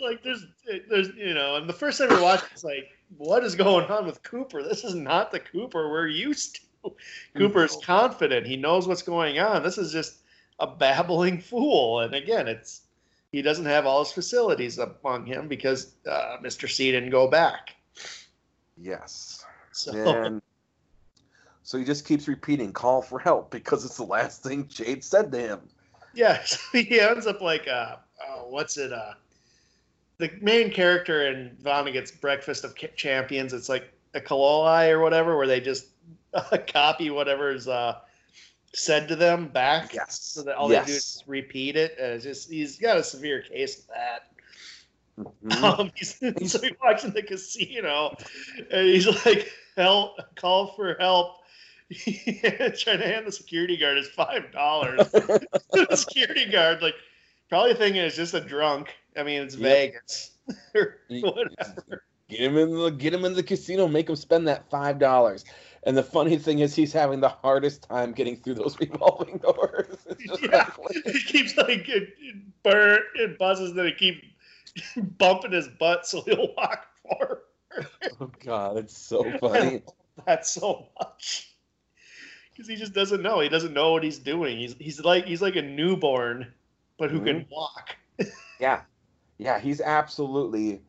Like 0.02 0.24
there's, 0.24 0.46
there's, 0.90 1.10
you 1.16 1.34
know, 1.34 1.56
and 1.56 1.68
the 1.68 1.74
first 1.74 1.98
time 1.98 2.10
we 2.10 2.22
watched, 2.22 2.46
it's 2.52 2.64
like, 2.64 2.92
what 3.18 3.44
is 3.44 3.56
going 3.56 3.86
on 3.88 4.06
with 4.06 4.24
Cooper? 4.24 4.64
This 4.64 4.84
is 4.84 4.94
not 4.94 5.32
the 5.32 5.40
Cooper 5.40 5.90
we're 5.90 6.08
used 6.08 6.60
to. 6.84 6.94
Cooper's 7.36 7.78
confident. 7.84 8.46
He 8.46 8.56
knows 8.56 8.88
what's 8.88 9.02
going 9.02 9.40
on. 9.40 9.64
This 9.64 9.78
is 9.78 9.92
just 9.92 10.20
a 10.60 10.68
babbling 10.68 11.42
fool. 11.42 12.02
And 12.02 12.14
again, 12.14 12.48
it's 12.48 12.82
he 13.32 13.42
doesn't 13.42 13.66
have 13.66 13.86
all 13.86 14.04
his 14.04 14.14
facilities 14.14 14.78
among 14.78 15.26
him 15.26 15.48
because 15.48 15.96
uh, 16.10 16.38
Mr. 16.42 16.70
C 16.70 16.92
didn't 16.92 17.10
go 17.10 17.28
back. 17.28 17.76
yes. 18.78 19.46
So 19.72 19.92
And 19.94 20.42
so 21.66 21.80
he 21.80 21.84
just 21.84 22.06
keeps 22.06 22.28
repeating, 22.28 22.72
call 22.72 23.02
for 23.02 23.20
help, 23.20 23.50
because 23.60 23.84
it's 23.84 23.98
the 23.98 24.04
last 24.04 24.44
thing 24.44 24.68
Jade 24.68 25.04
said 25.04 25.32
to 25.34 25.40
him. 25.40 25.60
yeah, 26.14 26.42
so 26.46 26.60
he 26.72 27.02
ends 27.02 27.28
up 27.28 27.42
like 27.42 27.68
uh, 27.68 27.98
oh, 28.26 28.46
what's 28.48 28.78
it? 28.78 28.94
Uh, 28.94 29.14
the 30.18 30.32
main 30.42 30.72
character 30.72 31.28
in 31.28 31.58
Vonnegut's 31.62 32.12
Breakfast 32.12 32.64
of 32.64 32.74
Champions. 32.96 33.52
It's 33.52 33.68
like 33.68 33.92
a 34.14 34.22
koloi 34.22 34.90
or 34.92 35.00
whatever, 35.02 35.36
where 35.36 35.48
they 35.48 35.60
just 35.60 35.88
uh, 36.34 36.58
copy 36.68 37.10
whatever's 37.10 37.68
uh, 37.68 37.98
said 38.74 39.08
to 39.10 39.16
them 39.16 39.48
back. 39.48 39.94
Yes. 39.94 40.22
So 40.22 40.44
that 40.44 40.56
all 40.56 40.70
they 40.70 40.84
do 40.86 40.92
is 40.94 41.24
repeat 41.28 41.76
it. 41.76 41.98
And 42.00 42.14
it's 42.14 42.24
just 42.24 42.50
he's 42.50 42.78
got 42.78 42.98
a 42.98 43.04
severe 43.04 43.42
case 43.42 43.80
of 43.80 43.88
that. 43.88 44.32
Mhm. 45.20 45.80
Um, 45.80 45.92
he's, 45.96 46.18
so 46.52 46.62
he 46.62 46.76
walks 46.84 47.06
in 47.06 47.14
the 47.14 47.24
casino, 47.24 48.16
and 48.70 48.86
he's 48.88 49.08
like, 49.26 49.50
"Help! 49.78 50.20
Call 50.36 50.68
for 50.76 50.96
help!" 51.00 51.38
trying 52.04 53.00
to 53.00 53.06
hand 53.08 53.28
the 53.28 53.32
security 53.32 53.78
guard 53.78 53.98
his 53.98 54.08
five 54.10 54.52
dollars. 54.52 55.10
the 55.12 55.88
security 55.96 56.46
guard, 56.50 56.82
like, 56.82 56.96
probably 57.50 57.74
thinking 57.76 58.02
it's 58.02 58.16
just 58.16 58.34
a 58.34 58.42
drunk. 58.42 58.96
I 59.18 59.24
mean, 59.24 59.42
it's 59.44 59.56
Yep. 59.56 59.64
Vegas 59.64 60.32
or 60.76 60.98
whatever. 61.10 62.04
Get 62.28 62.40
him 62.40 62.58
in 62.58 62.72
the 62.76 62.90
get 62.90 63.14
him 63.14 63.24
in 63.24 63.34
the 63.34 63.44
casino, 63.44 63.88
make 63.88 64.10
him 64.10 64.16
spend 64.16 64.48
that 64.48 64.68
five 64.70 64.98
dollars. 64.98 65.46
And 65.84 65.96
the 65.96 66.02
funny 66.02 66.38
thing 66.40 66.60
is, 66.60 66.74
he's 66.74 66.92
having 66.92 67.20
the 67.20 67.30
hardest 67.30 67.84
time 67.84 68.12
getting 68.12 68.38
through 68.38 68.56
those 68.56 68.80
revolving 68.80 69.38
doors. 69.38 69.96
Yeah. 70.42 70.68
like- 70.84 71.04
He 71.06 71.22
keeps 71.22 71.56
like 71.56 71.88
it, 71.88 72.16
it 72.20 72.36
burn, 72.64 73.02
it 73.14 73.38
buzzes, 73.38 73.76
then 73.76 73.86
he 73.86 73.92
keeps 73.92 74.26
bumping 75.20 75.52
his 75.52 75.68
butt, 75.80 76.08
so 76.08 76.22
he'll 76.24 76.54
walk 76.58 76.88
forward. 77.04 77.42
oh 78.20 78.32
god, 78.44 78.78
it's 78.78 78.98
so 78.98 79.32
funny. 79.38 79.84
That's 80.26 80.50
so 80.50 80.88
much 81.00 81.55
because 82.56 82.70
he 82.70 82.76
just 82.76 82.94
doesn't 82.94 83.22
know. 83.22 83.42
He 83.42 83.50
doesn't 83.50 83.74
know 83.74 83.92
what 83.92 84.04
he's 84.04 84.20
doing. 84.20 84.58
He's 84.58 84.76
he's 84.80 85.04
like 85.04 85.26
he's 85.26 85.42
like 85.42 85.56
a 85.56 85.62
newborn, 85.62 86.48
but 86.98 87.12
who 87.12 87.22
can 87.22 87.42
mm-hmm. 87.42 87.54
walk. 87.54 87.96
Yeah, 88.58 88.84
yeah, 89.38 89.60
he's 89.60 89.82
absolutely 89.82 90.82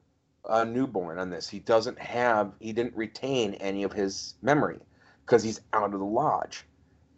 a 0.49 0.65
newborn 0.65 1.19
on 1.19 1.31
this. 1.31 1.49
He 1.49 1.59
doesn't 1.59 1.99
have, 1.99 2.53
he 2.61 2.73
didn't 2.73 2.95
retain 2.95 3.55
any 3.55 3.83
of 3.83 3.93
his 3.93 4.35
memory 4.41 4.79
because 5.25 5.43
he's 5.43 5.61
out 5.73 5.93
of 5.93 5.99
the 5.99 6.07
lodge, 6.07 6.65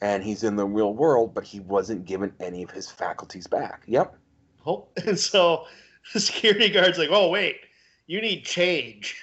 and 0.01 0.23
he's 0.23 0.45
in 0.45 0.57
the 0.57 0.65
real 0.65 0.95
world, 0.95 1.35
but 1.35 1.45
he 1.45 1.61
wasn't 1.61 2.07
given 2.07 2.33
any 2.41 2.63
of 2.63 2.71
his 2.71 2.91
faculties 2.91 3.47
back. 3.47 3.83
Yep. 3.87 4.17
Oh, 4.67 4.89
and 5.07 5.19
so 5.19 5.67
the 6.15 6.21
security 6.21 6.71
guard's 6.71 6.97
like, 6.97 7.11
"Oh 7.13 7.29
wait, 7.29 7.57
you 8.07 8.23
need 8.23 8.47
change." 8.47 9.17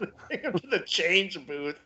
Him 0.30 0.52
to 0.54 0.66
the 0.70 0.80
change 0.86 1.38
booth. 1.46 1.76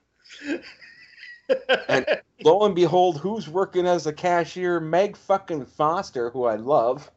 And 1.88 2.06
lo 2.44 2.64
and 2.64 2.74
behold, 2.74 3.18
who's 3.18 3.48
working 3.48 3.86
as 3.86 4.06
a 4.06 4.12
cashier? 4.12 4.80
Meg 4.80 5.16
fucking 5.16 5.66
Foster, 5.66 6.30
who 6.30 6.44
I 6.44 6.56
love. 6.56 7.10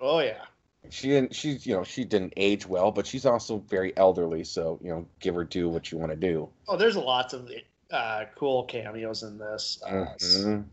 oh 0.00 0.18
yeah, 0.20 0.44
She 0.90 1.08
didn't. 1.08 1.34
She's 1.34 1.66
you 1.66 1.74
know 1.74 1.84
she 1.84 2.04
didn't 2.04 2.32
age 2.36 2.66
well, 2.66 2.90
but 2.90 3.06
she's 3.06 3.26
also 3.26 3.58
very 3.68 3.96
elderly. 3.96 4.44
So 4.44 4.78
you 4.82 4.90
know, 4.90 5.06
give 5.20 5.34
her 5.34 5.44
do 5.44 5.68
what 5.68 5.92
you 5.92 5.98
want 5.98 6.10
to 6.12 6.16
do. 6.16 6.48
oh 6.66 6.76
there's 6.76 6.96
lots 6.96 7.32
of 7.32 7.50
uh, 7.90 8.24
cool 8.36 8.64
cameos 8.64 9.22
in 9.22 9.38
this. 9.38 9.80
Uh, 9.86 10.06
Mhm. 10.18 10.64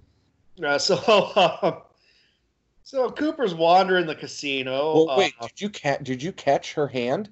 uh, 0.64 0.78
so 0.80 1.32
um, 1.62 1.82
so 2.84 3.10
Cooper's 3.10 3.54
wandering 3.54 4.06
the 4.06 4.16
casino. 4.16 5.06
Well, 5.06 5.18
wait. 5.18 5.34
uh, 5.40 5.48
Did 5.48 5.62
you 5.62 5.70
catch? 5.70 6.04
Did 6.04 6.24
you 6.24 6.32
catch 6.32 6.74
her 6.74 6.88
hand? 6.88 7.30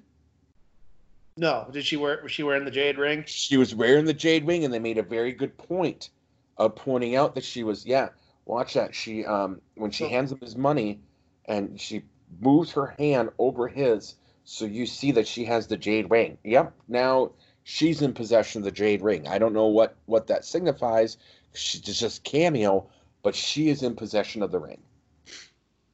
No, 1.36 1.68
did 1.72 1.84
she 1.84 1.96
wear? 1.96 2.20
Was 2.22 2.32
she 2.32 2.42
wearing 2.42 2.64
the 2.64 2.70
jade 2.70 2.96
ring? 2.96 3.24
She 3.26 3.56
was 3.56 3.74
wearing 3.74 4.04
the 4.04 4.14
jade 4.14 4.46
ring, 4.46 4.64
and 4.64 4.72
they 4.72 4.78
made 4.78 4.98
a 4.98 5.02
very 5.02 5.32
good 5.32 5.56
point 5.58 6.10
of 6.56 6.76
pointing 6.76 7.16
out 7.16 7.34
that 7.34 7.44
she 7.44 7.64
was. 7.64 7.84
Yeah, 7.84 8.10
watch 8.44 8.74
that. 8.74 8.94
She 8.94 9.24
um 9.24 9.60
when 9.74 9.90
she 9.90 10.08
hands 10.08 10.30
him 10.30 10.38
his 10.40 10.56
money, 10.56 11.00
and 11.46 11.80
she 11.80 12.02
moves 12.40 12.70
her 12.72 12.94
hand 12.98 13.30
over 13.38 13.66
his, 13.66 14.14
so 14.44 14.64
you 14.64 14.86
see 14.86 15.10
that 15.12 15.26
she 15.26 15.44
has 15.44 15.66
the 15.66 15.76
jade 15.76 16.08
ring. 16.08 16.38
Yep. 16.44 16.72
Now 16.88 17.32
she's 17.64 18.00
in 18.00 18.12
possession 18.14 18.60
of 18.60 18.64
the 18.64 18.72
jade 18.72 19.02
ring. 19.02 19.26
I 19.26 19.38
don't 19.38 19.52
know 19.52 19.66
what 19.66 19.96
what 20.06 20.28
that 20.28 20.44
signifies. 20.44 21.16
She's 21.52 21.80
just 21.80 22.22
cameo, 22.22 22.88
but 23.22 23.34
she 23.34 23.68
is 23.70 23.82
in 23.82 23.96
possession 23.96 24.42
of 24.42 24.52
the 24.52 24.60
ring. 24.60 24.80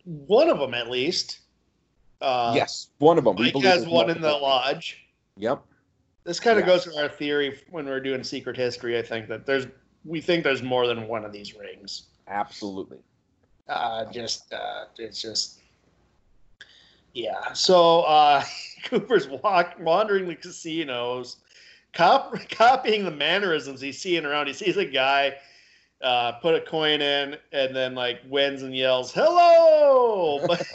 One 0.05 0.51
of 0.51 0.59
them, 0.59 0.75
at 0.75 0.91
least. 0.91 1.41
Uh, 2.21 2.53
yes, 2.55 2.89
one 2.99 3.17
of 3.17 3.25
them. 3.25 3.37
Mike 3.39 3.57
has 3.63 3.87
one 3.87 4.11
in 4.11 4.21
the 4.21 4.33
lodge. 4.33 4.99
Yep. 5.37 5.63
This 6.25 6.39
kind 6.39 6.59
of 6.59 6.67
Yes. 6.67 6.85
goes 6.85 6.93
to 6.95 7.01
our 7.01 7.09
theory 7.09 7.61
when 7.71 7.87
we're 7.87 8.01
doing 8.01 8.23
secret 8.23 8.57
history. 8.57 8.99
I 8.99 9.03
think 9.03 9.29
that 9.29 9.47
there's 9.47 9.67
we 10.05 10.21
think 10.21 10.45
there's 10.45 10.63
more 10.63 10.87
than 10.87 11.09
one 11.09 11.25
of 11.25 11.33
these 11.33 11.55
rings. 11.55 12.05
Absolutely. 12.29 12.99
Uh, 13.69 14.11
just 14.13 14.53
uh, 14.53 14.87
it's 14.99 15.21
just 15.21 15.61
yeah. 17.15 17.53
So 17.53 18.03
uh, 18.03 18.43
Cooper's 18.85 19.29
walk 19.29 19.77
wandering 19.81 20.29
the 20.29 20.35
casinos, 20.35 21.37
cop, 21.93 22.35
copying 22.51 23.05
the 23.05 23.11
mannerisms 23.11 23.81
he's 23.81 24.01
seeing 24.01 24.25
around. 24.25 24.47
He 24.47 24.53
sees 24.53 24.77
a 24.77 24.85
guy 24.85 25.37
uh, 26.03 26.33
put 26.33 26.55
a 26.55 26.61
coin 26.61 27.01
in 27.01 27.37
and 27.53 27.75
then 27.75 27.95
like 27.95 28.21
wins 28.29 28.63
and 28.63 28.75
yells 28.75 29.13
hello, 29.13 30.45
but 30.47 30.67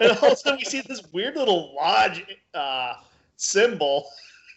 and 0.00 0.10
all 0.18 0.26
of 0.26 0.32
a 0.32 0.36
sudden 0.36 0.58
we 0.58 0.64
see 0.64 0.80
this 0.80 1.02
weird 1.12 1.36
little 1.36 1.74
lodge 1.74 2.24
uh, 2.54 2.94
symbol. 3.40 4.06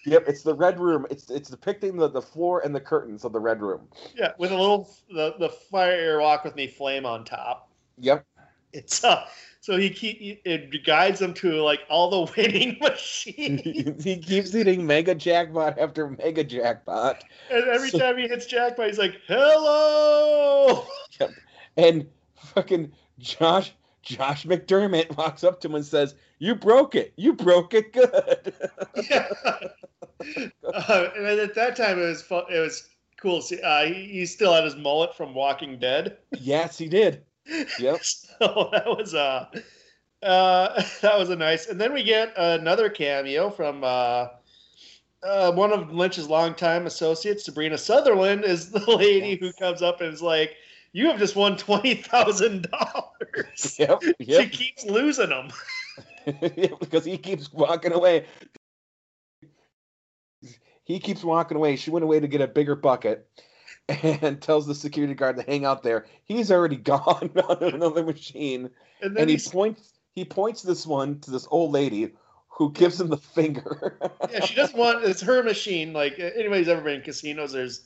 Yep, 0.05 0.25
it's 0.27 0.43
the 0.43 0.53
red 0.53 0.79
room. 0.79 1.07
It's 1.09 1.29
it's 1.29 1.49
depicting 1.49 1.95
the, 1.95 2.09
the 2.09 2.21
floor 2.21 2.59
and 2.65 2.75
the 2.75 2.79
curtains 2.81 3.23
of 3.23 3.31
the 3.31 3.39
red 3.39 3.61
room. 3.61 3.87
Yeah, 4.15 4.33
with 4.37 4.51
a 4.51 4.57
little 4.57 4.89
the 5.09 5.35
the 5.39 5.49
fire 5.49 6.19
walk 6.19 6.43
with 6.43 6.55
me 6.55 6.67
flame 6.67 7.05
on 7.05 7.23
top. 7.23 7.69
Yep. 7.99 8.25
It's 8.73 9.03
uh 9.03 9.25
so 9.61 9.77
he 9.77 9.89
keep 9.89 10.41
it 10.43 10.83
guides 10.83 11.21
him 11.21 11.33
to 11.35 11.61
like 11.61 11.81
all 11.89 12.09
the 12.25 12.33
winning 12.37 12.77
machines. 12.81 14.03
he 14.03 14.17
keeps 14.17 14.51
hitting 14.51 14.85
mega 14.85 15.15
jackpot 15.15 15.79
after 15.79 16.09
mega 16.09 16.43
jackpot. 16.43 17.23
and 17.49 17.63
every 17.69 17.89
So- 17.89 17.99
time 17.99 18.17
he 18.17 18.27
hits 18.27 18.45
jackpot, 18.45 18.87
he's 18.87 18.99
like, 18.99 19.15
"Hello." 19.27 20.85
Yep. 21.19 21.29
And 21.77 22.07
fucking 22.35 22.91
Josh 23.19 23.71
Josh 24.03 24.45
McDermitt 24.45 25.15
walks 25.17 25.43
up 25.43 25.59
to 25.61 25.67
him 25.67 25.75
and 25.75 25.85
says, 25.85 26.15
You 26.39 26.53
broke 26.55 26.93
it. 26.95 27.13
You 27.15 27.33
broke 27.33 27.73
it 27.73 27.93
good. 27.93 28.53
yeah. 29.09 29.29
Uh, 30.63 31.09
and 31.17 31.25
at 31.25 31.53
that 31.53 31.75
time, 31.75 31.99
it 31.99 32.05
was 32.05 32.21
fu- 32.21 32.47
it 32.49 32.57
was 32.57 32.87
cool. 33.17 33.41
See, 33.41 33.59
uh, 33.61 33.85
he, 33.85 34.05
he 34.05 34.25
still 34.25 34.53
had 34.53 34.63
his 34.63 34.75
mullet 34.75 35.13
from 35.13 35.33
Walking 35.33 35.77
Dead. 35.77 36.17
yes, 36.39 36.77
he 36.77 36.87
did. 36.87 37.23
Yep. 37.77 38.01
So 38.03 38.69
that 38.71 38.85
was 38.87 39.13
uh, 39.13 39.47
uh, 40.21 40.81
that 41.01 41.19
was 41.19 41.29
a 41.29 41.35
nice. 41.35 41.67
And 41.67 41.79
then 41.79 41.93
we 41.93 42.03
get 42.03 42.31
another 42.37 42.89
cameo 42.89 43.49
from 43.49 43.83
uh, 43.83 44.27
uh, 45.23 45.51
one 45.51 45.71
of 45.71 45.91
Lynch's 45.91 46.29
longtime 46.29 46.85
associates, 46.85 47.45
Sabrina 47.45 47.77
Sutherland, 47.77 48.43
is 48.43 48.71
the 48.71 48.79
lady 48.95 49.35
who 49.35 49.51
comes 49.53 49.81
up 49.81 50.01
and 50.01 50.13
is 50.13 50.21
like, 50.21 50.55
you 50.93 51.07
have 51.07 51.19
just 51.19 51.35
won 51.35 51.57
twenty 51.57 51.95
thousand 51.95 52.67
dollars. 52.71 53.75
Yep, 53.79 54.01
She 54.21 54.47
keeps 54.47 54.85
losing 54.85 55.29
them. 55.29 55.49
because 56.79 57.03
he 57.03 57.17
keeps 57.17 57.51
walking 57.51 57.91
away. 57.91 58.25
He 60.83 60.99
keeps 60.99 61.23
walking 61.23 61.57
away. 61.57 61.75
She 61.75 61.89
went 61.89 62.03
away 62.03 62.19
to 62.19 62.27
get 62.27 62.41
a 62.41 62.47
bigger 62.47 62.75
bucket 62.75 63.27
and 63.89 64.41
tells 64.41 64.67
the 64.67 64.75
security 64.75 65.13
guard 65.13 65.37
to 65.37 65.43
hang 65.43 65.65
out 65.65 65.83
there. 65.83 66.05
He's 66.25 66.51
already 66.51 66.75
gone 66.77 67.31
on 67.49 67.73
another 67.73 68.03
machine. 68.03 68.69
And 69.01 69.15
then 69.15 69.23
And 69.23 69.29
he 69.29 69.37
points 69.37 69.93
he 70.13 70.25
points 70.25 70.61
this 70.61 70.85
one 70.85 71.19
to 71.21 71.31
this 71.31 71.47
old 71.49 71.71
lady 71.71 72.11
who 72.49 72.71
gives 72.71 73.01
him 73.01 73.07
the 73.07 73.17
finger. 73.17 73.97
yeah, 74.31 74.45
she 74.45 74.53
doesn't 74.55 74.77
want 74.77 75.03
it's 75.03 75.21
her 75.21 75.41
machine. 75.41 75.91
Like 75.91 76.19
anybody's 76.19 76.67
ever 76.67 76.81
been 76.81 76.95
in 76.95 77.01
casinos, 77.01 77.53
there's 77.53 77.81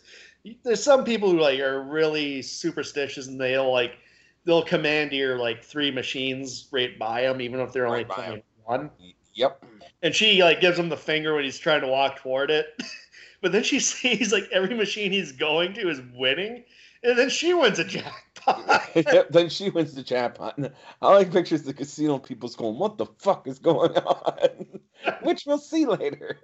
there's 0.64 0.84
some 0.84 1.04
people 1.04 1.32
who 1.32 1.40
like 1.40 1.60
are 1.60 1.84
really 1.84 2.42
superstitious 2.42 3.28
and 3.28 3.40
they'll 3.40 3.72
like 3.72 3.98
they'll 4.46 4.64
commandeer 4.64 5.38
like 5.38 5.64
three 5.64 5.92
machines 5.92 6.68
right 6.72 6.98
by 6.98 7.22
them, 7.24 7.42
even 7.42 7.60
if 7.60 7.74
they're 7.74 7.88
only 7.88 8.06
Right 8.06 8.08
by 8.08 8.16
'em. 8.16 8.30
playing 8.30 8.44
one. 8.64 8.92
yep. 9.34 9.64
And 10.02 10.14
she 10.16 10.42
like 10.44 10.62
gives 10.62 10.78
him 10.80 10.90
the 10.90 10.98
finger 10.98 11.36
when 11.36 11.44
he's 11.44 11.60
trying 11.60 11.82
to 11.82 11.88
walk 11.88 12.18
toward 12.18 12.52
it. 12.52 12.68
but 13.42 13.52
then 13.52 13.64
she 13.64 13.80
sees 13.82 14.32
like 14.32 14.48
every 14.52 14.76
machine 14.76 15.12
he's 15.12 15.32
going 15.32 15.74
to 15.74 15.90
is 15.90 16.02
winning, 16.14 16.64
and 17.04 17.18
then 17.18 17.30
she 17.30 17.54
wins 17.54 17.80
a 17.80 17.84
jackpot. 17.84 18.90
yep. 18.96 19.30
Then 19.30 19.50
she 19.50 19.70
wins 19.70 19.94
the 19.94 20.04
jackpot. 20.04 20.58
And 20.58 20.72
I 21.02 21.14
like 21.14 21.32
pictures 21.32 21.64
the 21.64 21.74
casino 21.74 22.18
people's 22.20 22.56
going, 22.56 22.78
"What 22.80 22.98
the 22.98 23.06
fuck 23.20 23.48
is 23.48 23.60
going 23.60 23.92
on?" 23.98 24.80
Which 25.24 25.44
we'll 25.46 25.58
see 25.58 25.86
later. 25.86 26.40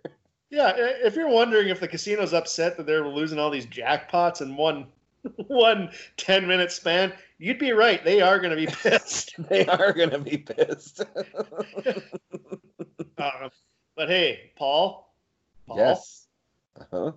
Yeah, 0.53 0.73
if 0.77 1.15
you're 1.15 1.29
wondering 1.29 1.69
if 1.69 1.79
the 1.79 1.87
casino's 1.87 2.31
upset 2.31 2.77
that 2.77 2.85
they're 2.85 3.07
losing 3.07 3.39
all 3.39 3.49
these 3.49 3.65
jackpots 3.65 4.41
in 4.41 4.55
one 4.55 4.85
one 5.47 5.89
10 6.17 6.45
minute 6.45 6.71
span, 6.71 7.11
you'd 7.39 7.57
be 7.57 7.71
right. 7.71 8.03
They 8.05 8.21
are 8.21 8.37
going 8.37 8.51
to 8.51 8.55
be 8.55 8.67
pissed. 8.67 9.33
They 9.49 9.65
are 9.65 9.91
gonna 9.93 10.19
be 10.19 10.37
pissed. 10.37 11.01
Uh, 13.17 13.49
but 13.95 14.09
hey, 14.09 14.51
Paul, 14.55 15.11
Paul, 15.65 15.77
yes. 15.77 16.27
Uh-huh. 16.79 17.13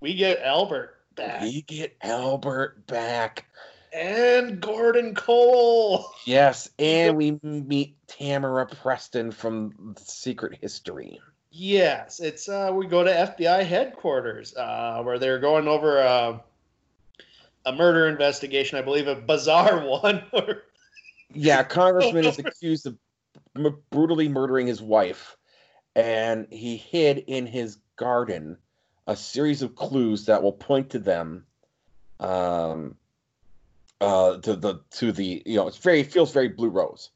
we 0.00 0.14
get 0.14 0.40
Albert 0.42 0.98
back 1.14 1.42
We 1.42 1.62
get 1.62 1.96
Albert 2.02 2.86
back. 2.88 3.46
and 3.92 4.60
Gordon 4.60 5.14
Cole. 5.14 6.06
Yes, 6.26 6.70
and 6.80 7.16
we 7.16 7.38
meet 7.44 7.94
Tamara 8.08 8.66
Preston 8.66 9.30
from 9.30 9.94
Secret 9.98 10.58
History. 10.60 11.20
Yes, 11.54 12.18
it's 12.18 12.48
uh, 12.48 12.72
we 12.74 12.86
go 12.86 13.04
to 13.04 13.10
FBI 13.10 13.64
headquarters 13.64 14.56
uh, 14.56 15.02
where 15.02 15.18
they're 15.18 15.38
going 15.38 15.68
over 15.68 15.98
a, 15.98 16.42
a 17.66 17.72
murder 17.72 18.08
investigation. 18.08 18.78
I 18.78 18.82
believe 18.82 19.06
a 19.06 19.16
bizarre 19.16 19.86
one. 19.86 20.22
Yeah, 21.34 21.62
Congressman 21.62 22.24
is 22.24 22.38
accused 22.38 22.86
of 22.86 22.96
m- 23.54 23.82
brutally 23.90 24.30
murdering 24.30 24.66
his 24.66 24.80
wife, 24.80 25.36
and 25.94 26.46
he 26.50 26.78
hid 26.78 27.18
in 27.18 27.46
his 27.46 27.76
garden 27.96 28.56
a 29.06 29.14
series 29.14 29.60
of 29.60 29.74
clues 29.74 30.24
that 30.26 30.42
will 30.42 30.52
point 30.52 30.88
to 30.90 30.98
them. 30.98 31.44
Um, 32.18 32.96
uh, 34.00 34.38
to 34.38 34.56
the 34.56 34.80
to 34.92 35.12
the 35.12 35.42
you 35.44 35.56
know, 35.56 35.68
it's 35.68 35.76
very 35.76 36.02
feels 36.02 36.32
very 36.32 36.48
Blue 36.48 36.70
Rose, 36.70 37.10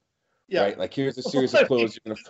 yeah, 0.46 0.60
right? 0.62 0.78
Like 0.78 0.92
here's 0.92 1.16
a 1.16 1.22
series 1.30 1.54
of 1.54 1.66
clues. 1.66 1.98
You're 2.04 2.14
gonna 2.14 2.22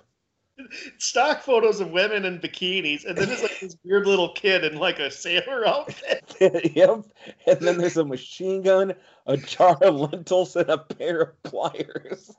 stock 0.98 1.42
photos 1.42 1.80
of 1.80 1.90
women 1.90 2.24
in 2.24 2.38
bikinis, 2.38 3.04
and 3.04 3.16
then 3.16 3.30
it's 3.30 3.42
like 3.42 3.60
this 3.60 3.76
weird 3.84 4.06
little 4.06 4.32
kid 4.32 4.64
in 4.64 4.78
like 4.78 4.98
a 4.98 5.10
sailor 5.10 5.66
outfit. 5.66 6.36
yep. 6.74 7.04
And 7.46 7.60
then 7.60 7.78
there's 7.78 7.96
a 7.96 8.04
machine 8.04 8.62
gun, 8.62 8.94
a 9.26 9.36
jar 9.36 9.76
of 9.82 9.94
lentils, 9.96 10.56
and 10.56 10.68
a 10.68 10.78
pair 10.78 11.20
of 11.20 11.42
pliers. 11.42 12.34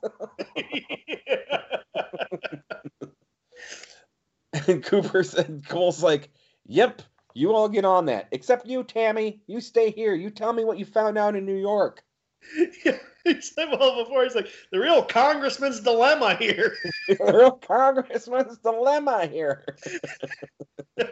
and 4.66 4.82
Cooper 4.82 5.22
said, 5.22 5.62
Cole's 5.68 6.02
like, 6.02 6.30
Yep, 6.66 7.02
you 7.34 7.54
all 7.54 7.68
get 7.68 7.84
on 7.84 8.06
that. 8.06 8.28
Except 8.30 8.66
you, 8.66 8.84
Tammy. 8.84 9.40
You 9.46 9.60
stay 9.60 9.90
here. 9.90 10.14
You 10.14 10.30
tell 10.30 10.52
me 10.52 10.64
what 10.64 10.78
you 10.78 10.84
found 10.84 11.16
out 11.16 11.34
in 11.34 11.46
New 11.46 11.56
York. 11.56 12.02
yeah, 12.84 12.98
he 13.34 13.40
said 13.40 13.68
well 13.70 14.02
before 14.02 14.24
he's 14.24 14.34
like 14.34 14.48
the 14.72 14.78
real 14.78 15.02
congressman's 15.02 15.80
dilemma 15.80 16.34
here. 16.36 16.76
The 17.08 17.32
real 17.32 17.52
congressman's 17.52 18.58
dilemma 18.58 19.26
here. 19.26 19.64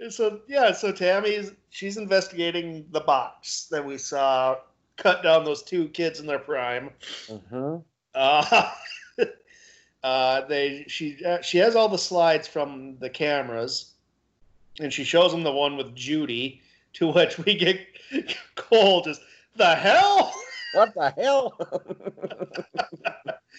And 0.00 0.12
so 0.12 0.40
yeah, 0.48 0.72
so 0.72 0.92
Tammy's 0.92 1.52
she's 1.70 1.96
investigating 1.96 2.84
the 2.90 3.00
box 3.00 3.68
that 3.70 3.82
we 3.82 3.96
saw 3.96 4.56
cut 4.96 5.22
down 5.22 5.44
those 5.44 5.62
two 5.62 5.88
kids 5.88 6.20
in 6.20 6.26
their 6.26 6.40
prime. 6.40 6.90
Mm-hmm. 7.28 7.76
Uh, 8.14 8.70
uh, 10.02 10.40
they 10.46 10.84
she 10.88 11.24
uh, 11.24 11.40
she 11.40 11.58
has 11.58 11.76
all 11.76 11.88
the 11.88 11.96
slides 11.96 12.48
from 12.48 12.98
the 12.98 13.08
cameras, 13.08 13.92
and 14.80 14.92
she 14.92 15.04
shows 15.04 15.30
them 15.30 15.42
the 15.42 15.52
one 15.52 15.76
with 15.76 15.94
Judy. 15.94 16.60
To 16.94 17.10
which 17.10 17.38
we 17.38 17.56
get 17.56 17.80
Cole 18.56 19.02
just 19.02 19.20
the 19.56 19.74
hell. 19.74 20.32
What 20.74 20.94
the 20.94 21.10
hell? 21.10 21.58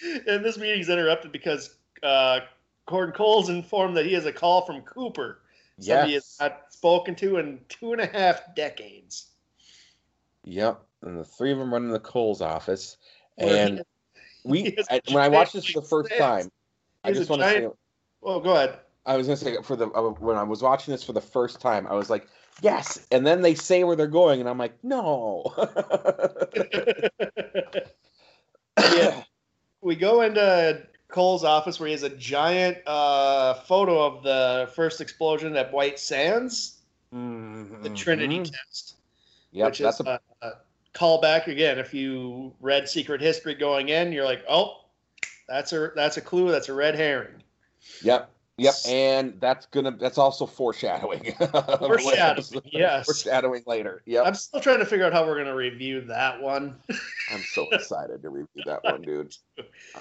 and 0.27 0.43
this 0.43 0.57
meeting 0.57 0.81
is 0.81 0.89
interrupted 0.89 1.31
because 1.31 1.75
uh, 2.03 2.41
Gordon 2.85 3.13
Cole's 3.13 3.49
informed 3.49 3.95
that 3.97 4.05
he 4.05 4.13
has 4.13 4.25
a 4.25 4.33
call 4.33 4.65
from 4.65 4.81
Cooper, 4.81 5.39
somebody 5.79 6.09
he 6.09 6.13
has 6.15 6.37
not 6.39 6.63
spoken 6.69 7.15
to 7.15 7.37
in 7.37 7.59
two 7.69 7.93
and 7.93 8.01
a 8.01 8.07
half 8.07 8.55
decades. 8.55 9.27
Yep. 10.43 10.81
And 11.03 11.17
the 11.17 11.23
three 11.23 11.51
of 11.51 11.59
them 11.59 11.73
run 11.73 11.83
in 11.83 11.91
the 11.91 11.99
Cole's 11.99 12.41
office. 12.41 12.97
And 13.37 13.83
we, 14.43 14.75
has 14.77 15.01
when 15.11 15.23
I 15.23 15.27
watched 15.27 15.53
this 15.53 15.65
for 15.65 15.81
the 15.81 15.87
first 15.87 16.11
time, 16.17 16.51
I 17.03 17.11
just 17.11 17.29
want 17.29 17.41
to 17.41 17.47
say, 17.47 17.59
giant- 17.59 17.75
Oh, 18.23 18.39
go 18.39 18.53
ahead. 18.53 18.79
I 19.05 19.17
was 19.17 19.27
gonna 19.27 19.37
say 19.37 19.57
for 19.61 19.75
the 19.75 19.87
uh, 19.89 20.09
when 20.19 20.37
I 20.37 20.43
was 20.43 20.61
watching 20.61 20.91
this 20.91 21.03
for 21.03 21.13
the 21.13 21.21
first 21.21 21.61
time, 21.61 21.85
I 21.87 21.93
was 21.93 22.09
like, 22.09 22.27
yes, 22.61 23.05
and 23.11 23.25
then 23.25 23.41
they 23.41 23.55
say 23.55 23.83
where 23.83 23.95
they're 23.95 24.07
going, 24.07 24.39
and 24.39 24.49
I'm 24.49 24.57
like, 24.57 24.83
no. 24.83 25.53
Yeah. 28.77 29.23
we 29.81 29.95
go 29.95 30.21
into 30.21 30.81
Cole's 31.07 31.43
office 31.43 31.79
where 31.79 31.87
he 31.87 31.93
has 31.93 32.03
a 32.03 32.09
giant 32.09 32.77
uh, 32.87 33.53
photo 33.53 34.03
of 34.03 34.23
the 34.23 34.69
first 34.75 35.01
explosion 35.01 35.55
at 35.55 35.71
White 35.71 35.99
Sands, 35.99 36.81
the 37.11 37.91
Trinity 37.95 38.39
test, 38.39 38.95
which 39.51 39.79
that's 39.79 39.99
is 39.99 40.05
a, 40.07 40.19
a, 40.41 40.47
a 40.47 40.53
callback 40.93 41.47
again. 41.47 41.77
If 41.77 41.93
you 41.93 42.53
read 42.59 42.89
Secret 42.89 43.21
History 43.21 43.53
going 43.53 43.89
in, 43.89 44.11
you're 44.11 44.25
like, 44.25 44.43
oh, 44.49 44.81
that's 45.47 45.71
a 45.73 45.91
that's 45.95 46.17
a 46.17 46.21
clue. 46.21 46.51
That's 46.51 46.69
a 46.69 46.73
red 46.73 46.95
herring. 46.95 47.43
yep, 48.01 48.31
yep, 48.57 48.73
and 48.87 49.39
that's 49.39 49.65
gonna 49.67 49.95
that's 49.97 50.17
also 50.17 50.45
foreshadowing. 50.45 51.33
Foreshadowing, 51.79 52.61
yes. 52.71 53.05
foreshadowing 53.05 53.63
later. 53.65 54.01
Yep, 54.05 54.25
I'm 54.25 54.35
still 54.35 54.61
trying 54.61 54.79
to 54.79 54.85
figure 54.85 55.05
out 55.05 55.13
how 55.13 55.25
we're 55.25 55.35
going 55.35 55.47
to 55.47 55.55
review 55.55 56.01
that 56.01 56.41
one. 56.41 56.75
I'm 57.31 57.41
so 57.41 57.67
excited 57.71 58.21
to 58.21 58.29
review 58.29 58.63
that 58.65 58.83
one, 58.83 59.01
dude. 59.01 59.35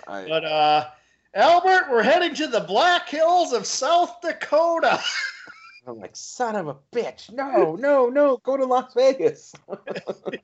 I, 0.07 0.27
But 0.29 0.45
uh, 0.45 0.87
Albert, 1.35 1.89
we're 1.91 2.03
heading 2.03 2.35
to 2.35 2.47
the 2.47 2.61
Black 2.61 3.09
Hills 3.09 3.53
of 3.53 3.67
South 3.67 4.21
Dakota. 4.21 5.01
I'm 5.87 5.99
like, 5.99 6.17
son 6.17 6.57
of 6.57 6.69
a 6.69 6.77
bitch! 6.93 7.31
No, 7.31 7.77
no, 7.77 8.09
no! 8.09 8.39
Go 8.39 8.57
to 8.57 8.65
Las 8.65 8.95
Vegas. 8.95 9.53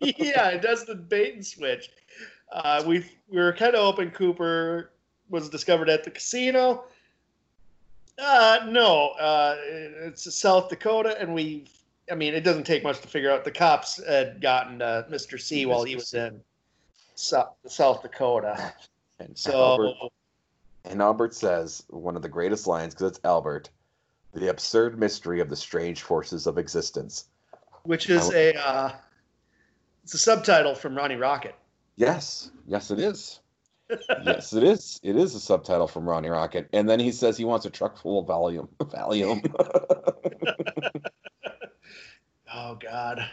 yeah, 0.01 0.49
it 0.49 0.61
does 0.61 0.85
the 0.85 0.95
bait 0.95 1.35
and 1.35 1.47
switch. 1.47 1.91
Uh, 2.53 2.83
we 2.87 3.05
we 3.29 3.39
were 3.39 3.53
kind 3.53 3.75
of 3.75 3.81
hoping 3.81 4.11
Cooper 4.11 4.91
was 5.31 5.49
discovered 5.49 5.89
at 5.89 6.05
the 6.05 6.11
casino. 6.11 6.85
Uh, 8.21 8.67
no, 8.69 9.09
uh, 9.11 9.57
it's 9.61 10.33
South 10.35 10.69
Dakota, 10.69 11.17
and 11.21 11.33
we. 11.35 11.67
I 12.11 12.15
mean, 12.17 12.35
it 12.35 12.41
doesn't 12.43 12.65
take 12.65 12.83
much 12.83 13.01
to 13.01 13.09
figure 13.09 13.31
out 13.31 13.45
the 13.45 13.53
cops 13.53 14.05
had 14.05 14.41
gotten 14.41 14.83
uh, 14.83 15.05
Mr. 15.09 15.41
C 15.41 15.65
while 15.65 15.85
he 15.85 15.95
was 15.95 16.13
in 16.13 16.41
South, 17.15 17.55
South 17.67 18.03
Dakota. 18.03 18.73
And 19.21 19.37
So 19.39 19.53
Albert, 19.53 19.95
and 20.87 21.03
Albert 21.03 21.35
says 21.35 21.85
one 21.89 22.17
of 22.17 22.23
the 22.23 22.29
greatest 22.29 22.67
lines 22.67 22.95
because 22.95 23.13
it's 23.13 23.21
Albert, 23.23 23.71
the 24.33 24.49
absurd 24.49 24.99
mystery 24.99 25.41
of 25.41 25.49
the 25.49 25.57
strange 25.57 26.03
forces 26.03 26.47
of 26.47 26.59
existence. 26.59 27.27
which 27.85 28.11
is 28.11 28.33
a 28.33 28.55
uh, 28.57 28.93
it's 30.03 30.15
a 30.15 30.19
subtitle 30.19 30.75
from 30.75 30.97
Ronnie 30.97 31.17
Rocket. 31.17 31.55
Yes, 31.97 32.51
yes, 32.67 32.91
it 32.91 32.99
is. 32.99 33.41
Yes, 34.25 34.53
it 34.53 34.63
is. 34.65 35.01
It 35.03 35.17
is 35.17 35.35
a 35.35 35.41
subtitle 35.41 35.87
from 35.89 36.09
Ronnie 36.09 36.29
Rocket, 36.29 36.69
and 36.73 36.89
then 36.89 37.01
he 37.01 37.11
says 37.13 37.37
he 37.37 37.45
wants 37.45 37.67
a 37.67 37.71
truck 37.71 37.97
full 37.99 38.19
of 38.21 38.27
Valium. 38.27 38.69
Valium. 38.79 39.45
Oh 42.53 42.75
God. 42.75 43.25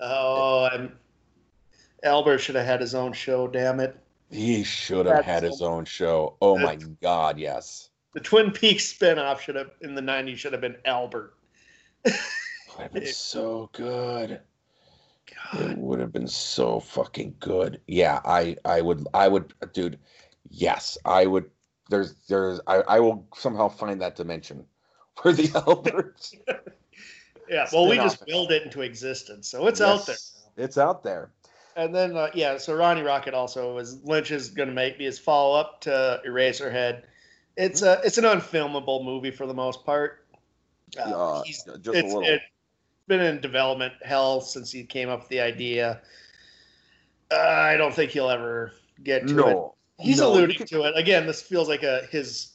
Oh, 0.00 0.64
I'm, 0.72 0.98
Albert 2.02 2.38
should 2.38 2.54
have 2.54 2.64
had 2.64 2.80
his 2.80 2.94
own 2.94 3.12
show. 3.12 3.46
Damn 3.46 3.80
it. 3.80 3.96
he 4.30 4.64
should 4.64 5.04
have 5.06 5.24
had 5.24 5.42
his 5.42 5.60
own 5.60 5.84
show. 5.84 6.36
Oh 6.40 6.58
my 6.58 6.76
God, 7.02 7.38
yes. 7.38 7.90
The 8.14 8.20
Twin 8.20 8.50
Peaks 8.50 8.92
spinoff 8.92 9.40
should 9.40 9.56
have 9.56 9.72
in 9.82 9.94
the 9.94 10.00
'90s 10.00 10.38
should 10.38 10.52
have 10.52 10.62
been 10.62 10.76
Albert. 10.86 11.34
Been 12.92 13.06
so 13.06 13.68
good. 13.74 14.40
It 15.54 15.78
would 15.78 16.00
have 16.00 16.12
been 16.12 16.28
so 16.28 16.80
fucking 16.80 17.36
good. 17.40 17.80
Yeah, 17.86 18.20
I 18.24 18.56
I 18.64 18.80
would 18.80 19.06
I 19.14 19.28
would 19.28 19.52
dude. 19.72 19.98
Yes, 20.48 20.98
I 21.04 21.26
would. 21.26 21.50
There's 21.90 22.14
there's 22.28 22.60
I 22.66 22.76
I 22.88 23.00
will 23.00 23.26
somehow 23.34 23.68
find 23.68 24.00
that 24.00 24.16
dimension 24.16 24.64
for 25.22 25.32
the 25.32 25.44
Albers. 25.48 26.34
yeah, 27.48 27.66
well, 27.72 27.88
we 27.88 27.96
just 27.96 28.24
build 28.26 28.50
it 28.50 28.62
into 28.62 28.82
existence, 28.82 29.48
so 29.48 29.66
it's 29.66 29.80
yes, 29.80 29.88
out 29.88 30.06
there. 30.06 30.64
It's 30.64 30.78
out 30.78 31.02
there. 31.02 31.30
And 31.76 31.94
then 31.94 32.16
uh, 32.16 32.30
yeah, 32.34 32.58
so 32.58 32.74
Ronnie 32.74 33.02
Rocket 33.02 33.34
also 33.34 33.74
was 33.74 34.02
Lynch 34.04 34.30
is 34.30 34.50
going 34.50 34.68
to 34.68 34.74
make 34.74 34.98
his 34.98 35.18
follow 35.18 35.58
up 35.58 35.80
to 35.82 36.20
Eraserhead. 36.26 37.02
It's 37.56 37.82
a 37.82 38.00
it's 38.04 38.18
an 38.18 38.24
unfilmable 38.24 39.04
movie 39.04 39.30
for 39.30 39.46
the 39.46 39.54
most 39.54 39.84
part. 39.84 40.26
Uh, 40.98 41.02
uh, 41.02 41.44
just 41.44 41.68
a 41.68 41.72
little. 41.74 42.22
It, 42.22 42.42
been 43.12 43.20
in 43.20 43.40
development 43.40 43.92
hell 44.02 44.40
since 44.40 44.70
he 44.70 44.84
came 44.84 45.10
up 45.10 45.20
with 45.20 45.28
the 45.28 45.40
idea. 45.40 46.00
Uh, 47.30 47.36
I 47.36 47.76
don't 47.76 47.94
think 47.94 48.10
he'll 48.10 48.30
ever 48.30 48.72
get 49.04 49.26
to 49.28 49.34
no. 49.34 49.76
it. 49.98 50.04
He's 50.04 50.18
no, 50.18 50.32
alluding 50.32 50.66
to 50.66 50.84
it 50.84 50.96
again. 50.96 51.26
This 51.26 51.42
feels 51.42 51.68
like 51.68 51.82
a 51.82 52.06
his 52.10 52.52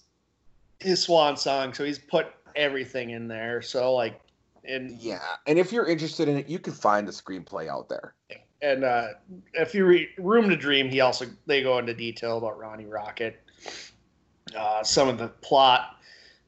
his 0.79 1.01
swan 1.01 1.37
song, 1.37 1.73
so 1.73 1.83
he's 1.83 1.99
put 1.99 2.27
everything 2.55 3.11
in 3.11 3.27
there. 3.27 3.61
So 3.61 3.93
like, 3.93 4.19
and 4.65 4.99
yeah, 4.99 5.19
and 5.45 5.59
if 5.59 5.71
you're 5.71 5.87
interested 5.87 6.27
in 6.27 6.37
it, 6.37 6.49
you 6.49 6.57
can 6.57 6.73
find 6.73 7.07
the 7.07 7.11
screenplay 7.11 7.67
out 7.67 7.87
there. 7.87 8.15
And 8.63 8.83
uh, 8.83 9.09
if 9.53 9.75
you 9.75 9.85
read 9.85 10.09
Room 10.17 10.49
to 10.49 10.55
Dream, 10.55 10.89
he 10.89 11.01
also 11.01 11.27
they 11.45 11.61
go 11.61 11.77
into 11.77 11.93
detail 11.93 12.39
about 12.39 12.57
Ronnie 12.57 12.87
Rocket, 12.87 13.39
uh, 14.57 14.83
some 14.83 15.07
of 15.07 15.19
the 15.19 15.27
plot. 15.27 15.97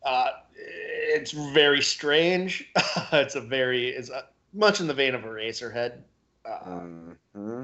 Uh, 0.03 0.29
it's 0.65 1.31
very 1.31 1.81
strange. 1.81 2.71
it's 3.11 3.35
a 3.35 3.41
very 3.41 3.89
it's 3.89 4.09
a, 4.09 4.25
much 4.53 4.79
in 4.79 4.87
the 4.87 4.93
vein 4.93 5.15
of 5.15 5.21
Eraserhead. 5.21 5.99
Uh, 6.45 6.59
mm-hmm. 6.65 7.63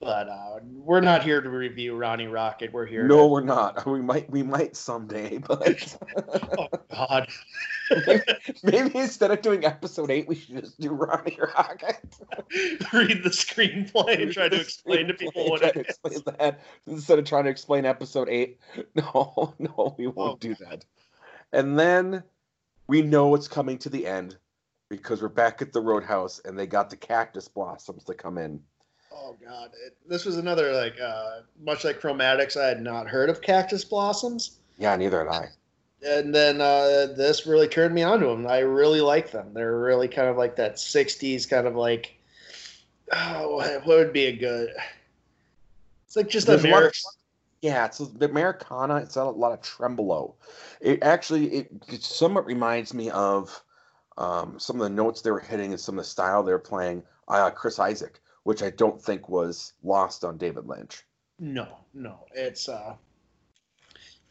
But 0.00 0.28
uh, 0.28 0.60
we're 0.62 1.00
not 1.00 1.24
here 1.24 1.40
to 1.40 1.50
review 1.50 1.96
Ronnie 1.96 2.28
Rocket. 2.28 2.72
We're 2.72 2.86
here. 2.86 3.04
No, 3.04 3.22
to... 3.22 3.26
we're 3.26 3.40
not. 3.42 3.84
We 3.98 4.00
might 4.00 4.30
we 4.30 4.44
might 4.44 4.76
someday, 4.76 5.38
but 5.48 5.96
oh 6.56 6.68
God. 6.92 7.28
maybe, 8.06 8.22
maybe, 8.62 8.98
instead 8.98 9.32
of 9.32 9.42
doing 9.42 9.64
episode 9.64 10.10
eight, 10.10 10.28
we 10.28 10.36
should 10.36 10.60
just 10.60 10.78
do 10.78 10.90
Ronnie 10.90 11.38
Rocket. 11.40 11.98
Read 12.92 13.24
the 13.24 13.30
screenplay 13.30 14.22
and 14.22 14.32
try 14.32 14.48
to 14.48 14.60
explain 14.60 15.08
to 15.08 15.14
people 15.14 15.48
what 15.50 15.62
it 15.62 15.76
is. 16.04 16.22
That 16.22 16.60
instead 16.86 17.18
of 17.18 17.24
trying 17.24 17.44
to 17.44 17.50
explain 17.50 17.84
episode 17.84 18.28
eight. 18.28 18.60
No, 18.94 19.54
no, 19.58 19.94
we 19.98 20.06
won't 20.06 20.34
oh, 20.34 20.36
do 20.38 20.54
that. 20.56 20.84
And 21.52 21.78
then 21.78 22.22
we 22.86 23.02
know 23.02 23.34
it's 23.34 23.48
coming 23.48 23.78
to 23.78 23.88
the 23.88 24.06
end 24.06 24.36
because 24.88 25.22
we're 25.22 25.28
back 25.28 25.62
at 25.62 25.72
the 25.72 25.80
roadhouse 25.80 26.40
and 26.44 26.58
they 26.58 26.66
got 26.66 26.90
the 26.90 26.96
cactus 26.96 27.48
blossoms 27.48 28.04
to 28.04 28.14
come 28.14 28.38
in. 28.38 28.60
Oh 29.12 29.36
god, 29.42 29.70
it, 29.86 29.96
this 30.06 30.24
was 30.24 30.36
another 30.36 30.72
like 30.72 31.00
uh, 31.00 31.40
much 31.62 31.84
like 31.84 32.00
chromatics. 32.00 32.56
I 32.60 32.68
had 32.68 32.82
not 32.82 33.08
heard 33.08 33.30
of 33.30 33.40
cactus 33.40 33.84
blossoms. 33.84 34.58
Yeah, 34.78 34.94
neither 34.96 35.18
had 35.24 35.28
I. 35.28 35.48
And 36.06 36.32
then 36.34 36.60
uh, 36.60 37.08
this 37.16 37.46
really 37.46 37.66
turned 37.66 37.94
me 37.94 38.02
on 38.02 38.20
to 38.20 38.26
them. 38.26 38.46
I 38.46 38.60
really 38.60 39.00
like 39.00 39.32
them. 39.32 39.52
They're 39.52 39.78
really 39.78 40.08
kind 40.08 40.28
of 40.28 40.36
like 40.36 40.56
that 40.56 40.76
'60s 40.76 41.48
kind 41.48 41.66
of 41.66 41.74
like. 41.74 42.14
Oh, 43.12 43.56
what 43.56 43.86
would 43.86 44.12
be 44.12 44.26
a 44.26 44.36
good? 44.36 44.70
It's 46.06 46.16
like 46.16 46.28
just 46.28 46.48
a 46.48 46.58
yeah, 47.60 47.86
it's 47.86 47.98
the 47.98 48.26
Americana. 48.26 48.96
It's 48.96 49.16
a 49.16 49.24
lot 49.24 49.52
of 49.52 49.62
tremolo. 49.62 50.34
It 50.80 51.02
actually 51.02 51.46
it, 51.48 51.70
it 51.88 52.02
somewhat 52.02 52.46
reminds 52.46 52.94
me 52.94 53.10
of 53.10 53.62
um, 54.16 54.58
some 54.58 54.76
of 54.76 54.82
the 54.82 54.94
notes 54.94 55.22
they 55.22 55.30
were 55.30 55.40
hitting 55.40 55.72
and 55.72 55.80
some 55.80 55.98
of 55.98 56.04
the 56.04 56.10
style 56.10 56.42
they 56.42 56.52
were 56.52 56.58
playing. 56.58 57.02
Uh, 57.26 57.50
Chris 57.50 57.78
Isaak, 57.78 58.20
which 58.44 58.62
I 58.62 58.70
don't 58.70 59.00
think 59.00 59.28
was 59.28 59.74
lost 59.82 60.24
on 60.24 60.38
David 60.38 60.66
Lynch. 60.66 61.04
No, 61.38 61.68
no, 61.94 62.26
it's 62.34 62.68
uh, 62.68 62.94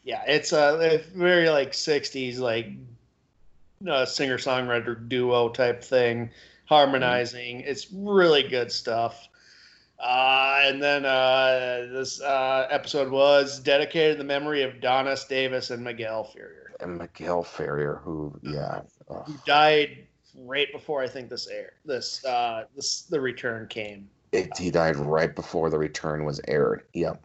yeah, 0.04 0.22
it's 0.26 0.52
a 0.52 1.02
very 1.14 1.48
like 1.48 1.72
'60s 1.72 2.38
like 2.38 2.68
uh, 3.88 4.04
singer 4.04 4.38
songwriter 4.38 5.08
duo 5.08 5.48
type 5.48 5.82
thing, 5.82 6.30
harmonizing. 6.66 7.58
Mm-hmm. 7.58 7.68
It's 7.68 7.88
really 7.92 8.42
good 8.42 8.72
stuff. 8.72 9.28
Uh, 9.98 10.60
and 10.62 10.82
then 10.82 11.04
uh, 11.04 11.86
this 11.90 12.20
uh, 12.20 12.68
episode 12.70 13.10
was 13.10 13.58
dedicated 13.58 14.16
to 14.16 14.18
the 14.18 14.26
memory 14.26 14.62
of 14.62 14.80
Don 14.80 15.08
S. 15.08 15.26
Davis 15.26 15.70
and 15.70 15.82
Miguel 15.82 16.24
Ferrer. 16.24 16.72
And 16.80 16.98
Miguel 16.98 17.42
Ferrer, 17.42 18.00
who, 18.04 18.38
yeah, 18.42 18.82
who 19.08 19.34
died 19.44 20.06
right 20.44 20.70
before 20.72 21.02
I 21.02 21.08
think 21.08 21.28
this 21.28 21.46
air 21.48 21.72
this 21.84 22.24
uh, 22.24 22.64
this 22.76 23.02
the 23.02 23.20
return 23.20 23.66
came. 23.66 24.08
It, 24.32 24.56
he 24.56 24.70
died 24.70 24.96
right 24.96 25.34
before 25.34 25.70
the 25.70 25.78
return 25.78 26.24
was 26.24 26.40
aired. 26.48 26.84
Yep. 26.92 27.24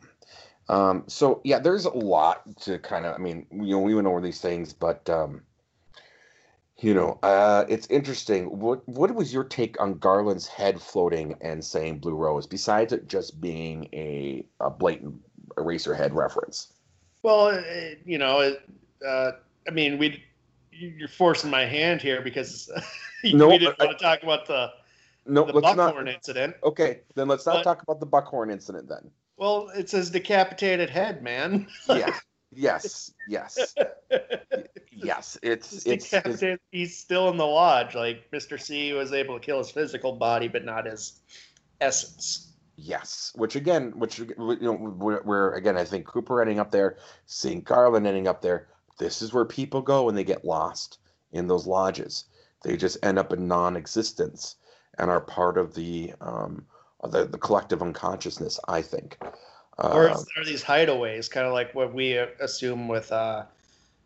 Um, 0.69 1.03
so 1.07 1.41
yeah, 1.43 1.59
there's 1.59 1.85
a 1.85 1.91
lot 1.91 2.43
to 2.61 2.79
kind 2.79 3.05
of. 3.05 3.15
I 3.15 3.17
mean, 3.17 3.45
you 3.51 3.71
know, 3.71 3.79
we 3.79 3.93
went 3.93 4.07
over 4.07 4.21
these 4.21 4.39
things, 4.39 4.73
but 4.73 5.07
um, 5.09 5.41
you 6.83 6.93
know, 6.93 7.17
uh, 7.23 7.63
it's 7.69 7.87
interesting. 7.87 8.59
What 8.59 8.87
what 8.89 9.15
was 9.15 9.33
your 9.33 9.45
take 9.45 9.79
on 9.79 9.97
Garland's 9.99 10.47
head 10.47 10.81
floating 10.81 11.35
and 11.39 11.63
saying 11.63 11.99
"Blue 11.99 12.15
Rose"? 12.15 12.45
Besides 12.45 12.91
it 12.91 13.07
just 13.07 13.39
being 13.39 13.87
a, 13.93 14.45
a 14.59 14.69
blatant 14.69 15.15
Eraserhead 15.55 16.13
reference. 16.13 16.73
Well, 17.21 17.49
it, 17.49 17.99
you 18.05 18.17
know, 18.17 18.41
it, 18.41 18.69
uh, 19.05 19.31
I 19.65 19.71
mean, 19.71 19.97
we 19.97 20.23
you're 20.71 21.07
forcing 21.07 21.49
my 21.49 21.65
hand 21.65 22.01
here 22.01 22.21
because 22.21 22.69
no, 23.23 23.47
we 23.49 23.59
didn't 23.59 23.79
I, 23.79 23.85
want 23.85 23.97
to 23.97 24.03
talk 24.03 24.23
about 24.23 24.45
the 24.45 24.71
no, 25.25 25.45
the 25.45 25.53
let's 25.53 25.75
buckhorn 25.75 26.05
not, 26.05 26.13
incident. 26.13 26.55
Okay, 26.63 26.99
then 27.15 27.29
let's 27.29 27.45
not 27.45 27.55
but, 27.55 27.63
talk 27.63 27.81
about 27.81 28.01
the 28.01 28.05
buckhorn 28.05 28.49
incident 28.49 28.89
then. 28.89 29.09
Well, 29.37 29.69
it 29.69 29.89
says 29.89 30.09
decapitated 30.09 30.89
head, 30.89 31.23
man. 31.23 31.67
yeah. 31.87 32.17
Yes. 32.55 33.13
Yes. 33.27 33.75
yes, 34.91 35.37
it's 35.41 35.85
it's, 35.85 36.13
it's, 36.13 36.61
he's 36.71 36.97
still 36.97 37.29
in 37.29 37.37
the 37.37 37.45
lodge. 37.45 37.95
Like 37.95 38.29
Mr. 38.31 38.59
C 38.59 38.93
was 38.93 39.13
able 39.13 39.39
to 39.39 39.45
kill 39.45 39.57
his 39.59 39.71
physical 39.71 40.13
body, 40.13 40.47
but 40.47 40.65
not 40.65 40.85
his 40.85 41.21
essence. 41.81 42.53
Yes, 42.75 43.31
which 43.35 43.55
again, 43.55 43.93
which 43.97 44.19
you 44.19 44.33
know, 44.37 44.73
we're 44.73 45.21
where, 45.21 45.51
again, 45.51 45.77
I 45.77 45.83
think 45.83 46.07
Cooper 46.07 46.41
ending 46.41 46.59
up 46.59 46.71
there, 46.71 46.97
seeing 47.25 47.61
Garland 47.61 48.07
ending 48.07 48.27
up 48.27 48.41
there. 48.41 48.67
This 48.97 49.21
is 49.21 49.33
where 49.33 49.45
people 49.45 49.81
go 49.81 50.03
when 50.03 50.15
they 50.15 50.23
get 50.23 50.45
lost 50.45 50.99
in 51.31 51.47
those 51.47 51.67
lodges. 51.67 52.25
They 52.63 52.77
just 52.77 52.97
end 53.03 53.19
up 53.19 53.33
in 53.33 53.47
non-existence 53.47 54.55
and 54.97 55.11
are 55.11 55.21
part 55.21 55.57
of 55.57 55.75
the 55.75 56.13
um, 56.21 56.65
the, 57.03 57.25
the 57.25 57.37
collective 57.37 57.81
unconsciousness. 57.81 58.59
I 58.67 58.81
think. 58.81 59.17
Or 59.77 60.09
uh, 60.09 60.23
are 60.37 60.45
these 60.45 60.63
hideaways, 60.63 61.29
kind 61.29 61.47
of 61.47 61.53
like 61.53 61.73
what 61.73 61.93
we 61.93 62.13
assume 62.13 62.87
with 62.87 63.11
uh, 63.11 63.45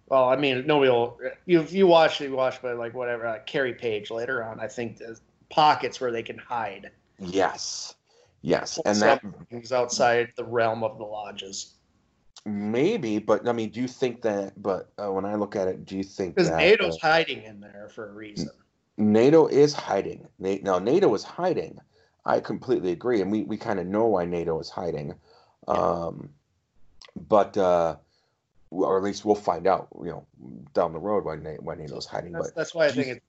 well, 0.07 0.29
I 0.29 0.37
mean, 0.37 0.65
nobody 0.65 0.89
will. 0.89 1.19
You, 1.45 1.59
if 1.59 1.73
you 1.73 1.85
watch, 1.85 2.21
you 2.21 2.31
watch, 2.31 2.61
but 2.61 2.77
like 2.77 2.93
whatever, 2.93 3.27
uh, 3.27 3.39
Carrie 3.45 3.73
Page 3.73 4.09
later 4.09 4.43
on, 4.43 4.59
I 4.59 4.67
think 4.67 4.97
there's 4.97 5.21
pockets 5.49 5.99
where 5.99 6.11
they 6.11 6.23
can 6.23 6.37
hide. 6.37 6.91
Yes, 7.19 7.95
yes, 8.41 8.79
and 8.85 9.01
that 9.01 9.21
is 9.51 9.71
outside 9.71 10.31
the 10.37 10.45
realm 10.45 10.83
of 10.83 10.97
the 10.97 11.03
lodges. 11.03 11.73
Maybe, 12.45 13.19
but 13.19 13.47
I 13.47 13.51
mean, 13.51 13.69
do 13.71 13.81
you 13.81 13.87
think 13.87 14.21
that? 14.21 14.61
But 14.61 14.89
uh, 14.97 15.11
when 15.11 15.25
I 15.25 15.35
look 15.35 15.57
at 15.57 15.67
it, 15.67 15.85
do 15.85 15.97
you 15.97 16.03
think 16.03 16.35
because 16.35 16.51
Naido's 16.51 16.95
uh, 16.95 17.07
hiding 17.07 17.43
in 17.43 17.59
there 17.59 17.89
for 17.93 18.09
a 18.09 18.13
reason? 18.13 18.49
Naido 18.97 19.47
is 19.47 19.73
hiding. 19.73 20.27
now, 20.39 20.79
Naido 20.79 21.13
is 21.13 21.23
hiding. 21.23 21.79
I 22.25 22.39
completely 22.39 22.91
agree, 22.91 23.21
and 23.21 23.31
we, 23.31 23.43
we 23.43 23.57
kind 23.57 23.79
of 23.79 23.87
know 23.87 24.05
why 24.07 24.25
Naido 24.25 24.59
is 24.59 24.69
hiding. 24.69 25.13
Um, 25.67 26.29
but 27.27 27.57
uh, 27.57 27.95
or 28.69 28.97
at 28.97 29.03
least 29.03 29.25
we'll 29.25 29.35
find 29.35 29.67
out, 29.67 29.87
you 29.99 30.09
know, 30.09 30.25
down 30.73 30.93
the 30.93 30.99
road 30.99 31.25
when 31.25 31.43
they, 31.43 31.55
when 31.55 31.79
Naido's 31.79 32.05
hiding. 32.05 32.31
That's, 32.31 32.47
but 32.47 32.55
that's 32.55 32.75
why 32.75 32.85
I 32.85 32.91
think 32.91 33.07
it's 33.07 33.21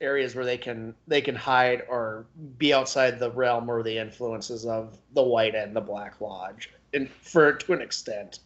areas 0.00 0.34
where 0.34 0.44
they 0.44 0.56
can 0.56 0.94
they 1.06 1.20
can 1.20 1.34
hide 1.34 1.82
or 1.88 2.26
be 2.58 2.72
outside 2.72 3.18
the 3.18 3.30
realm 3.30 3.68
or 3.68 3.82
the 3.82 3.98
influences 3.98 4.64
of 4.64 4.96
the 5.14 5.22
white 5.22 5.54
and 5.54 5.74
the 5.74 5.80
black 5.80 6.20
lodge, 6.20 6.70
and 6.94 7.08
for 7.10 7.52
to 7.52 7.72
an 7.72 7.82
extent. 7.82 8.40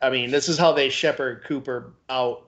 I 0.00 0.10
mean, 0.10 0.30
this 0.30 0.48
is 0.48 0.56
how 0.56 0.72
they 0.72 0.90
shepherd 0.90 1.42
Cooper 1.44 1.92
out. 2.08 2.46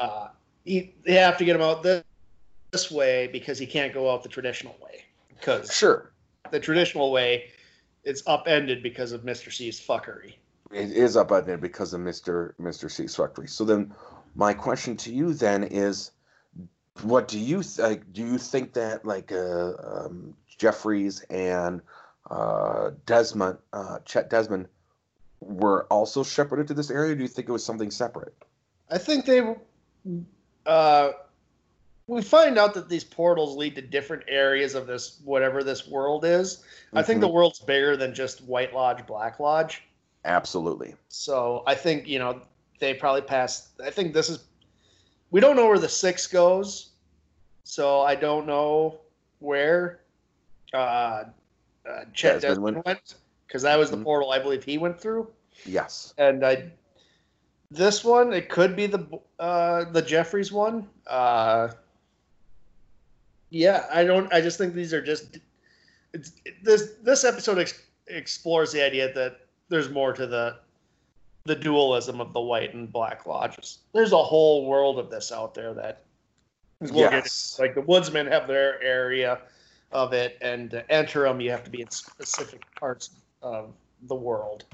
Uh, 0.00 0.28
he, 0.64 0.92
they 1.04 1.14
have 1.14 1.38
to 1.38 1.44
get 1.44 1.54
him 1.54 1.62
out 1.62 1.84
this, 1.84 2.02
this 2.72 2.90
way 2.90 3.28
because 3.28 3.60
he 3.60 3.66
can't 3.66 3.94
go 3.94 4.10
out 4.10 4.24
the 4.24 4.28
traditional 4.28 4.76
way. 4.82 5.04
Because 5.28 5.72
sure, 5.72 6.10
the 6.50 6.58
traditional 6.58 7.12
way 7.12 7.50
is 8.04 8.22
upended 8.26 8.82
because 8.82 9.12
of 9.12 9.24
Mister 9.24 9.50
C's 9.50 9.80
fuckery 9.80 10.34
it 10.74 10.92
is 10.92 11.16
upended 11.16 11.60
because 11.60 11.94
of 11.94 12.00
Mr. 12.00 12.54
Mr. 12.60 12.90
C's 12.90 13.16
fuckery. 13.16 13.48
So 13.48 13.64
then, 13.64 13.94
my 14.34 14.52
question 14.52 14.96
to 14.98 15.12
you 15.12 15.32
then 15.32 15.64
is, 15.64 16.10
what 17.02 17.28
do 17.28 17.38
you 17.38 17.62
like? 17.78 18.12
Do 18.12 18.22
you 18.22 18.38
think 18.38 18.74
that 18.74 19.04
like 19.04 19.32
uh, 19.32 19.72
um, 19.82 20.34
Jeffries 20.58 21.20
and 21.30 21.80
uh, 22.30 22.90
Desmond, 23.06 23.58
uh, 23.72 23.98
Chet 24.04 24.30
Desmond, 24.30 24.68
were 25.40 25.84
also 25.84 26.24
shepherded 26.24 26.68
to 26.68 26.74
this 26.74 26.90
area? 26.90 27.14
do 27.14 27.22
you 27.22 27.28
think 27.28 27.48
it 27.48 27.52
was 27.52 27.64
something 27.64 27.90
separate? 27.90 28.34
I 28.90 28.98
think 28.98 29.26
they, 29.26 29.54
uh, 30.66 31.10
we 32.06 32.22
find 32.22 32.58
out 32.58 32.74
that 32.74 32.88
these 32.88 33.04
portals 33.04 33.56
lead 33.56 33.74
to 33.76 33.82
different 33.82 34.24
areas 34.28 34.74
of 34.74 34.86
this 34.86 35.20
whatever 35.24 35.64
this 35.64 35.88
world 35.88 36.24
is. 36.24 36.56
Mm-hmm. 36.56 36.98
I 36.98 37.02
think 37.02 37.20
the 37.20 37.26
mm-hmm. 37.26 37.34
world's 37.34 37.60
bigger 37.60 37.96
than 37.96 38.14
just 38.14 38.42
White 38.44 38.74
Lodge, 38.74 39.06
Black 39.06 39.40
Lodge. 39.40 39.82
Absolutely. 40.24 40.94
So 41.08 41.62
I 41.66 41.74
think 41.74 42.06
you 42.06 42.18
know 42.18 42.40
they 42.78 42.94
probably 42.94 43.22
passed. 43.22 43.80
I 43.84 43.90
think 43.90 44.12
this 44.12 44.28
is. 44.28 44.44
We 45.30 45.40
don't 45.40 45.56
know 45.56 45.66
where 45.66 45.78
the 45.78 45.88
six 45.88 46.26
goes, 46.26 46.90
so 47.64 48.00
I 48.00 48.14
don't 48.14 48.46
know 48.46 49.00
where 49.40 50.00
uh, 50.72 51.24
uh, 51.88 52.04
Chet 52.12 52.42
Desmond 52.42 52.82
went 52.84 53.14
because 53.46 53.62
that 53.62 53.78
was 53.78 53.90
mm-hmm. 53.90 54.00
the 54.00 54.04
portal 54.04 54.30
I 54.30 54.38
believe 54.38 54.62
he 54.62 54.78
went 54.78 55.00
through. 55.00 55.28
Yes. 55.64 56.14
And 56.18 56.44
I 56.44 56.70
this 57.70 58.04
one 58.04 58.32
it 58.32 58.48
could 58.48 58.76
be 58.76 58.86
the 58.86 59.06
uh, 59.38 59.84
the 59.90 60.02
Jeffries 60.02 60.52
one. 60.52 60.88
Uh, 61.06 61.68
yeah, 63.54 63.86
I 63.92 64.04
don't. 64.04 64.32
I 64.32 64.40
just 64.40 64.58
think 64.58 64.74
these 64.74 64.92
are 64.92 65.00
just. 65.00 65.38
It's, 66.12 66.32
this 66.62 66.94
this 67.02 67.24
episode 67.24 67.58
ex- 67.58 67.82
explores 68.08 68.72
the 68.72 68.84
idea 68.84 69.12
that 69.14 69.40
there's 69.68 69.90
more 69.90 70.12
to 70.12 70.26
the 70.26 70.58
the 71.44 71.54
dualism 71.54 72.20
of 72.20 72.32
the 72.32 72.40
white 72.40 72.74
and 72.74 72.92
black 72.92 73.26
lodges. 73.26 73.78
There's 73.92 74.12
a 74.12 74.22
whole 74.22 74.66
world 74.66 74.98
of 74.98 75.10
this 75.10 75.30
out 75.30 75.54
there 75.54 75.72
that 75.74 76.02
we'll 76.80 76.98
yes. 77.00 77.56
like 77.60 77.74
the 77.74 77.82
woodsmen 77.82 78.26
have 78.26 78.48
their 78.48 78.82
area 78.82 79.42
of 79.92 80.12
it, 80.12 80.36
and 80.40 80.70
to 80.70 80.90
enter 80.90 81.22
them, 81.22 81.40
you 81.40 81.50
have 81.50 81.64
to 81.64 81.70
be 81.70 81.80
in 81.80 81.90
specific 81.90 82.62
parts 82.74 83.10
of 83.42 83.72
the 84.02 84.14
world 84.14 84.64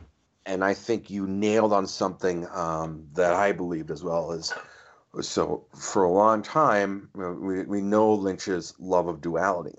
and 0.47 0.65
I 0.65 0.75
think 0.75 1.11
you 1.11 1.27
nailed 1.27 1.73
on 1.73 1.87
something 1.87 2.47
um, 2.53 3.07
that 3.15 3.35
I 3.35 3.53
believed 3.53 3.91
as 3.91 4.03
well 4.03 4.33
as 4.33 4.53
so 5.21 5.67
for 5.77 6.05
a 6.05 6.11
long 6.11 6.43
time 6.43 7.09
we, 7.15 7.65
we 7.65 7.81
know 7.81 8.15
Lynch's 8.15 8.75
love 8.79 9.09
of 9.09 9.21
duality, 9.21 9.79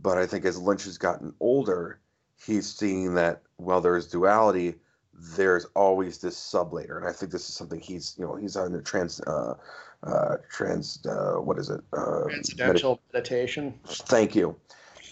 but 0.00 0.18
I 0.18 0.26
think 0.26 0.44
as 0.44 0.58
Lynch 0.58 0.84
has 0.84 0.98
gotten 0.98 1.34
older, 1.40 2.00
he's 2.44 2.72
seeing 2.72 3.14
that 3.14 3.42
while 3.56 3.80
there's 3.80 4.06
duality, 4.06 4.74
there's 5.12 5.64
always 5.74 6.18
this 6.18 6.36
sublayer, 6.36 6.98
and 6.98 7.06
I 7.06 7.12
think 7.12 7.32
this 7.32 7.48
is 7.48 7.54
something 7.54 7.80
he's 7.80 8.14
you 8.18 8.24
know 8.24 8.36
he's 8.36 8.56
on 8.56 8.72
the 8.72 8.82
trans 8.82 9.20
uh, 9.22 9.54
uh, 10.02 10.36
trans 10.50 11.04
uh, 11.06 11.40
what 11.40 11.58
is 11.58 11.70
it? 11.70 11.80
Uh, 11.92 12.24
transcendental 12.28 13.00
meditation. 13.12 13.74
Thank 13.86 14.34
you, 14.34 14.56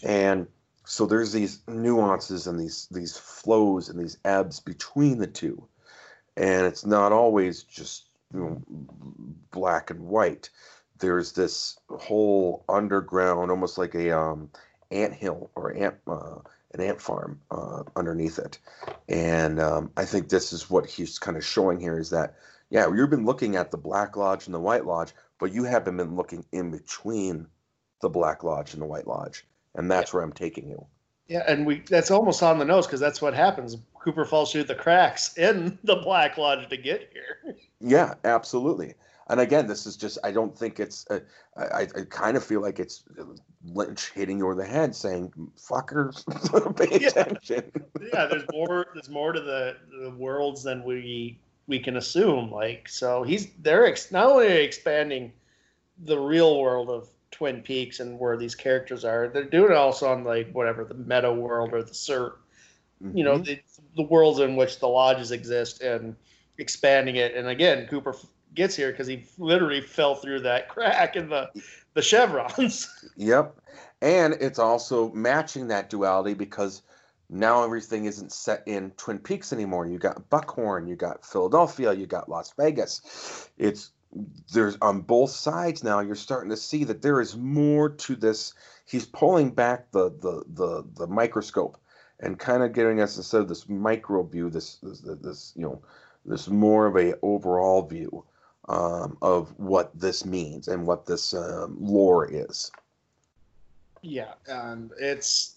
and 0.03 0.47
so 0.85 1.07
there's 1.07 1.32
these 1.32 1.61
nuances 1.66 2.47
and 2.47 2.61
these 2.61 2.87
these 2.91 3.16
flows 3.16 3.89
and 3.89 3.99
these 3.99 4.18
ebbs 4.24 4.61
between 4.61 5.18
the 5.18 5.26
two. 5.26 5.66
And 6.37 6.66
it's 6.66 6.85
not 6.85 7.12
always 7.12 7.62
just 7.62 8.04
you 8.35 8.41
know, 8.41 8.62
black 9.51 9.91
and 9.91 10.01
white 10.01 10.51
there's 10.99 11.32
this 11.32 11.78
whole 11.89 12.64
underground 12.68 13.51
almost 13.51 13.78
like 13.78 13.95
a 13.95 14.16
um, 14.16 14.51
ant 14.91 15.12
hill 15.12 15.51
or 15.55 15.74
ant 15.74 15.95
uh, 16.07 16.37
an 16.72 16.80
ant 16.80 17.01
farm 17.01 17.41
uh, 17.51 17.82
underneath 17.97 18.39
it 18.39 18.59
and 19.09 19.61
um, 19.61 19.91
i 19.97 20.05
think 20.05 20.28
this 20.28 20.53
is 20.53 20.68
what 20.68 20.87
he's 20.87 21.18
kind 21.18 21.37
of 21.37 21.45
showing 21.45 21.80
here 21.80 21.99
is 21.99 22.11
that 22.11 22.35
yeah 22.70 22.87
you've 22.95 23.11
been 23.11 23.24
looking 23.24 23.57
at 23.57 23.70
the 23.70 23.78
black 23.78 24.16
lodge 24.16 24.47
and 24.47 24.55
the 24.55 24.61
white 24.61 24.85
lodge 24.85 25.12
but 25.39 25.53
you 25.53 25.64
haven't 25.64 25.97
been 25.97 26.16
looking 26.16 26.45
in 26.53 26.70
between 26.70 27.47
the 28.01 28.09
black 28.09 28.43
lodge 28.43 28.72
and 28.72 28.82
the 28.82 28.87
white 28.87 29.07
lodge 29.07 29.47
and 29.74 29.91
that's 29.91 30.12
yeah. 30.12 30.16
where 30.16 30.24
I'm 30.24 30.32
taking 30.32 30.68
you. 30.68 30.87
Yeah, 31.26 31.43
and 31.47 31.66
we 31.66 31.80
that's 31.80 32.11
almost 32.11 32.43
on 32.43 32.59
the 32.59 32.64
nose 32.64 32.87
because 32.87 33.01
that's 33.01 33.22
what 33.22 33.35
happens. 33.35 33.76
Cooper 34.05 34.27
falls 34.27 34.53
through 34.53 34.65
the 34.65 34.75
cracks 34.75 35.37
in 35.39 35.79
the 35.85 35.97
Black 35.97 36.37
Lodge 36.37 36.69
to 36.69 36.77
get 36.77 37.11
here. 37.13 37.57
Yeah, 37.81 38.15
absolutely. 38.25 38.95
And 39.29 39.41
again, 39.41 39.67
this 39.67 39.87
is 39.87 39.97
just, 39.97 40.19
I 40.23 40.31
don't 40.31 40.57
think 40.57 40.79
it's, 40.79 41.07
uh, 41.09 41.21
I, 41.57 41.83
I 41.83 42.03
kind 42.11 42.37
of 42.37 42.45
feel 42.45 42.61
like 42.61 42.79
it's 42.79 43.05
Lynch 43.65 44.11
hitting 44.11 44.39
you 44.39 44.45
over 44.45 44.55
the 44.55 44.67
head 44.67 44.95
saying, 44.95 45.33
fuckers, 45.57 46.27
pay 46.77 47.01
yeah. 47.01 47.09
attention. 47.09 47.73
yeah, 48.13 48.27
there's 48.27 48.45
more, 48.53 48.89
there's 48.93 49.09
more 49.09 49.33
to 49.33 49.41
the, 49.41 49.77
the 50.03 50.11
worlds 50.11 50.63
than 50.63 50.85
we, 50.85 51.39
we 51.67 51.79
can 51.79 51.97
assume. 51.97 52.51
Like, 52.51 52.87
so 52.91 53.23
he's, 53.23 53.49
they're 53.61 53.87
ex- 53.87 54.13
not 54.13 54.27
only 54.27 54.49
expanding 54.49 55.33
the 56.05 56.19
real 56.19 56.61
world 56.61 56.91
of 56.91 57.09
Twin 57.31 57.63
Peaks 57.63 58.01
and 58.01 58.19
where 58.19 58.37
these 58.37 58.55
characters 58.55 59.05
are. 59.05 59.29
They're 59.29 59.45
doing 59.45 59.73
it 59.73 59.77
also 59.77 60.13
on 60.13 60.23
like 60.23 60.53
whatever 60.53 60.85
the 60.85 60.95
meta 60.95 61.33
world 61.33 61.73
or 61.73 61.83
the 61.83 61.95
Sur, 61.95 62.37
mm-hmm. 63.05 63.17
you 63.17 63.25
know, 63.25 63.35
mm-hmm. 63.35 63.45
the, 63.45 63.61
the 63.97 64.03
worlds 64.03 64.41
in 64.41 64.57
which 64.57 64.81
the 64.81 64.89
lodges 64.89 65.31
exist 65.31 65.83
and 65.83 66.17
expanding 66.59 67.17
it. 67.17 67.35
And 67.35 67.49
again, 67.49 67.87
Cooper 67.87 68.15
gets 68.55 68.77
here 68.77 68.91
because 68.91 69.07
he 69.07 69.25
literally 69.39 69.81
fell 69.81 70.15
through 70.15 70.41
that 70.41 70.69
crack 70.71 71.17
in 71.17 71.29
the 71.29 71.51
the 71.95 72.03
chevrons. 72.03 72.89
Yep, 73.17 73.57
and 74.03 74.35
it's 74.41 74.59
also 74.59 75.11
matching 75.13 75.69
that 75.69 75.89
duality 75.89 76.35
because 76.35 76.83
now 77.31 77.63
everything 77.63 78.07
isn't 78.07 78.33
set 78.33 78.63
in 78.67 78.91
Twin 78.93 79.19
Peaks 79.19 79.53
anymore. 79.53 79.87
You 79.87 79.99
got 79.99 80.29
Buckhorn, 80.31 80.89
you 80.89 80.97
got 80.97 81.25
Philadelphia, 81.25 81.93
you 81.93 82.07
got 82.07 82.29
Las 82.29 82.53
Vegas. 82.57 83.49
It's 83.57 83.93
there's 84.53 84.77
on 84.81 85.01
both 85.01 85.31
sides 85.31 85.83
now 85.83 85.99
you're 85.99 86.15
starting 86.15 86.51
to 86.51 86.57
see 86.57 86.85
that 86.85 87.03
there 87.03 87.21
is 87.21 87.37
more 87.37 87.89
to 87.89 88.15
this 88.15 88.55
he's 88.87 89.07
pulling 89.07 89.51
back 89.51 89.91
the 89.91 90.11
the 90.21 90.45
the, 90.47 90.85
the 90.95 91.07
microscope 91.09 91.77
and 92.21 92.39
kind 92.39 92.62
of 92.62 92.73
getting 92.73 93.01
us 93.01 93.17
instead 93.17 93.41
of 93.41 93.49
this 93.49 93.69
micro 93.69 94.23
view 94.23 94.51
this 94.51 94.77
this, 94.77 95.01
this 95.01 95.53
you 95.57 95.62
know 95.62 95.81
this 96.25 96.49
more 96.49 96.87
of 96.87 96.97
a 96.97 97.15
overall 97.23 97.83
view 97.83 98.25
um, 98.69 99.19
of 99.21 99.53
what 99.59 99.91
this 99.99 100.25
means 100.25 100.69
and 100.69 100.87
what 100.87 101.07
this 101.07 101.35
um, 101.35 101.77
lore 101.81 102.29
is. 102.31 102.71
Yeah 104.03 104.35
and 104.47 104.91
it's 104.99 105.57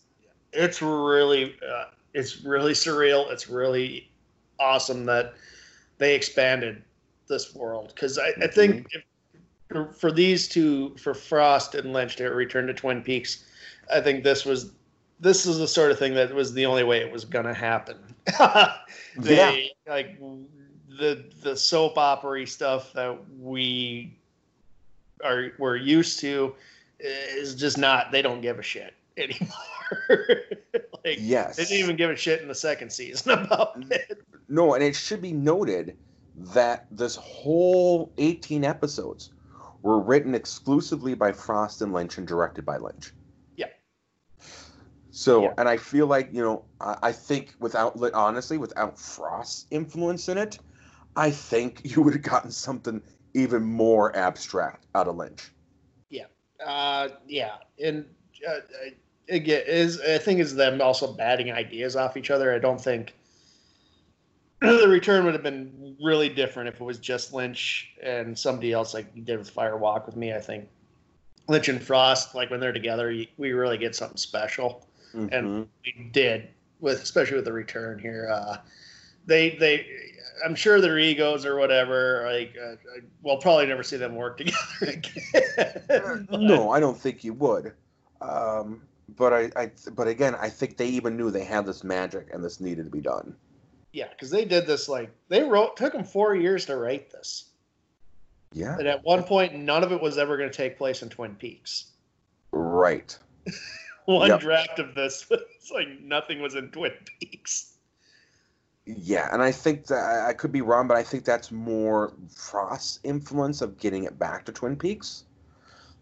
it's 0.54 0.82
really 0.82 1.56
uh, 1.68 1.86
it's 2.14 2.44
really 2.44 2.74
surreal. 2.74 3.32
It's 3.32 3.48
really 3.48 4.10
awesome 4.60 5.06
that 5.06 5.36
they 5.98 6.16
expanded 6.16 6.84
this 7.28 7.54
world. 7.54 7.92
Because 7.94 8.18
I, 8.18 8.30
I, 8.42 8.48
think 8.48 8.88
mm-hmm. 8.90 9.82
if, 9.82 9.96
for 9.96 10.12
these 10.12 10.48
two, 10.48 10.96
for 10.98 11.14
Frost 11.14 11.76
and 11.76 11.94
Lynch 11.94 12.16
to 12.18 12.30
return 12.30 12.68
to 12.68 12.74
Twin 12.74 13.04
Peaks, 13.04 13.46
I 13.94 14.02
think 14.02 14.24
this 14.24 14.46
was 14.46 14.72
this 15.20 15.46
is 15.46 15.58
the 15.58 15.68
sort 15.68 15.92
of 15.92 16.00
thing 16.00 16.14
that 16.14 16.34
was 16.34 16.54
the 16.54 16.66
only 16.66 16.84
way 16.84 17.00
it 17.00 17.12
was 17.12 17.26
gonna 17.26 17.54
happen. 17.54 17.98
they 19.18 19.36
yeah. 19.36 19.92
like 19.92 20.20
the 21.00 21.26
the 21.42 21.56
soap 21.56 21.98
opera 21.98 22.46
stuff 22.46 22.94
that 22.94 23.18
we 23.40 24.18
are 25.24 25.52
we're 25.58 25.76
used 25.76 26.20
to 26.20 26.54
is 27.00 27.56
just 27.56 27.78
not 27.78 28.12
they 28.12 28.22
don't 28.22 28.42
give 28.42 28.60
a 28.60 28.64
shit 28.64 28.94
anymore. 29.18 29.50
like 31.06 31.18
yes. 31.20 31.56
they 31.56 31.64
didn't 31.64 31.80
even 31.80 31.96
give 31.96 32.10
a 32.10 32.16
shit 32.16 32.42
in 32.42 32.48
the 32.48 32.56
second 32.56 32.92
season 32.92 33.32
about 33.40 33.76
it. 33.92 34.22
No, 34.50 34.74
and 34.74 34.84
it 34.84 34.96
should 34.96 35.22
be 35.22 35.34
noted 35.34 35.98
that 36.36 36.86
this 36.92 37.16
whole 37.16 38.12
18 38.18 38.64
episodes 38.64 39.32
were 39.82 40.00
written 40.00 40.36
exclusively 40.36 41.14
by 41.14 41.32
Frost 41.32 41.82
and 41.82 41.94
Lynch 41.94 42.18
and 42.18 42.28
directed 42.28 42.66
by 42.66 42.78
Lynch. 42.78 43.12
So, 45.18 45.42
yeah. 45.42 45.54
and 45.58 45.68
I 45.68 45.78
feel 45.78 46.06
like, 46.06 46.30
you 46.32 46.44
know, 46.44 46.64
I, 46.80 46.98
I 47.02 47.12
think 47.12 47.56
without, 47.60 48.00
honestly, 48.14 48.60
without 48.60 49.00
Frost's 49.00 49.66
influence 49.72 50.30
in 50.30 50.38
it, 50.38 50.60
I 51.16 51.32
think 51.32 51.82
you 51.84 52.04
would 52.04 52.14
have 52.14 52.22
gotten 52.22 52.52
something 52.52 53.02
even 53.34 53.64
more 53.64 54.16
abstract 54.16 54.86
out 54.94 55.08
of 55.08 55.16
Lynch. 55.16 55.52
Yeah. 56.12 56.26
Uh, 56.64 57.10
yeah. 57.28 57.56
And 57.84 58.06
uh, 58.48 58.60
again, 59.28 59.64
is 59.66 60.00
I 60.02 60.20
think 60.20 60.40
is 60.40 60.54
them 60.54 60.84
also 60.84 61.12
batting 61.12 61.52
ideas 61.52 61.96
off 61.96 62.16
each 62.16 62.30
other. 62.30 62.54
I 62.54 62.60
don't 62.60 62.80
think 62.80 63.16
the 64.62 64.88
return 64.88 65.26
would 65.26 65.34
have 65.34 65.42
been 65.42 65.98
really 66.00 66.30
different 66.30 66.70
if 66.70 66.80
it 66.80 66.84
was 66.84 67.00
just 67.00 67.34
Lynch 67.34 67.92
and 68.04 68.38
somebody 68.38 68.72
else 68.72 68.94
like 68.94 69.08
you 69.16 69.24
did 69.24 69.40
with 69.40 69.50
Fire 69.50 69.78
Walk 69.78 70.06
with 70.06 70.16
me. 70.16 70.32
I 70.32 70.40
think 70.40 70.70
Lynch 71.48 71.70
and 71.70 71.82
Frost, 71.82 72.36
like 72.36 72.52
when 72.52 72.60
they're 72.60 72.72
together, 72.72 73.12
we 73.38 73.54
really 73.54 73.80
get 73.80 73.96
something 73.96 74.18
special, 74.18 74.86
mm-hmm. 75.18 75.34
and 75.34 75.68
we 75.86 76.10
did 76.12 76.50
with 76.80 77.02
especially 77.02 77.36
with 77.36 77.46
the 77.46 77.54
return 77.54 78.00
here. 78.00 78.30
Uh, 78.32 78.58
they 79.26 79.52
they, 79.58 79.86
I'm 80.46 80.56
sure 80.56 80.80
their 80.80 81.00
egos 81.00 81.46
or 81.46 81.58
whatever. 81.58 82.24
Like, 82.32 82.56
uh, 82.62 82.76
we'll 83.22 83.38
probably 83.38 83.66
never 83.66 83.84
see 83.84 83.98
them 83.98 84.16
work 84.16 84.38
together 84.40 84.58
again. 84.82 86.28
no, 86.32 86.72
I 86.72 86.80
don't 86.80 86.98
think 86.98 87.24
you 87.24 87.34
would. 87.34 87.74
Um, 88.22 88.82
but 89.16 89.34
I, 89.34 89.52
I, 89.56 89.72
but 89.96 90.08
again, 90.08 90.36
I 90.36 90.50
think 90.50 90.78
they 90.78 90.88
even 90.88 91.18
knew 91.18 91.32
they 91.32 91.44
had 91.44 91.66
this 91.66 91.84
magic 91.84 92.30
and 92.34 92.44
this 92.44 92.60
needed 92.60 92.86
to 92.86 92.92
be 92.92 93.02
done. 93.02 93.36
Yeah, 93.94 94.10
because 94.10 94.30
they 94.30 94.46
did 94.46 94.68
this 94.68 94.90
like 94.90 95.10
they 95.30 95.44
wrote 95.44 95.78
took 95.78 95.94
them 95.94 96.04
four 96.04 96.36
years 96.36 96.66
to 96.66 96.76
write 96.76 97.10
this. 97.12 97.50
Yeah. 98.54 98.78
And 98.78 98.88
at 98.88 99.04
one 99.04 99.24
point, 99.24 99.56
none 99.56 99.84
of 99.84 99.92
it 99.92 100.02
was 100.02 100.18
ever 100.18 100.38
going 100.38 100.50
to 100.50 100.56
take 100.56 100.78
place 100.78 101.02
in 101.02 101.10
Twin 101.10 101.36
Peaks. 101.36 101.92
Right. 102.52 103.18
one 104.08 104.30
yep. 104.30 104.40
draft 104.40 104.80
of 104.80 104.96
this 104.96 105.26
it's 105.32 105.72
like 105.72 105.88
nothing 106.02 106.42
was 106.42 106.56
in 106.56 106.70
Twin 106.70 106.94
Peaks. 107.20 107.74
Yeah, 108.86 109.28
and 109.34 109.44
I 109.44 109.52
think 109.52 109.88
that 109.88 110.26
I 110.28 110.32
could 110.32 110.54
be 110.54 110.62
wrong, 110.62 110.88
but 110.88 110.96
I 110.96 111.04
think 111.04 111.26
that's 111.26 111.52
more 111.52 112.14
Frost's 112.34 113.02
influence 113.04 113.62
of 113.62 113.78
getting 113.78 114.06
it 114.06 114.18
back 114.18 114.46
to 114.46 114.54
Twin 114.54 114.78
Peaks. 114.78 115.26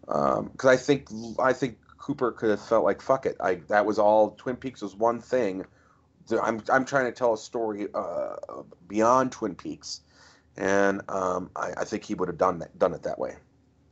because 0.02 0.38
um, 0.38 0.68
I 0.68 0.76
think 0.76 1.08
I 1.40 1.52
think 1.52 1.78
Cooper 1.98 2.30
could 2.30 2.50
have 2.50 2.64
felt 2.64 2.84
like 2.84 3.02
fuck 3.02 3.26
it. 3.26 3.36
I 3.40 3.56
that 3.68 3.84
was 3.84 3.98
all. 3.98 4.30
Twin 4.38 4.54
Peaks 4.54 4.82
was 4.82 4.94
one 4.94 5.20
thing. 5.20 5.64
I'm 6.40 6.62
I'm 6.72 6.84
trying 6.84 7.06
to 7.06 7.12
tell 7.12 7.34
a 7.34 7.38
story 7.38 7.88
uh, 7.92 8.36
beyond 8.86 9.32
Twin 9.32 9.56
Peaks, 9.56 10.02
and 10.56 11.02
um, 11.08 11.50
I, 11.56 11.72
I, 11.78 11.84
think 11.84 12.04
he 12.04 12.14
would 12.14 12.28
have 12.28 12.38
done 12.38 12.60
that 12.60 12.78
done 12.78 12.94
it 12.94 13.02
that 13.02 13.18
way. 13.18 13.34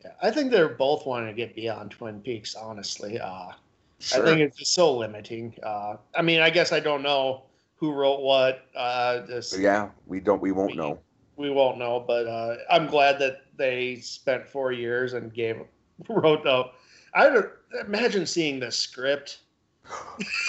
Yeah, 0.04 0.12
I 0.22 0.30
think 0.30 0.52
they're 0.52 0.68
both 0.68 1.04
wanting 1.04 1.28
to 1.28 1.34
get 1.34 1.56
beyond 1.56 1.90
Twin 1.90 2.20
Peaks. 2.20 2.54
Honestly, 2.54 3.18
uh, 3.18 3.50
sure. 3.98 4.22
I 4.22 4.24
think 4.24 4.40
it's 4.40 4.58
just 4.58 4.74
so 4.74 4.96
limiting. 4.96 5.54
Uh, 5.62 5.96
I 6.14 6.22
mean, 6.22 6.40
I 6.40 6.50
guess 6.50 6.72
I 6.72 6.80
don't 6.80 7.02
know 7.02 7.44
who 7.76 7.92
wrote 7.92 8.20
what. 8.20 8.66
Uh, 8.74 9.20
this, 9.26 9.56
yeah, 9.58 9.90
we 10.06 10.20
don't. 10.20 10.40
We 10.40 10.52
won't 10.52 10.72
we, 10.72 10.76
know. 10.76 10.98
We 11.36 11.50
won't 11.50 11.78
know, 11.78 12.04
but 12.06 12.26
uh, 12.26 12.56
I'm 12.70 12.86
glad 12.86 13.18
that 13.20 13.42
they 13.56 13.96
spent 13.96 14.46
four 14.46 14.72
years 14.72 15.14
and 15.14 15.32
gave 15.32 15.58
wrote 16.08 16.46
out. 16.46 16.74
I 17.14 17.28
don't 17.28 17.50
imagine 17.86 18.26
seeing 18.26 18.60
the 18.60 18.72
script. 18.72 19.40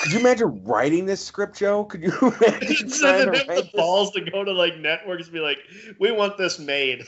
Could 0.02 0.14
you 0.14 0.20
imagine 0.20 0.64
writing 0.64 1.06
this 1.06 1.24
script, 1.24 1.58
Joe? 1.58 1.84
Could 1.84 2.04
you 2.04 2.14
imagine 2.22 2.90
trying 2.90 3.32
to 3.32 3.38
have 3.38 3.48
the 3.48 3.70
balls 3.74 4.12
to 4.12 4.22
go 4.22 4.44
to 4.44 4.52
like 4.52 4.78
networks 4.78 5.26
and 5.26 5.34
be 5.34 5.40
like, 5.40 5.58
"We 6.00 6.12
want 6.12 6.38
this 6.38 6.58
made." 6.58 7.04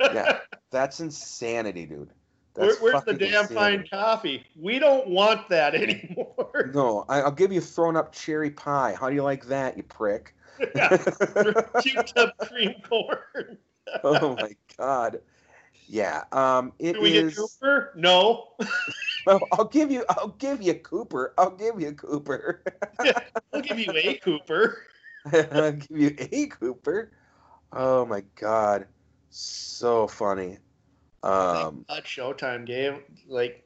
yeah, 0.00 0.38
that's 0.70 1.00
insanity, 1.00 1.86
dude. 1.86 2.10
Where, 2.54 2.74
where's 2.76 3.04
the 3.04 3.12
damn 3.12 3.42
insanity. 3.42 3.54
fine 3.54 3.88
coffee? 3.88 4.44
We 4.56 4.78
don't 4.78 5.08
want 5.08 5.48
that 5.48 5.74
anymore. 5.76 6.70
No, 6.74 7.04
I, 7.08 7.22
will 7.22 7.30
give 7.30 7.52
you 7.52 7.60
thrown 7.60 7.96
up 7.96 8.12
cherry 8.12 8.50
pie. 8.50 8.96
How 8.98 9.08
do 9.08 9.14
you 9.14 9.22
like 9.22 9.46
that, 9.46 9.76
you 9.76 9.82
prick? 9.82 10.34
yeah, 10.74 10.96
cubed 11.80 12.12
up 12.16 12.36
cream 12.38 12.74
corn. 12.88 13.58
oh 14.04 14.36
my 14.36 14.56
god. 14.76 15.20
Yeah. 15.86 16.24
Um, 16.32 16.72
it 16.78 16.94
Can 16.94 17.02
we 17.02 17.16
is... 17.16 17.34
get 17.34 17.36
Cooper? 17.36 17.92
No. 17.96 18.48
well, 19.26 19.40
I'll 19.52 19.64
give 19.64 19.90
you. 19.90 20.04
I'll 20.10 20.34
give 20.38 20.60
you 20.60 20.74
Cooper. 20.74 21.34
I'll 21.38 21.50
give 21.50 21.80
you 21.80 21.92
Cooper. 21.92 22.62
I'll 23.52 23.62
give 23.62 23.78
you 23.78 23.92
a 23.94 24.14
Cooper. 24.18 24.82
I'll 25.32 25.72
give 25.72 25.96
you 25.96 26.16
a 26.18 26.46
Cooper. 26.46 27.12
Oh 27.72 28.04
my 28.06 28.22
god, 28.34 28.86
so 29.30 30.06
funny. 30.06 30.58
Um, 31.28 31.84
that 31.88 32.04
Showtime 32.04 32.66
game, 32.66 33.02
like, 33.26 33.62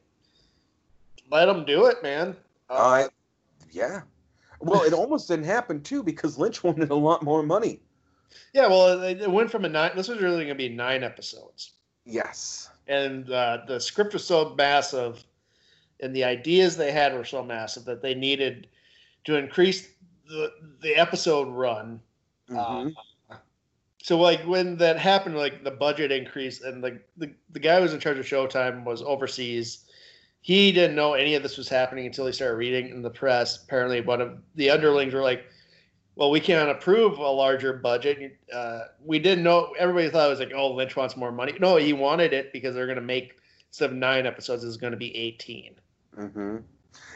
let 1.31 1.45
them 1.45 1.65
do 1.65 1.85
it, 1.85 2.03
man. 2.03 2.35
Uh, 2.69 2.73
uh, 2.73 3.07
yeah. 3.71 4.01
Well, 4.59 4.83
it 4.83 4.93
almost 4.93 5.29
didn't 5.29 5.45
happen 5.45 5.81
too 5.81 6.03
because 6.03 6.37
Lynch 6.37 6.63
wanted 6.63 6.89
a 6.89 6.95
lot 6.95 7.23
more 7.23 7.43
money. 7.43 7.79
Yeah, 8.53 8.67
well, 8.67 9.01
it 9.03 9.29
went 9.29 9.51
from 9.51 9.63
a 9.63 9.69
nine. 9.69 9.91
This 9.95 10.07
was 10.07 10.21
really 10.21 10.37
going 10.37 10.47
to 10.49 10.55
be 10.55 10.69
nine 10.69 11.03
episodes. 11.03 11.73
Yes. 12.05 12.69
And 12.87 13.31
uh, 13.31 13.59
the 13.67 13.79
script 13.79 14.13
was 14.13 14.25
so 14.25 14.53
massive, 14.57 15.23
and 15.99 16.15
the 16.15 16.23
ideas 16.23 16.75
they 16.75 16.91
had 16.91 17.13
were 17.13 17.23
so 17.23 17.43
massive 17.43 17.85
that 17.85 18.01
they 18.01 18.15
needed 18.15 18.67
to 19.25 19.37
increase 19.37 19.87
the 20.27 20.51
the 20.81 20.95
episode 20.95 21.47
run. 21.47 22.01
Mm-hmm. 22.49 22.87
Uh, 22.87 22.91
so 24.03 24.19
like 24.19 24.41
when 24.45 24.75
that 24.77 24.99
happened, 24.99 25.37
like 25.37 25.63
the 25.63 25.71
budget 25.71 26.11
increased, 26.11 26.61
and 26.61 26.83
the, 26.83 26.99
the 27.15 27.33
the 27.51 27.59
guy 27.59 27.77
who 27.77 27.83
was 27.83 27.93
in 27.93 28.01
charge 28.01 28.17
of 28.17 28.25
Showtime 28.25 28.83
was 28.83 29.01
overseas. 29.01 29.85
He 30.41 30.73
didn't 30.73 30.97
know 30.97 31.13
any 31.13 31.35
of 31.35 31.41
this 31.41 31.57
was 31.57 31.69
happening 31.69 32.05
until 32.05 32.25
he 32.25 32.33
started 32.33 32.57
reading 32.57 32.89
in 32.89 33.01
the 33.01 33.09
press. 33.09 33.63
Apparently, 33.63 34.01
one 34.01 34.19
of 34.19 34.39
the 34.55 34.69
underlings 34.71 35.13
were 35.13 35.21
like, 35.21 35.45
well, 36.15 36.31
we 36.31 36.41
can't 36.41 36.69
approve 36.69 37.17
a 37.17 37.21
larger 37.21 37.71
budget. 37.71 38.37
Uh, 38.53 38.81
we 39.01 39.19
didn't 39.19 39.45
know. 39.45 39.73
Everybody 39.79 40.09
thought 40.09 40.27
it 40.27 40.31
was 40.31 40.39
like, 40.39 40.51
oh, 40.53 40.73
Lynch 40.73 40.97
wants 40.97 41.15
more 41.15 41.31
money. 41.31 41.53
No, 41.61 41.77
he 41.77 41.93
wanted 41.93 42.33
it 42.33 42.51
because 42.51 42.75
they're 42.75 42.87
going 42.87 42.97
to 42.97 43.01
make 43.01 43.37
instead 43.69 43.91
of 43.91 43.95
nine 43.95 44.25
episodes, 44.25 44.65
is 44.65 44.75
going 44.75 44.91
to 44.91 44.97
be 44.97 45.15
18. 45.15 45.75
Mm-hmm. 46.19 46.57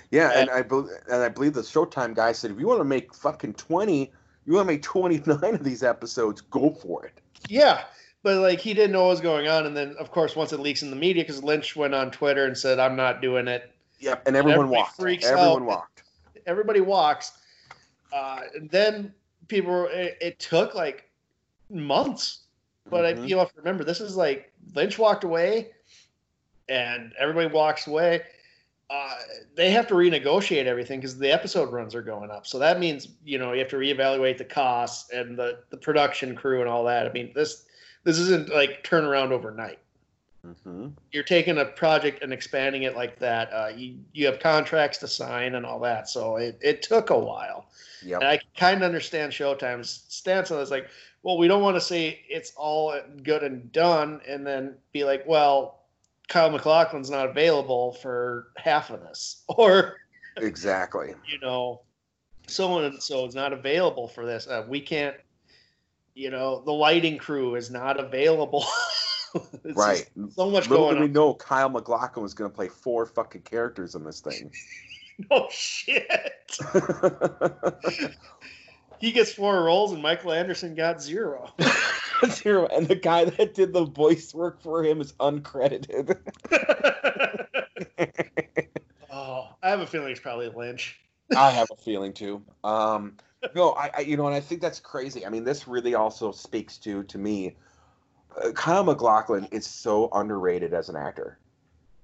Yeah, 0.09 0.31
and, 0.33 0.49
and 0.49 0.51
I 0.51 0.61
be- 0.61 0.89
and 1.11 1.21
I 1.21 1.27
believe 1.27 1.53
the 1.53 1.61
Showtime 1.63 2.15
guy 2.15 2.31
said, 2.31 2.51
if 2.51 2.59
you 2.61 2.65
want 2.65 2.79
to 2.79 2.85
make 2.85 3.13
fucking 3.13 3.55
20, 3.55 4.09
you 4.47 4.53
want 4.53 4.67
to 4.67 4.73
make 4.73 4.81
29 4.81 5.53
of 5.53 5.63
these 5.63 5.83
episodes, 5.83 6.41
go 6.41 6.71
for 6.71 7.05
it. 7.05 7.21
Yeah, 7.47 7.83
but 8.23 8.37
like 8.37 8.59
he 8.59 8.73
didn't 8.73 8.93
know 8.93 9.03
what 9.03 9.09
was 9.09 9.21
going 9.21 9.47
on, 9.47 9.67
and 9.67 9.77
then 9.77 9.95
of 9.99 10.09
course 10.09 10.35
once 10.35 10.53
it 10.53 10.59
leaks 10.59 10.81
in 10.81 10.89
the 10.89 10.95
media, 10.95 11.23
because 11.23 11.43
Lynch 11.43 11.75
went 11.75 11.93
on 11.93 12.09
Twitter 12.09 12.45
and 12.45 12.57
said, 12.57 12.79
"I'm 12.79 12.95
not 12.95 13.21
doing 13.21 13.47
it." 13.47 13.71
Yep, 13.99 14.23
and 14.25 14.35
everyone 14.35 14.61
and 14.61 14.69
walked. 14.71 14.99
Everyone 14.99 15.39
out. 15.39 15.61
walked. 15.61 16.03
Everybody 16.47 16.81
walks 16.81 17.33
uh, 18.13 18.41
then 18.69 19.13
people, 19.47 19.87
it, 19.91 20.17
it, 20.21 20.39
took 20.39 20.75
like 20.75 21.09
months, 21.69 22.45
but 22.89 23.03
mm-hmm. 23.03 23.23
I, 23.23 23.25
you 23.25 23.37
have 23.37 23.51
to 23.53 23.57
remember 23.57 23.83
this 23.83 24.01
is 24.01 24.15
like 24.15 24.51
Lynch 24.75 24.97
walked 24.97 25.23
away, 25.23 25.71
and 26.69 27.13
everybody 27.19 27.47
walks 27.47 27.87
away. 27.87 28.21
Uh, 28.89 29.15
they 29.55 29.69
have 29.69 29.85
to 29.87 29.95
renegotiate 29.95 30.65
everything 30.65 30.99
because 30.99 31.17
the 31.17 31.29
episode 31.29 31.73
runs 31.73 31.93
are 31.93 32.01
going 32.01 32.31
up. 32.31 32.47
So 32.47 32.57
that 32.59 32.79
means 32.79 33.09
you 33.25 33.37
know 33.37 33.51
you 33.51 33.59
have 33.59 33.67
to 33.69 33.77
reevaluate 33.77 34.37
the 34.37 34.45
costs 34.45 35.11
and 35.11 35.37
the 35.37 35.59
the 35.69 35.77
production 35.77 36.35
crew 36.35 36.61
and 36.61 36.69
all 36.69 36.85
that. 36.85 37.05
I 37.05 37.11
mean 37.11 37.31
this 37.35 37.65
this 38.03 38.17
isn't 38.17 38.49
like 38.49 38.83
turn 38.83 39.03
around 39.03 39.33
overnight. 39.33 39.79
Mm-hmm. 40.45 40.87
You're 41.11 41.23
taking 41.23 41.57
a 41.57 41.65
project 41.65 42.23
and 42.23 42.31
expanding 42.31 42.83
it 42.83 42.95
like 42.95 43.19
that. 43.19 43.51
Uh, 43.51 43.69
you 43.75 43.97
you 44.13 44.25
have 44.25 44.39
contracts 44.39 44.97
to 44.99 45.07
sign 45.07 45.55
and 45.55 45.65
all 45.65 45.79
that, 45.81 46.07
so 46.09 46.37
it, 46.37 46.57
it 46.61 46.81
took 46.81 47.09
a 47.09 47.19
while. 47.19 47.67
Yep. 48.03 48.21
And 48.21 48.29
I 48.29 48.39
kind 48.55 48.77
of 48.77 48.83
understand 48.83 49.31
Showtime's 49.31 50.05
stance 50.07 50.51
on 50.51 50.59
this. 50.59 50.71
Like, 50.71 50.87
well, 51.23 51.37
we 51.37 51.47
don't 51.47 51.61
want 51.61 51.75
to 51.75 51.81
say 51.81 52.21
it's 52.29 52.53
all 52.55 52.97
good 53.23 53.43
and 53.43 53.71
done, 53.71 54.21
and 54.27 54.45
then 54.45 54.75
be 54.93 55.03
like, 55.03 55.25
well, 55.27 55.81
Kyle 56.27 56.49
MacLachlan's 56.49 57.09
not 57.09 57.29
available 57.29 57.93
for 57.93 58.49
half 58.57 58.89
of 58.89 59.01
this, 59.01 59.43
or 59.47 59.97
exactly, 60.37 61.13
you 61.27 61.39
know, 61.39 61.81
so 62.47 62.79
and 62.79 63.01
so 63.01 63.25
is 63.25 63.35
not 63.35 63.53
available 63.53 64.07
for 64.07 64.25
this. 64.25 64.47
Uh, 64.47 64.65
we 64.67 64.81
can't, 64.81 65.15
you 66.15 66.29
know, 66.29 66.61
the 66.65 66.71
lighting 66.71 67.17
crew 67.17 67.55
is 67.55 67.71
not 67.71 67.99
available. 67.99 68.65
right. 69.75 70.09
So 70.31 70.49
much 70.49 70.69
Little 70.69 70.87
going 70.87 70.95
did 70.95 71.01
we 71.01 71.09
know 71.09 71.33
Kyle 71.33 71.69
MacLachlan 71.69 72.23
was 72.23 72.33
going 72.33 72.49
to 72.49 72.55
play 72.55 72.67
four 72.67 73.05
fucking 73.05 73.41
characters 73.41 73.95
in 73.95 74.03
this 74.03 74.21
thing. 74.21 74.51
no 75.31 75.47
shit. 75.49 76.57
he 78.99 79.11
gets 79.11 79.33
four 79.33 79.63
roles, 79.63 79.93
and 79.93 80.01
Michael 80.01 80.33
Anderson 80.33 80.75
got 80.75 81.01
zero. 81.01 81.53
Zero, 82.25 82.67
and 82.67 82.87
the 82.87 82.95
guy 82.95 83.25
that 83.25 83.53
did 83.53 83.73
the 83.73 83.85
voice 83.85 84.33
work 84.33 84.61
for 84.61 84.83
him 84.83 85.01
is 85.01 85.13
uncredited. 85.13 86.17
oh, 89.11 89.49
I 89.61 89.69
have 89.69 89.79
a 89.79 89.87
feeling 89.87 90.11
it's 90.11 90.19
probably 90.19 90.49
Lynch. 90.49 90.99
I 91.35 91.51
have 91.51 91.67
a 91.71 91.81
feeling 91.81 92.13
too. 92.13 92.41
Um, 92.63 93.17
no, 93.55 93.73
I, 93.73 93.91
I, 93.97 93.99
you 94.01 94.17
know, 94.17 94.27
and 94.27 94.35
I 94.35 94.39
think 94.39 94.61
that's 94.61 94.79
crazy. 94.79 95.25
I 95.25 95.29
mean, 95.29 95.43
this 95.43 95.67
really 95.67 95.95
also 95.95 96.31
speaks 96.31 96.77
to 96.79 97.03
to 97.03 97.17
me. 97.17 97.55
Uh, 98.41 98.51
Kyle 98.51 98.83
MacLachlan 98.83 99.47
is 99.51 99.65
so 99.65 100.09
underrated 100.13 100.73
as 100.73 100.89
an 100.89 100.95
actor. 100.95 101.39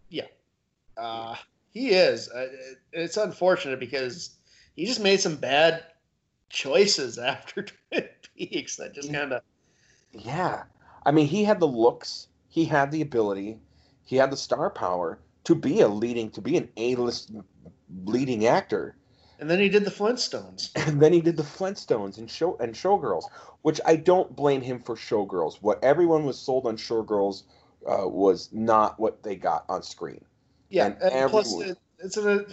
Yeah. 0.10 0.28
Uh, 0.98 1.36
he 1.72 1.90
is. 1.90 2.30
Uh, 2.30 2.48
it's 2.92 3.18
unfortunate 3.18 3.80
because 3.80 4.36
he 4.76 4.86
just 4.86 5.02
made 5.02 5.20
some 5.20 5.36
bad 5.36 5.84
choices 6.50 7.18
after 7.18 7.64
Twin 7.92 8.10
Peaks 8.38 8.78
that 8.78 8.94
just 8.94 9.12
kind 9.12 9.34
of. 9.34 9.42
Yeah, 10.14 10.64
I 11.06 11.12
mean, 11.12 11.28
he 11.28 11.44
had 11.44 11.60
the 11.60 11.68
looks, 11.68 12.28
he 12.50 12.66
had 12.66 12.92
the 12.92 13.02
ability, 13.02 13.60
he 14.06 14.16
had 14.16 14.32
the 14.32 14.38
star 14.38 14.70
power 14.70 15.20
to 15.46 15.56
be 15.56 15.82
a 15.82 15.88
leading, 15.88 16.30
to 16.32 16.42
be 16.42 16.58
an 16.58 16.70
A-list 16.78 17.32
leading 18.06 18.46
actor. 18.46 18.96
And 19.40 19.50
then 19.50 19.60
he 19.60 19.70
did 19.70 19.84
the 19.84 19.92
Flintstones. 19.92 20.70
And 20.88 21.02
then 21.02 21.12
he 21.12 21.22
did 21.22 21.36
the 21.36 21.44
Flintstones 21.44 22.18
and 22.18 22.30
show 22.30 22.56
and 22.60 22.74
Showgirls, 22.74 23.26
which 23.62 23.82
I 23.86 23.96
don't 23.96 24.36
blame 24.36 24.62
him 24.62 24.80
for 24.80 24.96
Showgirls. 24.96 25.58
What 25.62 25.84
everyone 25.84 26.26
was 26.26 26.38
sold 26.38 26.66
on 26.66 26.78
Showgirls 26.78 27.44
uh, 27.86 28.08
was 28.08 28.50
not 28.54 29.00
what 29.00 29.24
they 29.24 29.36
got 29.36 29.66
on 29.68 29.84
screen. 29.84 30.24
Yeah, 30.70 30.86
and, 30.86 31.02
and 31.02 31.30
plus 31.30 31.54
it, 31.60 31.78
it's 32.00 32.18
a, 32.18 32.46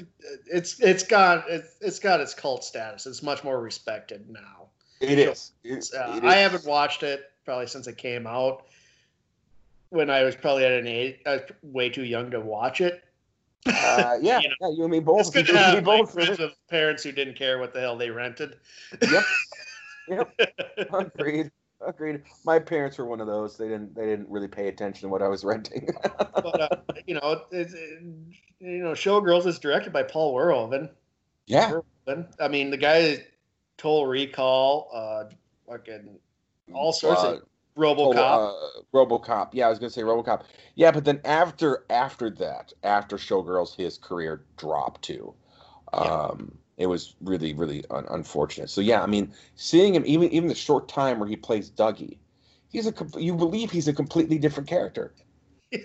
it's 0.46 0.80
it's 0.80 1.04
got 1.04 1.48
it's, 1.48 1.76
it's 1.80 1.98
got 1.98 2.20
its 2.20 2.34
cult 2.34 2.64
status. 2.64 3.06
It's 3.06 3.22
much 3.22 3.44
more 3.44 3.60
respected 3.60 4.28
now. 4.28 4.68
It 5.00 5.18
is. 5.18 5.52
It, 5.64 5.88
uh, 5.96 6.16
it 6.16 6.24
is. 6.24 6.30
I 6.30 6.36
haven't 6.36 6.66
watched 6.66 7.02
it 7.02 7.29
probably 7.44 7.66
since 7.66 7.86
it 7.86 7.96
came 7.96 8.26
out. 8.26 8.66
When 9.90 10.08
I 10.08 10.22
was 10.22 10.36
probably 10.36 10.64
at 10.64 10.72
an 10.72 10.86
age, 10.86 11.16
I 11.26 11.32
was 11.32 11.42
way 11.62 11.90
too 11.90 12.04
young 12.04 12.30
to 12.30 12.40
watch 12.40 12.80
it. 12.80 13.02
Uh, 13.66 14.18
yeah, 14.22 14.40
you 14.40 14.48
know, 14.48 14.54
yeah, 14.60 14.68
you 14.68 14.82
and 14.84 14.92
me 14.92 15.00
both. 15.00 15.32
To 15.32 15.42
have 15.56 15.84
both. 15.84 16.16
of 16.16 16.52
parents 16.68 17.02
who 17.02 17.12
didn't 17.12 17.34
care 17.34 17.58
what 17.58 17.72
the 17.74 17.80
hell 17.80 17.96
they 17.96 18.10
rented. 18.10 18.56
Yep. 19.02 19.24
Yep. 20.08 20.40
Agreed. 20.92 21.50
Agreed. 21.84 22.22
My 22.44 22.58
parents 22.58 22.98
were 22.98 23.06
one 23.06 23.20
of 23.20 23.26
those. 23.26 23.56
They 23.56 23.68
didn't. 23.68 23.94
They 23.94 24.06
didn't 24.06 24.28
really 24.28 24.48
pay 24.48 24.68
attention 24.68 25.02
to 25.02 25.08
what 25.08 25.22
I 25.22 25.28
was 25.28 25.44
renting. 25.44 25.88
but 26.02 26.60
uh, 26.60 26.68
you 27.06 27.14
know, 27.14 27.42
it, 27.50 27.72
it, 27.72 28.02
you 28.60 28.82
know, 28.82 28.92
Showgirls 28.92 29.46
is 29.46 29.58
directed 29.58 29.92
by 29.92 30.02
Paul 30.02 30.34
Verhoeven. 30.34 30.90
Yeah. 31.46 31.72
Verhoeven. 32.06 32.26
I 32.38 32.48
mean, 32.48 32.70
the 32.70 32.76
guy 32.76 33.24
Total 33.78 34.06
Recall, 34.06 34.90
uh, 34.92 35.24
fucking 35.66 36.18
all 36.74 36.92
sorts 36.92 37.22
uh, 37.22 37.34
of 37.34 37.42
RoboCop. 37.76 38.16
uh, 38.16 38.80
RoboCop. 38.94 39.50
Yeah, 39.52 39.66
I 39.66 39.70
was 39.70 39.78
gonna 39.78 39.90
say 39.90 40.02
RoboCop. 40.02 40.42
Yeah, 40.74 40.90
but 40.90 41.04
then 41.04 41.20
after 41.24 41.84
after 41.90 42.30
that, 42.30 42.72
after 42.82 43.16
Showgirls, 43.16 43.74
his 43.76 43.98
career 43.98 44.44
dropped 44.56 45.02
too. 45.02 45.34
Um, 45.92 46.58
It 46.76 46.86
was 46.86 47.14
really 47.20 47.52
really 47.54 47.84
un- 47.90 48.06
unfortunate. 48.10 48.70
So 48.70 48.80
yeah, 48.80 49.02
I 49.02 49.06
mean, 49.06 49.34
seeing 49.54 49.94
him 49.94 50.04
even 50.06 50.30
even 50.30 50.48
the 50.48 50.54
short 50.54 50.88
time 50.88 51.18
where 51.18 51.28
he 51.28 51.36
plays 51.36 51.70
Dougie, 51.70 52.18
he's 52.68 52.86
a 52.86 52.94
you 53.18 53.34
believe 53.34 53.70
he's 53.70 53.88
a 53.88 53.92
completely 53.92 54.38
different 54.38 54.68
character. 54.68 55.14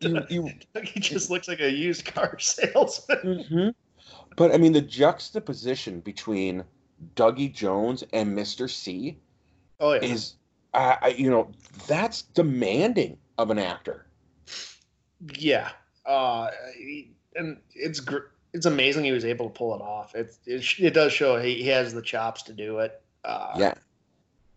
You, 0.00 0.22
you 0.30 0.50
he 0.84 1.00
just 1.00 1.28
looks 1.28 1.48
like 1.48 1.58
a 1.60 1.70
used 1.70 2.04
car 2.04 2.38
salesman. 2.38 3.18
Mhm. 3.50 3.74
But 4.36 4.54
I 4.54 4.58
mean, 4.58 4.72
the 4.72 4.80
juxtaposition 4.80 5.98
between 6.00 6.64
Dougie 7.16 7.52
Jones 7.52 8.04
and 8.12 8.36
Mr. 8.36 8.70
C 8.70 9.18
Oh 9.82 9.94
yeah. 9.94 10.04
is, 10.04 10.36
uh, 10.74 11.12
you 11.16 11.28
know, 11.28 11.50
that's 11.88 12.22
demanding 12.22 13.18
of 13.36 13.50
an 13.50 13.58
actor. 13.58 14.06
Yeah, 15.34 15.70
uh, 16.06 16.50
and 17.34 17.58
it's 17.74 17.98
gr- 17.98 18.28
it's 18.52 18.66
amazing 18.66 19.04
he 19.04 19.10
was 19.10 19.24
able 19.24 19.50
to 19.50 19.52
pull 19.52 19.74
it 19.74 19.82
off. 19.82 20.14
It 20.14 20.36
it, 20.46 20.64
it 20.78 20.94
does 20.94 21.12
show 21.12 21.36
he, 21.40 21.56
he 21.56 21.68
has 21.68 21.92
the 21.92 22.00
chops 22.00 22.42
to 22.44 22.52
do 22.52 22.78
it. 22.78 23.02
Uh, 23.24 23.54
Yeah. 23.58 23.74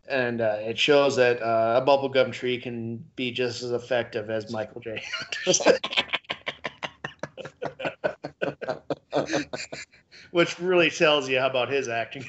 and 0.08 0.42
uh, 0.42 0.58
it 0.60 0.78
shows 0.78 1.16
that 1.16 1.42
uh, 1.42 1.82
a 1.82 1.86
bubblegum 1.86 2.32
tree 2.32 2.60
can 2.60 3.04
be 3.16 3.32
just 3.32 3.64
as 3.64 3.72
effective 3.72 4.30
as 4.30 4.52
Michael 4.52 4.82
J. 4.82 5.04
Anderson, 5.38 5.74
which 10.32 10.60
really 10.60 10.92
tells 10.92 11.28
you 11.28 11.40
about 11.40 11.70
his 11.70 11.88
acting 11.88 12.26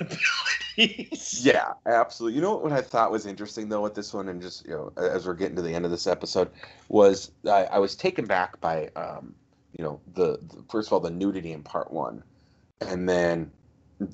Yeah, 1.41 1.73
absolutely. 1.87 2.37
You 2.37 2.43
know 2.43 2.57
what 2.57 2.73
I 2.73 2.83
thought 2.83 3.11
was 3.11 3.27
interesting 3.27 3.69
though 3.69 3.83
with 3.83 3.95
this 3.95 4.13
one, 4.13 4.29
and 4.29 4.41
just 4.41 4.67
you 4.67 4.73
know, 4.73 4.93
as 4.97 5.27
we're 5.27 5.35
getting 5.35 5.57
to 5.57 5.63
the 5.63 5.75
end 5.75 5.85
of 5.85 5.91
this 5.91 6.07
episode, 6.07 6.51
was 6.89 7.31
I, 7.47 7.65
I 7.65 7.79
was 7.79 7.97
taken 7.97 8.27
back 8.27 8.61
by, 8.61 8.89
um, 8.97 9.35
you 9.77 9.85
know, 9.85 10.01
the, 10.15 10.39
the 10.43 10.63
first 10.71 10.89
of 10.89 10.93
all 10.93 11.01
the 11.01 11.11
nudity 11.11 11.53
in 11.53 11.63
part 11.63 11.91
one, 11.91 12.23
and 12.81 13.09
then 13.09 13.51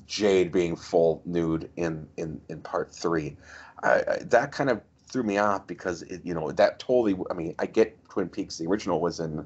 Jade 0.05 0.51
being 0.51 0.75
full 0.75 1.21
nude 1.25 1.69
in 1.75 2.07
in 2.17 2.39
in 2.49 2.61
part 2.61 2.93
three. 2.93 3.35
I, 3.81 4.03
I, 4.07 4.17
that 4.25 4.51
kind 4.51 4.69
of 4.69 4.81
threw 5.07 5.23
me 5.23 5.37
off 5.37 5.67
because 5.67 6.03
it, 6.03 6.21
you 6.23 6.33
know 6.33 6.51
that 6.51 6.79
totally. 6.79 7.17
I 7.29 7.33
mean, 7.33 7.55
I 7.59 7.65
get 7.65 7.97
Twin 8.09 8.29
Peaks. 8.29 8.57
The 8.57 8.67
original 8.67 9.01
was 9.01 9.19
in 9.19 9.45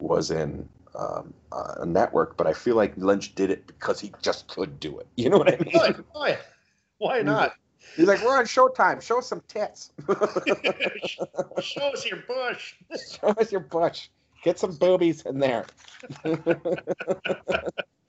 was 0.00 0.30
in 0.30 0.68
um, 0.94 1.32
uh, 1.52 1.74
a 1.78 1.86
network, 1.86 2.36
but 2.36 2.46
I 2.46 2.52
feel 2.52 2.76
like 2.76 2.96
Lynch 2.96 3.34
did 3.34 3.50
it 3.50 3.66
because 3.66 4.00
he 4.00 4.12
just 4.22 4.48
could 4.48 4.80
do 4.80 4.98
it. 4.98 5.06
You 5.16 5.30
know 5.30 5.38
what 5.38 5.48
I 5.52 5.56
mean? 5.56 5.70
Yeah. 5.74 5.92
Oh. 6.14 6.36
Why 6.98 7.22
not? 7.22 7.54
He's 7.96 8.06
like, 8.06 8.22
we're 8.22 8.36
on 8.36 8.44
Showtime. 8.44 9.02
Show 9.02 9.18
us 9.18 9.26
some 9.26 9.42
tits. 9.48 9.92
Show 11.62 11.82
us 11.88 12.06
your 12.06 12.20
bush. 12.28 12.74
Show 13.20 13.28
us 13.28 13.50
your 13.50 13.62
bush. 13.62 14.08
Get 14.42 14.58
some 14.58 14.76
boobies 14.76 15.22
in 15.22 15.38
there. 15.38 15.66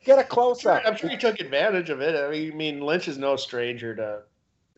Get 0.04 0.20
a 0.20 0.24
close 0.24 0.66
up. 0.66 0.84
I'm 0.86 0.96
sure 0.96 1.10
he 1.10 1.18
took 1.18 1.40
advantage 1.40 1.90
of 1.90 2.02
it. 2.02 2.16
I 2.16 2.30
mean, 2.30 2.52
I 2.52 2.56
mean 2.56 2.82
Lynch 2.82 3.08
is 3.08 3.18
no 3.18 3.36
stranger 3.36 3.96
to 3.96 4.22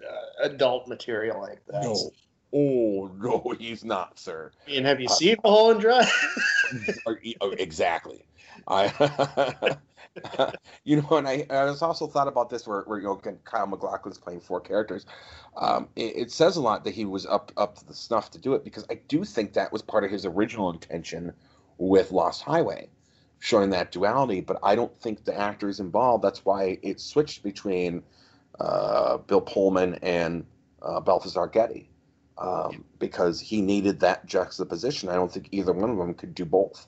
uh, 0.07 0.15
adult 0.43 0.87
material 0.87 1.39
like 1.39 1.65
that. 1.67 1.83
No. 1.83 2.11
Oh 2.53 3.11
no, 3.19 3.55
he's 3.57 3.83
not, 3.83 4.19
sir. 4.19 4.51
I 4.67 4.71
mean, 4.71 4.83
have 4.83 4.99
you 4.99 5.07
seen 5.07 5.37
Mulholland 5.43 5.81
Drive? 5.81 6.11
Oh, 7.41 7.51
exactly. 7.51 8.25
I, 8.67 9.75
you 10.83 11.01
know, 11.01 11.17
and 11.17 11.27
I, 11.27 11.45
I 11.49 11.65
was 11.65 11.83
also 11.83 12.07
thought 12.07 12.27
about 12.27 12.49
this 12.49 12.65
where, 12.65 12.81
where 12.83 12.97
you 12.97 13.05
know 13.05 13.21
Kyle 13.43 13.67
MacLachlan's 13.67 14.17
playing 14.17 14.39
four 14.39 14.59
characters. 14.59 15.05
Um, 15.55 15.87
it, 15.95 16.15
it 16.15 16.31
says 16.31 16.55
a 16.57 16.61
lot 16.61 16.83
that 16.85 16.93
he 16.95 17.05
was 17.05 17.27
up 17.27 17.51
up 17.57 17.75
to 17.77 17.85
the 17.85 17.93
snuff 17.93 18.31
to 18.31 18.39
do 18.39 18.53
it 18.53 18.63
because 18.63 18.85
I 18.89 18.95
do 19.07 19.23
think 19.23 19.53
that 19.53 19.71
was 19.71 19.81
part 19.83 20.03
of 20.03 20.09
his 20.09 20.25
original 20.25 20.71
intention 20.71 21.33
with 21.77 22.11
Lost 22.11 22.41
Highway, 22.41 22.89
showing 23.39 23.69
that 23.71 23.91
duality. 23.91 24.41
But 24.41 24.57
I 24.63 24.75
don't 24.75 24.95
think 24.97 25.25
the 25.25 25.37
actors 25.39 25.79
involved. 25.79 26.23
That's 26.23 26.43
why 26.45 26.79
it 26.81 26.99
switched 26.99 27.43
between 27.43 28.01
uh, 28.59 29.17
Bill 29.17 29.41
Pullman 29.41 29.95
and 30.01 30.45
uh, 30.81 30.99
Balthazar 31.01 31.47
Getty. 31.47 31.89
Um, 32.37 32.83
because 32.99 33.39
he 33.39 33.61
needed 33.61 33.99
that 33.99 34.25
juxtaposition. 34.25 35.07
I 35.09 35.13
don't 35.15 35.31
think 35.31 35.49
either 35.51 35.71
one 35.71 35.89
of 35.91 35.97
them 35.97 36.13
could 36.15 36.33
do 36.33 36.45
both. 36.45 36.87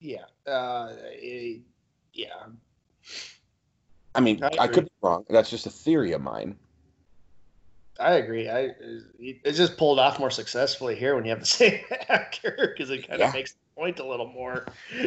yeah. 0.00 0.24
Uh, 0.46 0.92
eh, 1.22 1.58
yeah. 2.12 2.46
I 4.14 4.20
mean, 4.20 4.42
I 4.42 4.50
I, 4.60 4.66
could 4.68 4.84
be 4.84 4.90
wrong. 5.02 5.24
That's 5.28 5.50
just 5.50 5.66
a 5.66 5.70
theory 5.70 6.12
of 6.12 6.22
mine. 6.22 6.56
I 8.00 8.14
agree. 8.14 8.48
I 8.50 8.72
it's 9.20 9.56
just 9.56 9.76
pulled 9.76 9.98
off 9.98 10.18
more 10.18 10.30
successfully 10.30 10.96
here 10.96 11.14
when 11.14 11.24
you 11.24 11.30
have 11.30 11.40
the 11.40 11.46
same 11.62 11.80
actor 12.08 12.74
because 12.76 12.90
it 12.90 13.06
kind 13.08 13.22
of 13.22 13.28
Yeah. 13.28 13.32
makes 13.32 13.52
the 13.52 13.58
point 13.76 13.98
a 14.00 14.06
little 14.06 14.26
more. 14.28 14.66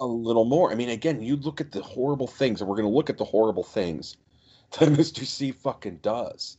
A 0.00 0.06
little 0.06 0.44
more. 0.44 0.70
I 0.70 0.76
mean, 0.76 0.88
again, 0.90 1.20
you 1.20 1.34
look 1.36 1.60
at 1.60 1.72
the 1.72 1.82
horrible 1.82 2.28
things, 2.28 2.60
and 2.60 2.70
we're 2.70 2.76
going 2.76 2.88
to 2.88 2.94
look 2.94 3.10
at 3.10 3.18
the 3.18 3.24
horrible 3.24 3.64
things 3.64 4.16
that 4.78 4.88
Mr. 4.88 5.26
C 5.26 5.50
fucking 5.50 5.96
does. 5.96 6.56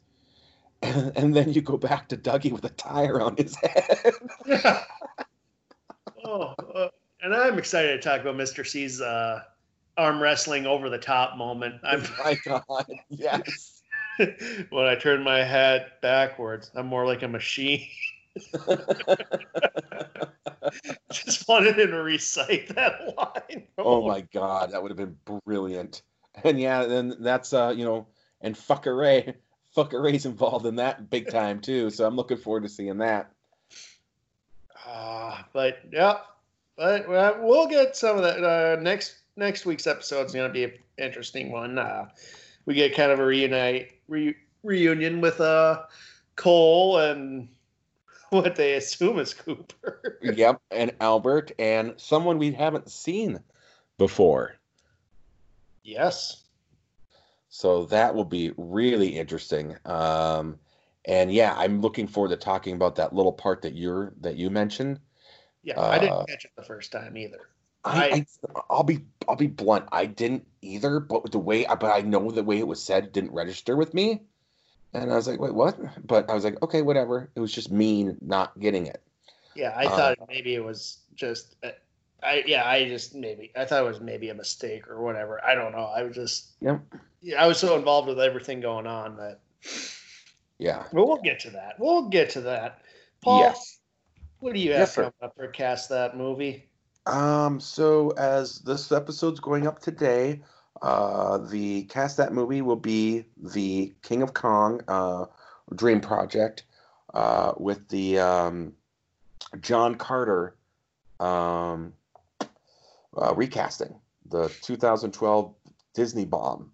And, 0.82 1.12
and 1.18 1.36
then 1.36 1.54
you 1.54 1.62
go 1.62 1.78
back 1.78 2.08
to 2.10 2.18
Dougie 2.18 2.52
with 2.52 2.66
a 2.66 2.70
tire 2.70 3.22
on 3.22 3.36
his 3.38 3.56
head. 3.56 4.14
Yeah. 4.46 4.84
oh, 6.26 6.54
uh, 6.76 6.90
and 7.22 7.34
I'm 7.36 7.58
excited 7.58 8.02
to 8.02 8.10
talk 8.10 8.22
about 8.22 8.36
Mr. 8.36 8.66
C's 8.66 9.02
uh, 9.02 9.42
arm 9.98 10.22
wrestling 10.22 10.66
over 10.66 10.90
the 10.90 10.98
top 10.98 11.38
moment. 11.38 11.76
I'm 11.84 12.04
Oh 12.04 12.24
my 12.24 12.38
God. 12.46 12.86
Yes. 13.10 13.82
when 14.18 14.88
I 14.88 14.96
turn 14.96 15.24
my 15.24 15.44
head 15.44 15.92
backwards, 16.02 16.72
I'm 16.76 16.88
more 16.88 17.06
like 17.06 17.24
a 17.24 17.28
machine. 17.28 17.88
Just 21.12 21.48
wanted 21.48 21.80
him 21.80 21.92
to 21.92 22.02
recite 22.02 22.74
that 22.76 23.16
line. 23.18 23.68
oh 23.78 24.08
my 24.08 24.22
God. 24.34 24.72
That 24.72 24.82
would 24.82 24.92
have 24.92 24.98
been 24.98 25.18
brilliant. 25.46 26.02
And 26.44 26.60
yeah, 26.60 26.86
then 26.86 27.16
that's, 27.20 27.54
uh, 27.54 27.74
you 27.76 27.84
know, 27.86 28.08
and 28.42 28.56
Fucker 28.56 28.98
Ray. 29.78 29.84
Fucker 29.84 30.26
involved 30.26 30.66
in 30.66 30.76
that 30.78 31.10
big 31.10 31.30
time, 31.30 31.60
too. 31.60 31.90
So 31.90 32.06
I'm 32.06 32.16
looking 32.16 32.38
forward 32.38 32.64
to 32.64 32.70
seeing 32.70 32.98
that. 33.00 33.32
Ah, 34.86 35.48
but 35.54 35.80
yeah, 35.92 36.18
but 36.76 37.08
uh, 37.08 37.38
we'll 37.40 37.68
get 37.68 37.96
some 37.96 38.18
of 38.18 38.24
that. 38.24 38.44
Uh, 38.44 38.82
next 38.82 39.20
next 39.36 39.66
week's 39.66 39.88
episode 39.88 40.26
is 40.26 40.34
going 40.34 40.50
to 40.50 40.54
be 40.54 40.64
an 40.64 40.74
interesting 40.98 41.52
one. 41.52 41.78
Uh, 41.78 42.10
we 42.66 42.74
get 42.74 42.96
kind 42.96 43.12
of 43.12 43.20
a 43.20 43.26
reunite 43.26 43.92
re, 44.08 44.36
reunion 44.64 45.22
with 45.22 45.40
uh 45.40 45.84
Cole 46.36 46.98
and 46.98 47.48
what 48.30 48.56
they 48.56 48.74
assume 48.74 49.20
is 49.20 49.34
Cooper. 49.34 50.20
Yep, 50.22 50.62
and 50.72 50.92
Albert 51.02 51.52
and 51.60 51.94
someone 51.98 52.38
we 52.38 52.52
haven't 52.52 52.90
seen 52.90 53.40
before. 53.98 54.56
yes. 55.84 56.41
So 57.52 57.86
that 57.88 58.16
will 58.16 58.26
be 58.26 58.52
really 58.58 59.18
interesting. 59.18 59.78
Um, 59.86 60.60
and 61.06 61.32
yeah, 61.34 61.54
I'm 61.58 61.82
looking 61.82 62.08
forward 62.08 62.30
to 62.30 62.38
talking 62.38 62.76
about 62.76 62.96
that 62.96 63.14
little 63.14 63.34
part 63.34 63.62
that 63.64 63.76
you're 63.76 64.14
that 64.22 64.38
you 64.38 64.50
mentioned. 64.50 65.00
Yeah, 65.64 65.80
I 65.90 65.98
Uh, 65.98 66.00
didn't 66.00 66.28
catch 66.28 66.46
it 66.46 66.52
the 66.56 66.64
first 66.64 66.92
time 66.92 67.18
either. 67.18 67.50
I, 67.84 68.08
I- 68.12 68.16
I 68.18 68.26
I'll 68.70 68.84
be 68.84 69.00
I'll 69.28 69.36
be 69.36 69.48
blunt. 69.48 69.88
I 69.92 70.06
didn't 70.06 70.48
either, 70.62 71.00
but 71.00 71.32
the 71.32 71.40
way 71.40 71.66
but 71.66 71.86
I 71.86 72.02
know 72.02 72.30
the 72.32 72.44
way 72.44 72.60
it 72.60 72.68
was 72.68 72.82
said 72.84 73.12
didn't 73.12 73.32
register 73.34 73.76
with 73.76 73.94
me. 73.94 74.22
And 74.94 75.12
I 75.12 75.16
was 75.16 75.28
like, 75.28 75.40
wait, 75.40 75.54
what? 75.56 75.80
But 76.08 76.30
I 76.30 76.36
was 76.36 76.44
like, 76.46 76.62
okay, 76.64 76.82
whatever. 76.84 77.32
It 77.36 77.42
was 77.42 77.54
just 77.54 77.72
me 77.72 78.16
not 78.22 78.60
getting 78.60 78.88
it. 78.88 79.02
Yeah, 79.54 79.74
I 79.76 79.88
Uh, 79.88 79.88
thought 79.90 80.18
maybe 80.28 80.56
it 80.56 80.64
was 80.64 81.00
just. 81.16 81.56
I 82.24 82.44
yeah, 82.46 82.68
I 82.68 82.88
just 82.88 83.16
maybe 83.16 83.52
I 83.56 83.66
thought 83.66 83.84
it 83.84 83.88
was 83.88 84.00
maybe 84.00 84.30
a 84.30 84.34
mistake 84.34 84.88
or 84.88 85.02
whatever. 85.02 85.44
I 85.44 85.56
don't 85.56 85.72
know. 85.72 85.86
I 85.86 86.04
was 86.04 86.16
just 86.16 86.52
Yep. 86.62 86.82
yeah, 87.22 87.44
I 87.44 87.48
was 87.48 87.58
so 87.60 87.76
involved 87.76 88.08
with 88.08 88.20
everything 88.20 88.62
going 88.62 88.88
on 88.88 89.18
that. 89.18 89.40
Yeah. 90.60 90.84
Well, 90.92 91.08
we'll 91.08 91.22
get 91.22 91.40
to 91.42 91.50
that. 91.52 91.80
We'll 91.80 92.10
get 92.10 92.30
to 92.32 92.42
that. 92.42 92.82
Paul, 93.22 93.40
Yes. 93.40 93.80
what 94.40 94.54
do 94.54 94.60
you 94.60 94.72
have 94.72 94.80
Yes, 94.80 94.96
coming 94.96 95.12
up 95.22 95.36
for 95.36 95.48
cast 95.48 95.90
that 95.90 96.16
movie? 96.16 96.68
Um, 97.08 97.60
so 97.60 98.12
as 98.12 98.60
this 98.60 98.92
episode's 98.92 99.40
going 99.40 99.66
up 99.66 99.80
today, 99.80 100.42
uh, 100.84 101.40
the 101.40 101.84
cast 101.86 102.18
that 102.18 102.34
movie 102.34 102.62
will 102.62 102.76
be 102.76 103.26
the 103.38 103.94
King 104.04 104.22
of 104.22 104.36
Kong, 104.36 104.82
uh, 104.88 105.26
Dream 105.76 106.00
Project, 106.00 106.64
uh, 107.14 107.54
with 107.58 107.88
the 107.90 108.20
um, 108.20 108.74
John 109.62 109.96
Carter 109.96 110.56
um, 111.20 111.94
uh, 113.18 113.34
recasting 113.36 113.94
the 114.30 114.50
2012 114.62 115.54
Disney 115.94 116.26
bomb 116.26 116.72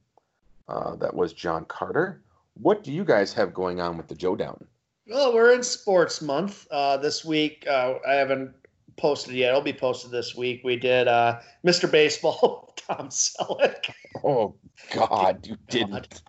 uh, 0.68 0.96
that 0.98 1.14
was 1.14 1.34
John 1.34 1.66
Carter. 1.66 2.22
What 2.62 2.84
do 2.84 2.92
you 2.92 3.04
guys 3.04 3.34
have 3.34 3.54
going 3.54 3.80
on 3.80 3.98
with 3.98 4.08
the 4.08 4.16
Joe 4.16 4.36
Down? 4.36 4.66
Well, 5.08 5.34
we're 5.34 5.54
in 5.54 5.64
sports 5.64 6.22
month. 6.22 6.68
Uh, 6.70 6.98
this 6.98 7.24
week, 7.24 7.66
uh, 7.70 7.96
I 8.08 8.14
haven't 8.14 8.54
posted 8.98 9.36
yet. 9.36 9.50
It'll 9.50 9.62
be 9.62 9.74
posted 9.74 10.12
this 10.12 10.36
week. 10.36 10.62
We 10.64 10.76
did 10.76 11.08
uh, 11.08 11.40
Mr. 11.66 11.90
Baseball, 11.90 12.74
Tom 12.88 13.10
Selleck. 13.10 13.92
Oh 14.24 14.56
God, 14.92 15.46
you 15.48 15.58
didn't. 15.70 16.22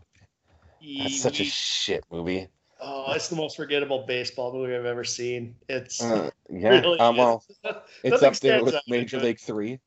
That's 0.99 1.21
such 1.21 1.41
a 1.41 1.45
shit 1.45 2.05
movie. 2.11 2.49
Oh, 2.81 3.13
it's 3.13 3.29
the 3.29 3.37
most 3.37 3.57
forgettable 3.57 4.05
baseball 4.07 4.53
movie 4.53 4.77
I've 4.77 4.85
ever 4.85 5.03
seen. 5.03 5.57
It's 5.69 6.01
Uh, 6.01 6.31
yeah. 6.49 6.69
really 6.81 7.01
um, 7.01 7.17
well, 7.17 7.43
is. 7.49 7.75
it's 8.05 8.23
up 8.23 8.37
there 8.37 8.63
with 8.63 8.77
Major. 8.87 9.19
League 9.19 9.41
Three. 9.41 9.81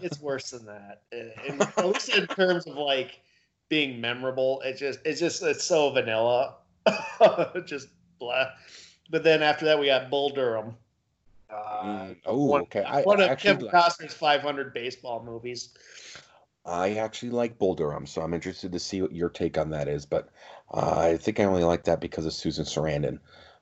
It's 0.00 0.20
worse 0.20 0.50
than 0.50 0.66
that. 0.66 1.02
And 1.12 1.62
at 1.62 1.86
least 1.86 2.08
in 2.10 2.26
terms 2.26 2.66
of 2.66 2.76
like 2.76 3.20
being 3.68 4.00
memorable, 4.00 4.60
it 4.62 4.76
just 4.76 5.00
it's 5.04 5.20
just 5.20 5.42
it's 5.42 5.64
so 5.64 5.90
vanilla. 5.90 6.56
just 7.66 7.88
blah. 8.18 8.46
But 9.10 9.24
then 9.24 9.42
after 9.42 9.64
that, 9.66 9.78
we 9.78 9.86
got 9.86 10.10
Bull 10.10 10.30
Durham. 10.30 10.76
Uh, 11.50 11.84
Mm, 11.84 12.16
oh, 12.26 12.44
one, 12.44 12.62
okay. 12.62 12.82
I, 12.82 13.02
one 13.02 13.20
of 13.20 13.38
Kevin 13.38 13.66
li- 13.66 13.70
Costner's 13.70 14.12
500 14.12 14.74
baseball 14.74 15.22
movies. 15.24 15.70
I 16.66 16.94
actually 16.96 17.30
like 17.30 17.58
Bull 17.58 17.74
Durham, 17.74 18.04
so 18.06 18.20
I'm 18.20 18.34
interested 18.34 18.72
to 18.72 18.78
see 18.78 19.00
what 19.00 19.12
your 19.12 19.30
take 19.30 19.56
on 19.56 19.70
that 19.70 19.88
is. 19.88 20.04
But 20.04 20.28
uh, 20.74 20.98
I 20.98 21.16
think 21.16 21.40
I 21.40 21.44
only 21.44 21.64
like 21.64 21.84
that 21.84 22.00
because 22.00 22.26
of 22.26 22.32
Susan 22.34 22.64
Sarandon. 22.64 23.18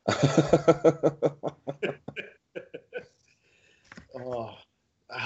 Oh, 4.19 4.56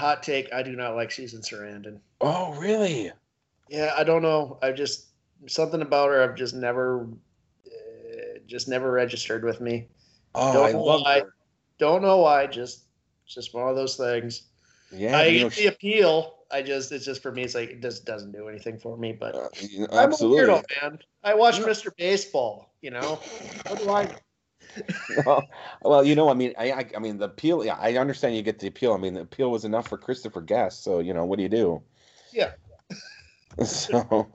hot 0.01 0.23
take. 0.23 0.51
I 0.51 0.63
do 0.63 0.75
not 0.75 0.95
like 0.95 1.11
Susan 1.11 1.41
Sarandon. 1.41 1.99
oh, 2.19 2.53
really? 2.55 3.11
Yeah, 3.69 3.93
I 3.97 4.03
don't 4.03 4.21
know. 4.21 4.57
I 4.61 4.71
just 4.73 5.05
something 5.47 5.81
about 5.81 6.09
her. 6.09 6.21
I've 6.23 6.35
just 6.35 6.53
never, 6.55 7.07
uh, 7.67 8.39
just 8.47 8.67
never 8.67 8.91
registered 8.91 9.43
with 9.45 9.61
me. 9.61 9.87
Oh, 10.35 10.51
Don't 10.53 10.65
I 10.69 10.71
know 10.73 10.83
love 10.83 11.01
why. 11.01 11.19
her. 11.21 11.33
Don't 11.77 12.01
know 12.01 12.17
why. 12.17 12.47
Just, 12.47 12.83
just 13.27 13.53
one 13.53 13.69
of 13.69 13.75
those 13.75 13.95
things. 13.95 14.43
Yeah, 14.91 15.17
I 15.17 15.31
get 15.31 15.53
the 15.53 15.67
appeal. 15.67 16.39
I 16.51 16.61
just, 16.61 16.91
it's 16.91 17.05
just 17.05 17.21
for 17.21 17.31
me. 17.31 17.43
It's 17.43 17.55
like 17.55 17.69
it 17.69 17.81
just 17.81 18.03
doesn't 18.05 18.33
do 18.33 18.49
anything 18.49 18.77
for 18.77 18.97
me. 18.97 19.13
But 19.13 19.35
uh, 19.35 19.47
you 19.61 19.81
know, 19.81 19.87
I'm 19.93 20.11
a 20.11 20.15
weirdo, 20.17 20.63
man. 20.81 20.99
I 21.23 21.33
watch 21.33 21.59
Yeah. 21.59 21.65
Mr. 21.67 21.95
Baseball. 21.97 22.73
You 22.81 22.91
know, 22.91 23.15
what 23.67 23.79
do 23.79 23.89
I? 23.89 24.09
well, 25.25 25.47
well, 25.81 26.03
you 26.03 26.15
know, 26.15 26.29
I 26.29 26.33
mean, 26.33 26.53
I, 26.57 26.71
I, 26.71 26.89
I 26.95 26.99
mean, 26.99 27.17
the 27.17 27.25
appeal. 27.25 27.65
Yeah, 27.65 27.77
I 27.79 27.97
understand 27.97 28.35
you 28.35 28.41
get 28.41 28.59
the 28.59 28.67
appeal. 28.67 28.93
I 28.93 28.97
mean, 28.97 29.13
the 29.13 29.21
appeal 29.21 29.51
was 29.51 29.65
enough 29.65 29.87
for 29.87 29.97
Christopher 29.97 30.41
Guest. 30.41 30.83
So, 30.83 30.99
you 30.99 31.13
know, 31.13 31.25
what 31.25 31.37
do 31.37 31.43
you 31.43 31.49
do? 31.49 31.81
Yeah. 32.31 32.51
so, 33.63 34.31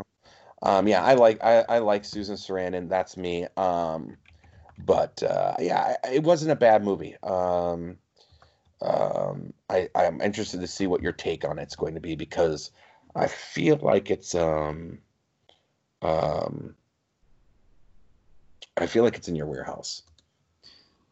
um, 0.63 0.87
yeah, 0.89 1.03
I 1.03 1.15
like, 1.15 1.43
I, 1.43 1.65
I 1.69 1.79
like 1.79 2.05
Susan 2.05 2.37
Sarandon. 2.37 2.89
That's 2.89 3.17
me. 3.17 3.47
Um, 3.57 4.17
but 4.79 5.23
uh, 5.23 5.55
yeah, 5.59 5.97
I- 6.05 6.15
it 6.15 6.23
wasn't 6.23 6.53
a 6.53 6.57
bad 6.57 6.85
movie. 6.85 7.17
Um, 7.23 7.99
um, 8.83 9.53
I, 9.71 9.89
I'm 9.95 10.21
interested 10.21 10.61
to 10.61 10.67
see 10.67 10.87
what 10.87 11.03
your 11.03 11.13
take 11.13 11.45
on 11.45 11.59
it's 11.59 11.77
going 11.77 11.95
to 11.95 12.01
be 12.01 12.15
because 12.15 12.71
I 13.15 13.27
feel 13.27 13.79
like 13.81 14.11
it's, 14.11 14.35
um, 14.35 14.99
um, 16.03 16.75
I 18.77 18.87
feel 18.87 19.03
like 19.05 19.17
it's 19.17 19.29
in 19.29 19.37
your 19.37 19.47
warehouse. 19.47 20.03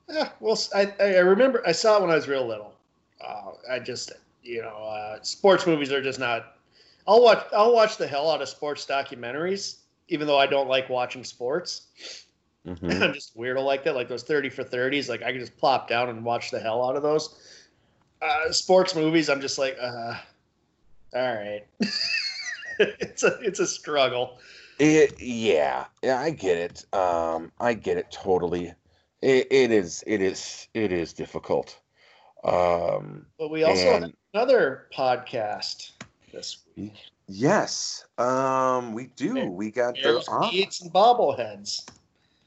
Yeah, 0.08 0.30
well, 0.40 0.58
I, 0.74 0.92
I 1.00 1.18
remember 1.18 1.62
I 1.66 1.72
saw 1.72 1.96
it 1.96 2.02
when 2.02 2.10
I 2.10 2.14
was 2.14 2.28
real 2.28 2.46
little. 2.46 2.74
Uh, 3.20 3.52
I 3.70 3.78
just, 3.78 4.12
you 4.42 4.60
know, 4.62 4.76
uh, 4.76 5.22
sports 5.22 5.66
movies 5.66 5.92
are 5.92 6.02
just 6.02 6.18
not. 6.18 6.56
I'll 7.06 7.22
watch. 7.22 7.46
I'll 7.52 7.72
watch 7.72 7.96
the 7.96 8.06
hell 8.06 8.30
out 8.30 8.42
of 8.42 8.48
sports 8.48 8.84
documentaries, 8.84 9.78
even 10.08 10.26
though 10.26 10.38
I 10.38 10.46
don't 10.46 10.68
like 10.68 10.88
watching 10.88 11.24
sports. 11.24 12.24
Mhm. 12.66 13.02
I'm 13.02 13.14
just 13.14 13.36
weirdo 13.36 13.64
like 13.64 13.84
that. 13.84 13.94
Like 13.94 14.08
those 14.08 14.22
thirty 14.22 14.50
for 14.50 14.64
thirties, 14.64 15.08
like 15.08 15.22
I 15.22 15.30
can 15.30 15.40
just 15.40 15.56
plop 15.56 15.88
down 15.88 16.08
and 16.08 16.24
watch 16.24 16.50
the 16.50 16.60
hell 16.60 16.86
out 16.86 16.96
of 16.96 17.02
those. 17.02 17.38
Uh, 18.20 18.52
sports 18.52 18.94
movies, 18.94 19.28
I'm 19.28 19.40
just 19.40 19.58
like, 19.58 19.76
uh, 19.80 20.14
all 21.14 21.34
right. 21.34 21.64
it's 22.78 23.22
a 23.22 23.38
it's 23.40 23.60
a 23.60 23.66
struggle. 23.66 24.38
It, 24.78 25.20
yeah, 25.20 25.84
yeah, 26.02 26.18
I 26.18 26.30
get 26.30 26.58
it. 26.58 26.94
Um, 26.94 27.52
I 27.60 27.74
get 27.74 27.96
it 27.96 28.10
totally. 28.10 28.74
It, 29.24 29.46
it 29.50 29.70
is, 29.70 30.04
it 30.06 30.20
is, 30.20 30.68
it 30.74 30.92
is 30.92 31.12
difficult. 31.14 31.80
Um, 32.44 33.24
But 33.38 33.50
we 33.50 33.64
also 33.64 33.82
have 34.00 34.10
another 34.34 34.88
podcast 34.94 35.92
this 36.30 36.58
week. 36.76 36.92
yes, 37.26 38.04
um, 38.18 38.92
we 38.92 39.06
do. 39.16 39.46
We 39.50 39.70
got 39.70 39.94
the 39.94 40.02
There's 40.02 40.28
off- 40.28 40.52
Eats 40.52 40.82
and 40.82 40.92
bobbleheads. 40.92 41.88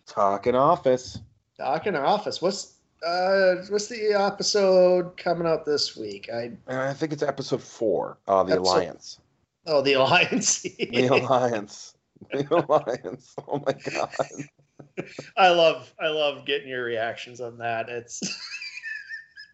talking 0.05 0.53
office. 0.53 1.19
Talking 1.57 1.95
office. 1.95 2.41
What's 2.43 2.75
uh 3.05 3.55
what's 3.69 3.87
the 3.87 4.13
episode 4.13 5.17
coming 5.17 5.47
out 5.47 5.65
this 5.65 5.95
week? 5.97 6.29
I 6.33 6.51
And 6.67 6.77
I 6.79 6.93
think 6.93 7.11
it's 7.13 7.23
episode 7.23 7.61
four. 7.63 8.17
Uh, 8.27 8.43
the 8.43 8.53
Episode- 8.53 8.71
alliance. 8.71 9.19
oh 9.65 9.81
the 9.81 9.93
alliance. 9.93 10.61
The 10.77 11.07
alliance. 11.07 11.95
The 12.31 12.45
alliance. 12.55 13.35
Oh 13.47 13.63
my 13.65 13.73
god. 13.73 14.11
I 15.37 15.49
love 15.49 15.93
I 15.99 16.07
love 16.07 16.45
getting 16.45 16.69
your 16.69 16.83
reactions 16.83 17.41
on 17.41 17.57
that. 17.59 17.89
It's 17.89 18.21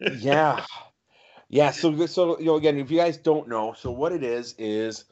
yeah. 0.00 0.64
Yeah 1.48 1.70
so 1.70 2.06
so 2.06 2.38
you 2.38 2.46
know 2.46 2.56
again 2.56 2.78
if 2.78 2.90
you 2.90 2.98
guys 2.98 3.16
don't 3.16 3.48
know 3.48 3.74
so 3.74 3.90
what 3.90 4.12
it 4.12 4.22
is 4.22 4.54
is 4.58 5.04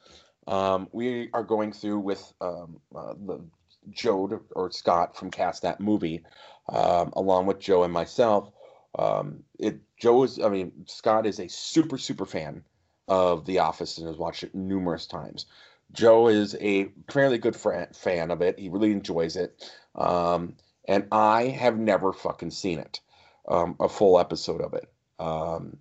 um 0.47 0.89
we 0.93 1.31
are 1.33 1.45
going 1.45 1.73
through 1.73 2.01
with 2.01 2.33
um 2.41 2.81
uh, 2.97 3.15
the 3.27 3.45
joe 3.91 4.41
or 4.57 4.71
scott 4.71 5.17
from 5.17 5.31
cast 5.31 5.63
that 5.63 5.81
movie 5.81 6.25
um 6.69 7.13
along 7.17 7.47
with 7.47 7.61
joe 7.61 7.83
and 7.85 7.93
myself. 7.93 8.51
Um 8.99 9.45
it 9.59 9.81
joe 9.99 10.25
is 10.25 10.41
i 10.41 10.49
mean 10.49 10.73
scott 10.87 11.27
is 11.27 11.39
a 11.39 11.49
super 11.49 11.99
super 11.99 12.27
fan 12.27 12.65
of 13.09 13.45
the 13.45 13.59
office 13.59 13.99
and 13.99 14.07
has 14.07 14.17
watched 14.17 14.43
it 14.43 14.55
numerous 14.55 15.07
times. 15.07 15.47
Joe 15.93 16.29
is 16.29 16.57
a 16.61 16.91
fairly 17.11 17.39
good 17.39 17.55
fran- 17.57 17.93
fan 17.93 18.31
of 18.31 18.41
it. 18.41 18.59
He 18.59 18.69
really 18.69 18.93
enjoys 18.93 19.37
it 19.37 19.63
um 19.95 20.55
and 20.87 21.07
i 21.13 21.45
have 21.45 21.79
never 21.79 22.13
fucking 22.13 22.51
seen 22.51 22.79
it 22.79 23.01
um, 23.49 23.77
a 23.81 23.89
full 23.89 24.19
episode 24.19 24.61
of 24.61 24.75
it. 24.75 24.89
Um, 25.19 25.77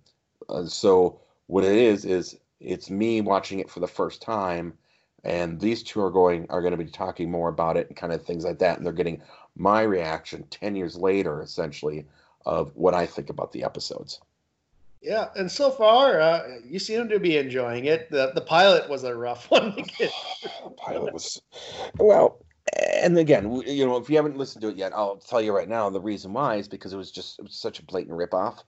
uh, 0.48 0.66
so 0.66 1.20
what 1.46 1.64
it 1.64 1.76
is 1.76 2.04
is 2.04 2.38
it's 2.60 2.90
me 2.90 3.20
watching 3.20 3.58
it 3.60 3.70
for 3.70 3.80
the 3.80 3.86
first 3.86 4.22
time, 4.22 4.74
and 5.24 5.60
these 5.60 5.82
two 5.82 6.00
are 6.00 6.10
going 6.10 6.46
are 6.50 6.60
going 6.60 6.72
to 6.72 6.84
be 6.84 6.90
talking 6.90 7.30
more 7.30 7.48
about 7.48 7.76
it 7.76 7.88
and 7.88 7.96
kind 7.96 8.12
of 8.12 8.24
things 8.24 8.44
like 8.44 8.58
that, 8.58 8.76
and 8.76 8.86
they're 8.86 8.92
getting 8.92 9.22
my 9.56 9.82
reaction 9.82 10.44
ten 10.50 10.74
years 10.74 10.96
later, 10.96 11.42
essentially, 11.42 12.06
of 12.46 12.74
what 12.74 12.94
I 12.94 13.06
think 13.06 13.30
about 13.30 13.52
the 13.52 13.64
episodes. 13.64 14.20
yeah, 15.00 15.28
and 15.36 15.50
so 15.50 15.70
far 15.70 16.20
uh, 16.20 16.42
you 16.64 16.78
seem 16.78 17.08
to 17.08 17.20
be 17.20 17.36
enjoying 17.36 17.86
it. 17.86 18.10
The 18.10 18.32
the 18.34 18.40
pilot 18.40 18.88
was 18.88 19.04
a 19.04 19.14
rough 19.14 19.46
one 19.50 19.76
to 19.76 19.82
get. 19.82 20.12
Pilot 20.76 21.12
was 21.14 21.40
well, 21.98 22.41
and 22.78 23.18
again, 23.18 23.62
you 23.66 23.86
know, 23.86 23.96
if 23.96 24.08
you 24.08 24.16
haven't 24.16 24.36
listened 24.36 24.62
to 24.62 24.68
it 24.68 24.76
yet, 24.76 24.92
I'll 24.94 25.16
tell 25.16 25.42
you 25.42 25.54
right 25.54 25.68
now 25.68 25.90
the 25.90 26.00
reason 26.00 26.32
why 26.32 26.56
is 26.56 26.68
because 26.68 26.92
it 26.92 26.96
was 26.96 27.10
just 27.10 27.38
it 27.38 27.42
was 27.42 27.54
such 27.54 27.78
a 27.78 27.84
blatant 27.84 28.16
ripoff 28.16 28.62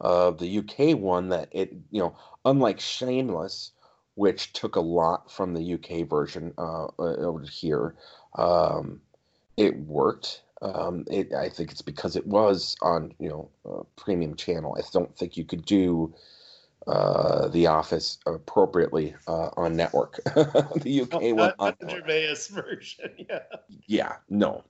of 0.00 0.38
the 0.38 0.58
UK 0.58 0.98
one 0.98 1.28
that 1.28 1.48
it, 1.52 1.72
you 1.90 2.00
know, 2.00 2.16
unlike 2.44 2.80
Shameless, 2.80 3.72
which 4.16 4.52
took 4.52 4.76
a 4.76 4.80
lot 4.80 5.30
from 5.30 5.54
the 5.54 5.74
UK 5.74 6.08
version 6.08 6.52
uh, 6.58 6.86
uh, 6.98 7.16
over 7.16 7.42
here, 7.42 7.94
um, 8.36 9.00
it 9.56 9.78
worked. 9.80 10.42
Um, 10.62 11.04
it, 11.10 11.32
I 11.34 11.48
think 11.48 11.70
it's 11.70 11.82
because 11.82 12.16
it 12.16 12.26
was 12.26 12.76
on, 12.80 13.14
you 13.18 13.28
know, 13.28 13.86
premium 13.96 14.34
channel. 14.34 14.76
I 14.78 14.82
don't 14.92 15.16
think 15.16 15.36
you 15.36 15.44
could 15.44 15.64
do 15.64 16.14
uh, 16.86 17.48
The 17.48 17.66
Office 17.66 18.18
appropriately 18.26 19.14
uh, 19.26 19.50
on 19.56 19.76
network. 19.76 20.20
the 20.34 21.02
UK 21.02 21.22
one 21.36 21.36
Not, 21.36 21.54
on 21.58 21.74
the 21.80 21.90
Gervais 21.90 22.34
version. 22.50 23.10
Yeah. 23.28 23.40
yeah, 23.86 24.16
no. 24.28 24.64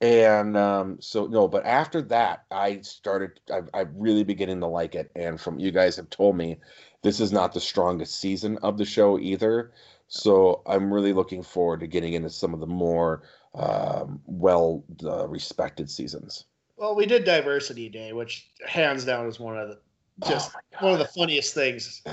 And 0.00 0.56
um, 0.56 0.98
so 1.00 1.26
no, 1.26 1.48
but 1.48 1.64
after 1.64 2.02
that, 2.02 2.44
I 2.50 2.80
started. 2.82 3.40
I, 3.50 3.60
I 3.72 3.80
really 3.94 4.24
beginning 4.24 4.60
to 4.60 4.66
like 4.66 4.94
it, 4.94 5.10
and 5.16 5.40
from 5.40 5.58
you 5.58 5.70
guys 5.70 5.96
have 5.96 6.10
told 6.10 6.36
me, 6.36 6.58
this 7.02 7.18
is 7.18 7.32
not 7.32 7.54
the 7.54 7.60
strongest 7.60 8.20
season 8.20 8.58
of 8.58 8.76
the 8.76 8.84
show 8.84 9.18
either. 9.18 9.72
So 10.08 10.62
I'm 10.66 10.92
really 10.92 11.14
looking 11.14 11.42
forward 11.42 11.80
to 11.80 11.86
getting 11.86 12.12
into 12.12 12.28
some 12.28 12.52
of 12.52 12.60
the 12.60 12.66
more 12.66 13.22
um, 13.54 14.20
well 14.26 14.84
uh, 15.02 15.26
respected 15.28 15.90
seasons. 15.90 16.44
Well, 16.76 16.94
we 16.94 17.06
did 17.06 17.24
Diversity 17.24 17.88
Day, 17.88 18.12
which 18.12 18.50
hands 18.66 19.04
down 19.04 19.26
is 19.26 19.40
one 19.40 19.56
of 19.56 19.68
the 19.68 19.78
just 20.24 20.52
Oh 20.80 20.84
one 20.84 20.92
of 20.94 20.98
the 20.98 21.06
funniest 21.06 21.54
things. 21.54 22.02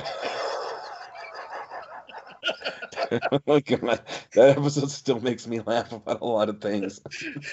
Oh 3.21 3.39
my- 3.45 3.61
that 4.33 4.57
episode 4.57 4.89
still 4.89 5.19
makes 5.19 5.47
me 5.47 5.59
laugh 5.61 5.91
about 5.91 6.21
a 6.21 6.25
lot 6.25 6.49
of 6.49 6.61
things. 6.61 6.99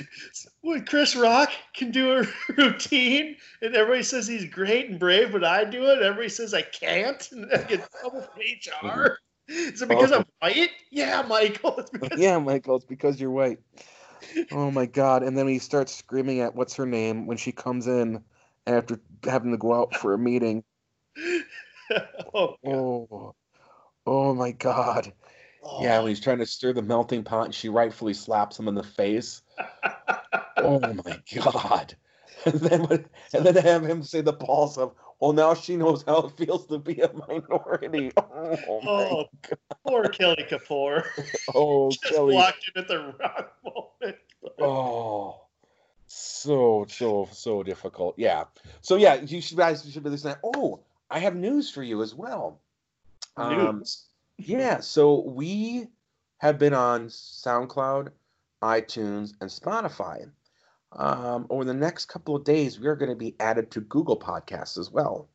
when 0.62 0.85
Chris 0.85 1.14
Rock 1.14 1.51
can 1.74 1.90
do 1.90 2.12
a 2.18 2.52
routine 2.56 3.36
and 3.60 3.74
everybody 3.74 4.02
says 4.02 4.27
he's 4.27 4.47
great 4.47 4.89
and 4.89 4.98
brave, 4.98 5.32
but 5.32 5.44
I 5.44 5.64
do 5.64 5.86
it, 5.86 6.02
everybody 6.02 6.28
says 6.28 6.55
I 6.55 6.62
can't, 6.62 7.31
and 7.32 7.51
I 7.52 7.59
get 7.62 7.90
trouble 8.01 8.22
from 8.22 8.43
mm-hmm. 8.43 8.86
HR. 8.86 9.18
Is 9.48 9.82
it 9.82 9.89
because 9.89 10.12
I'm 10.12 10.24
white? 10.39 10.70
Yeah, 10.93 11.22
Michael. 11.22 11.85
Yeah, 12.16 12.39
Michael, 12.39 12.77
it's 12.77 12.85
because 12.85 13.20
you're 13.20 13.32
white. 13.32 13.59
Oh 14.52 14.70
my 14.70 14.86
god! 14.86 15.24
And 15.24 15.36
then 15.36 15.48
he 15.48 15.59
starts 15.59 15.93
screaming 15.93 16.40
at 16.40 16.55
what's 16.55 16.77
her 16.77 16.86
name 16.86 17.27
when 17.27 17.36
she 17.36 17.51
comes 17.51 17.89
in 17.89 18.22
after 18.68 19.01
having 19.24 19.52
to 19.52 19.59
go 19.59 19.74
out 19.74 19.94
for 19.94 20.12
a 20.14 20.18
meeting. 20.18 20.64
oh, 22.34 22.56
Oh, 22.64 23.34
oh 24.06 24.34
my 24.34 24.52
god! 24.52 25.12
oh, 25.62 25.82
Yeah, 25.82 25.98
when 25.98 26.09
he's 26.09 26.20
trying 26.20 26.38
to 26.38 26.47
stir 26.47 26.72
the 26.72 26.82
melting 26.82 27.24
pot, 27.24 27.47
and 27.47 27.55
she 27.55 27.68
rightfully 27.68 28.14
slaps 28.14 28.59
him 28.59 28.68
in 28.68 28.74
the 28.74 28.82
face. 28.82 29.42
oh 30.56 30.80
my 31.05 31.20
god! 31.34 31.94
And 32.44 32.55
then 32.60 33.05
and 33.34 33.44
then 33.44 33.56
have 33.56 33.84
him 33.84 34.02
say 34.02 34.20
the 34.22 34.32
pulse 34.32 34.78
of, 34.78 34.94
well, 35.20 35.32
now 35.32 35.55
she 35.55 35.76
knows 35.76 36.02
how 36.06 36.20
it 36.26 36.36
feels 36.36 36.66
to 36.68 36.78
be 36.78 37.01
a 37.01 37.10
minority. 37.12 38.12
Oh, 38.42 38.80
oh 38.86 39.24
poor 39.86 40.09
Kelly 40.09 40.44
Kapoor. 40.48 41.05
Oh, 41.55 41.90
Just 41.90 42.05
Kelly. 42.14 42.34
walked 42.34 42.70
in 42.74 42.82
at 42.82 42.88
the 42.88 42.98
wrong 42.98 43.44
moment. 44.02 44.16
Oh, 44.59 45.39
so 46.20 46.86
so 46.88 47.28
so 47.32 47.62
difficult. 47.62 48.14
Yeah. 48.18 48.44
So 48.80 48.97
yeah, 48.97 49.14
you 49.14 49.40
should 49.40 49.56
guys 49.56 49.88
should 49.90 50.02
be 50.02 50.10
listening. 50.10 50.36
Oh, 50.44 50.80
I 51.10 51.18
have 51.18 51.34
news 51.34 51.70
for 51.70 51.82
you 51.82 52.02
as 52.02 52.14
well. 52.14 52.60
Um, 53.36 53.78
News. 53.78 54.05
yeah. 54.38 54.80
So 54.80 55.20
we 55.20 55.88
have 56.38 56.59
been 56.59 56.74
on 56.74 57.09
SoundCloud, 57.09 58.09
iTunes, 58.62 59.34
and 59.40 59.51
Spotify. 59.51 60.30
Um, 60.92 61.47
over 61.51 61.64
the 61.64 61.74
next 61.74 62.06
couple 62.06 62.34
of 62.34 62.44
days, 62.44 62.80
we 62.80 62.88
are 62.88 62.97
going 62.97 63.10
to 63.10 63.16
be 63.16 63.36
added 63.38 63.70
to 63.72 63.80
Google 63.80 64.18
Podcasts 64.18 64.76
as 64.76 64.90
well. 64.90 65.28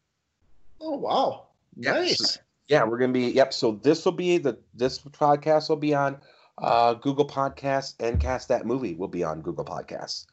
Oh 0.81 0.97
wow. 0.97 1.47
Yep. 1.77 1.95
Nice. 1.95 2.39
Yeah, 2.67 2.83
we're 2.83 2.97
gonna 2.97 3.13
be. 3.13 3.31
Yep. 3.31 3.53
So 3.53 3.79
this 3.83 4.03
will 4.05 4.11
be 4.11 4.37
the 4.37 4.57
this 4.73 4.99
podcast 4.99 5.69
will 5.69 5.75
be 5.75 5.93
on 5.93 6.17
uh, 6.57 6.93
Google 6.95 7.27
Podcasts 7.27 7.95
and 7.99 8.19
Cast 8.19 8.47
That 8.47 8.65
Movie 8.65 8.95
will 8.95 9.07
be 9.07 9.23
on 9.23 9.41
Google 9.41 9.65
Podcasts. 9.65 10.25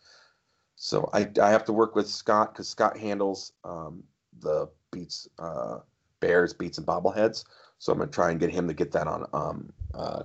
So 0.85 1.09
I 1.13 1.29
I 1.41 1.51
have 1.51 1.65
to 1.67 1.73
work 1.73 1.95
with 1.95 2.09
Scott 2.09 2.53
because 2.53 2.69
Scott 2.69 2.99
handles 2.99 3.53
um, 3.63 4.03
the 4.41 4.69
beats 4.91 5.29
uh, 5.39 5.79
bears 6.19 6.53
beets 6.53 6.77
and 6.77 6.85
bobbleheads. 6.85 7.45
So 7.79 7.93
I'm 7.93 8.01
gonna 8.01 8.11
try 8.11 8.33
and 8.33 8.41
get 8.41 8.51
him 8.51 8.67
to 8.67 8.75
get 8.75 8.91
that 8.91 9.07
on 9.07 9.25
um, 9.33 9.73
uh, 9.95 10.25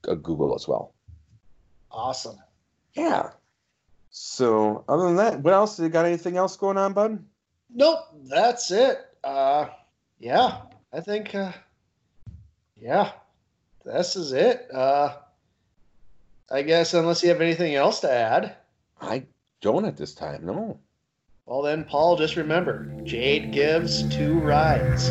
Google 0.00 0.54
as 0.54 0.66
well. 0.66 0.94
Awesome. 1.90 2.38
Yeah. 2.94 3.32
So 4.08 4.82
other 4.88 5.08
than 5.08 5.16
that, 5.16 5.40
what 5.40 5.52
else? 5.52 5.78
You 5.78 5.90
got 5.90 6.06
anything 6.06 6.38
else 6.38 6.56
going 6.56 6.78
on, 6.78 6.94
bud? 6.94 7.22
Nope, 7.68 8.00
that's 8.30 8.70
it. 8.70 8.98
Uh 9.22 9.66
yeah, 10.18 10.62
I 10.90 11.00
think 11.00 11.34
uh 11.34 11.52
yeah. 12.80 13.12
This 13.84 14.16
is 14.16 14.32
it. 14.32 14.68
Uh 14.72 15.16
I 16.50 16.62
guess 16.62 16.94
unless 16.94 17.22
you 17.22 17.28
have 17.28 17.42
anything 17.42 17.74
else 17.74 18.00
to 18.00 18.10
add. 18.10 18.56
I 19.02 19.26
don't 19.60 19.84
at 19.84 19.96
this 19.96 20.14
time. 20.14 20.46
No. 20.46 20.80
Well 21.46 21.62
then 21.62 21.84
Paul, 21.84 22.16
just 22.16 22.36
remember, 22.36 22.92
Jade 23.04 23.52
gives 23.52 24.06
two 24.14 24.38
rides. 24.40 25.10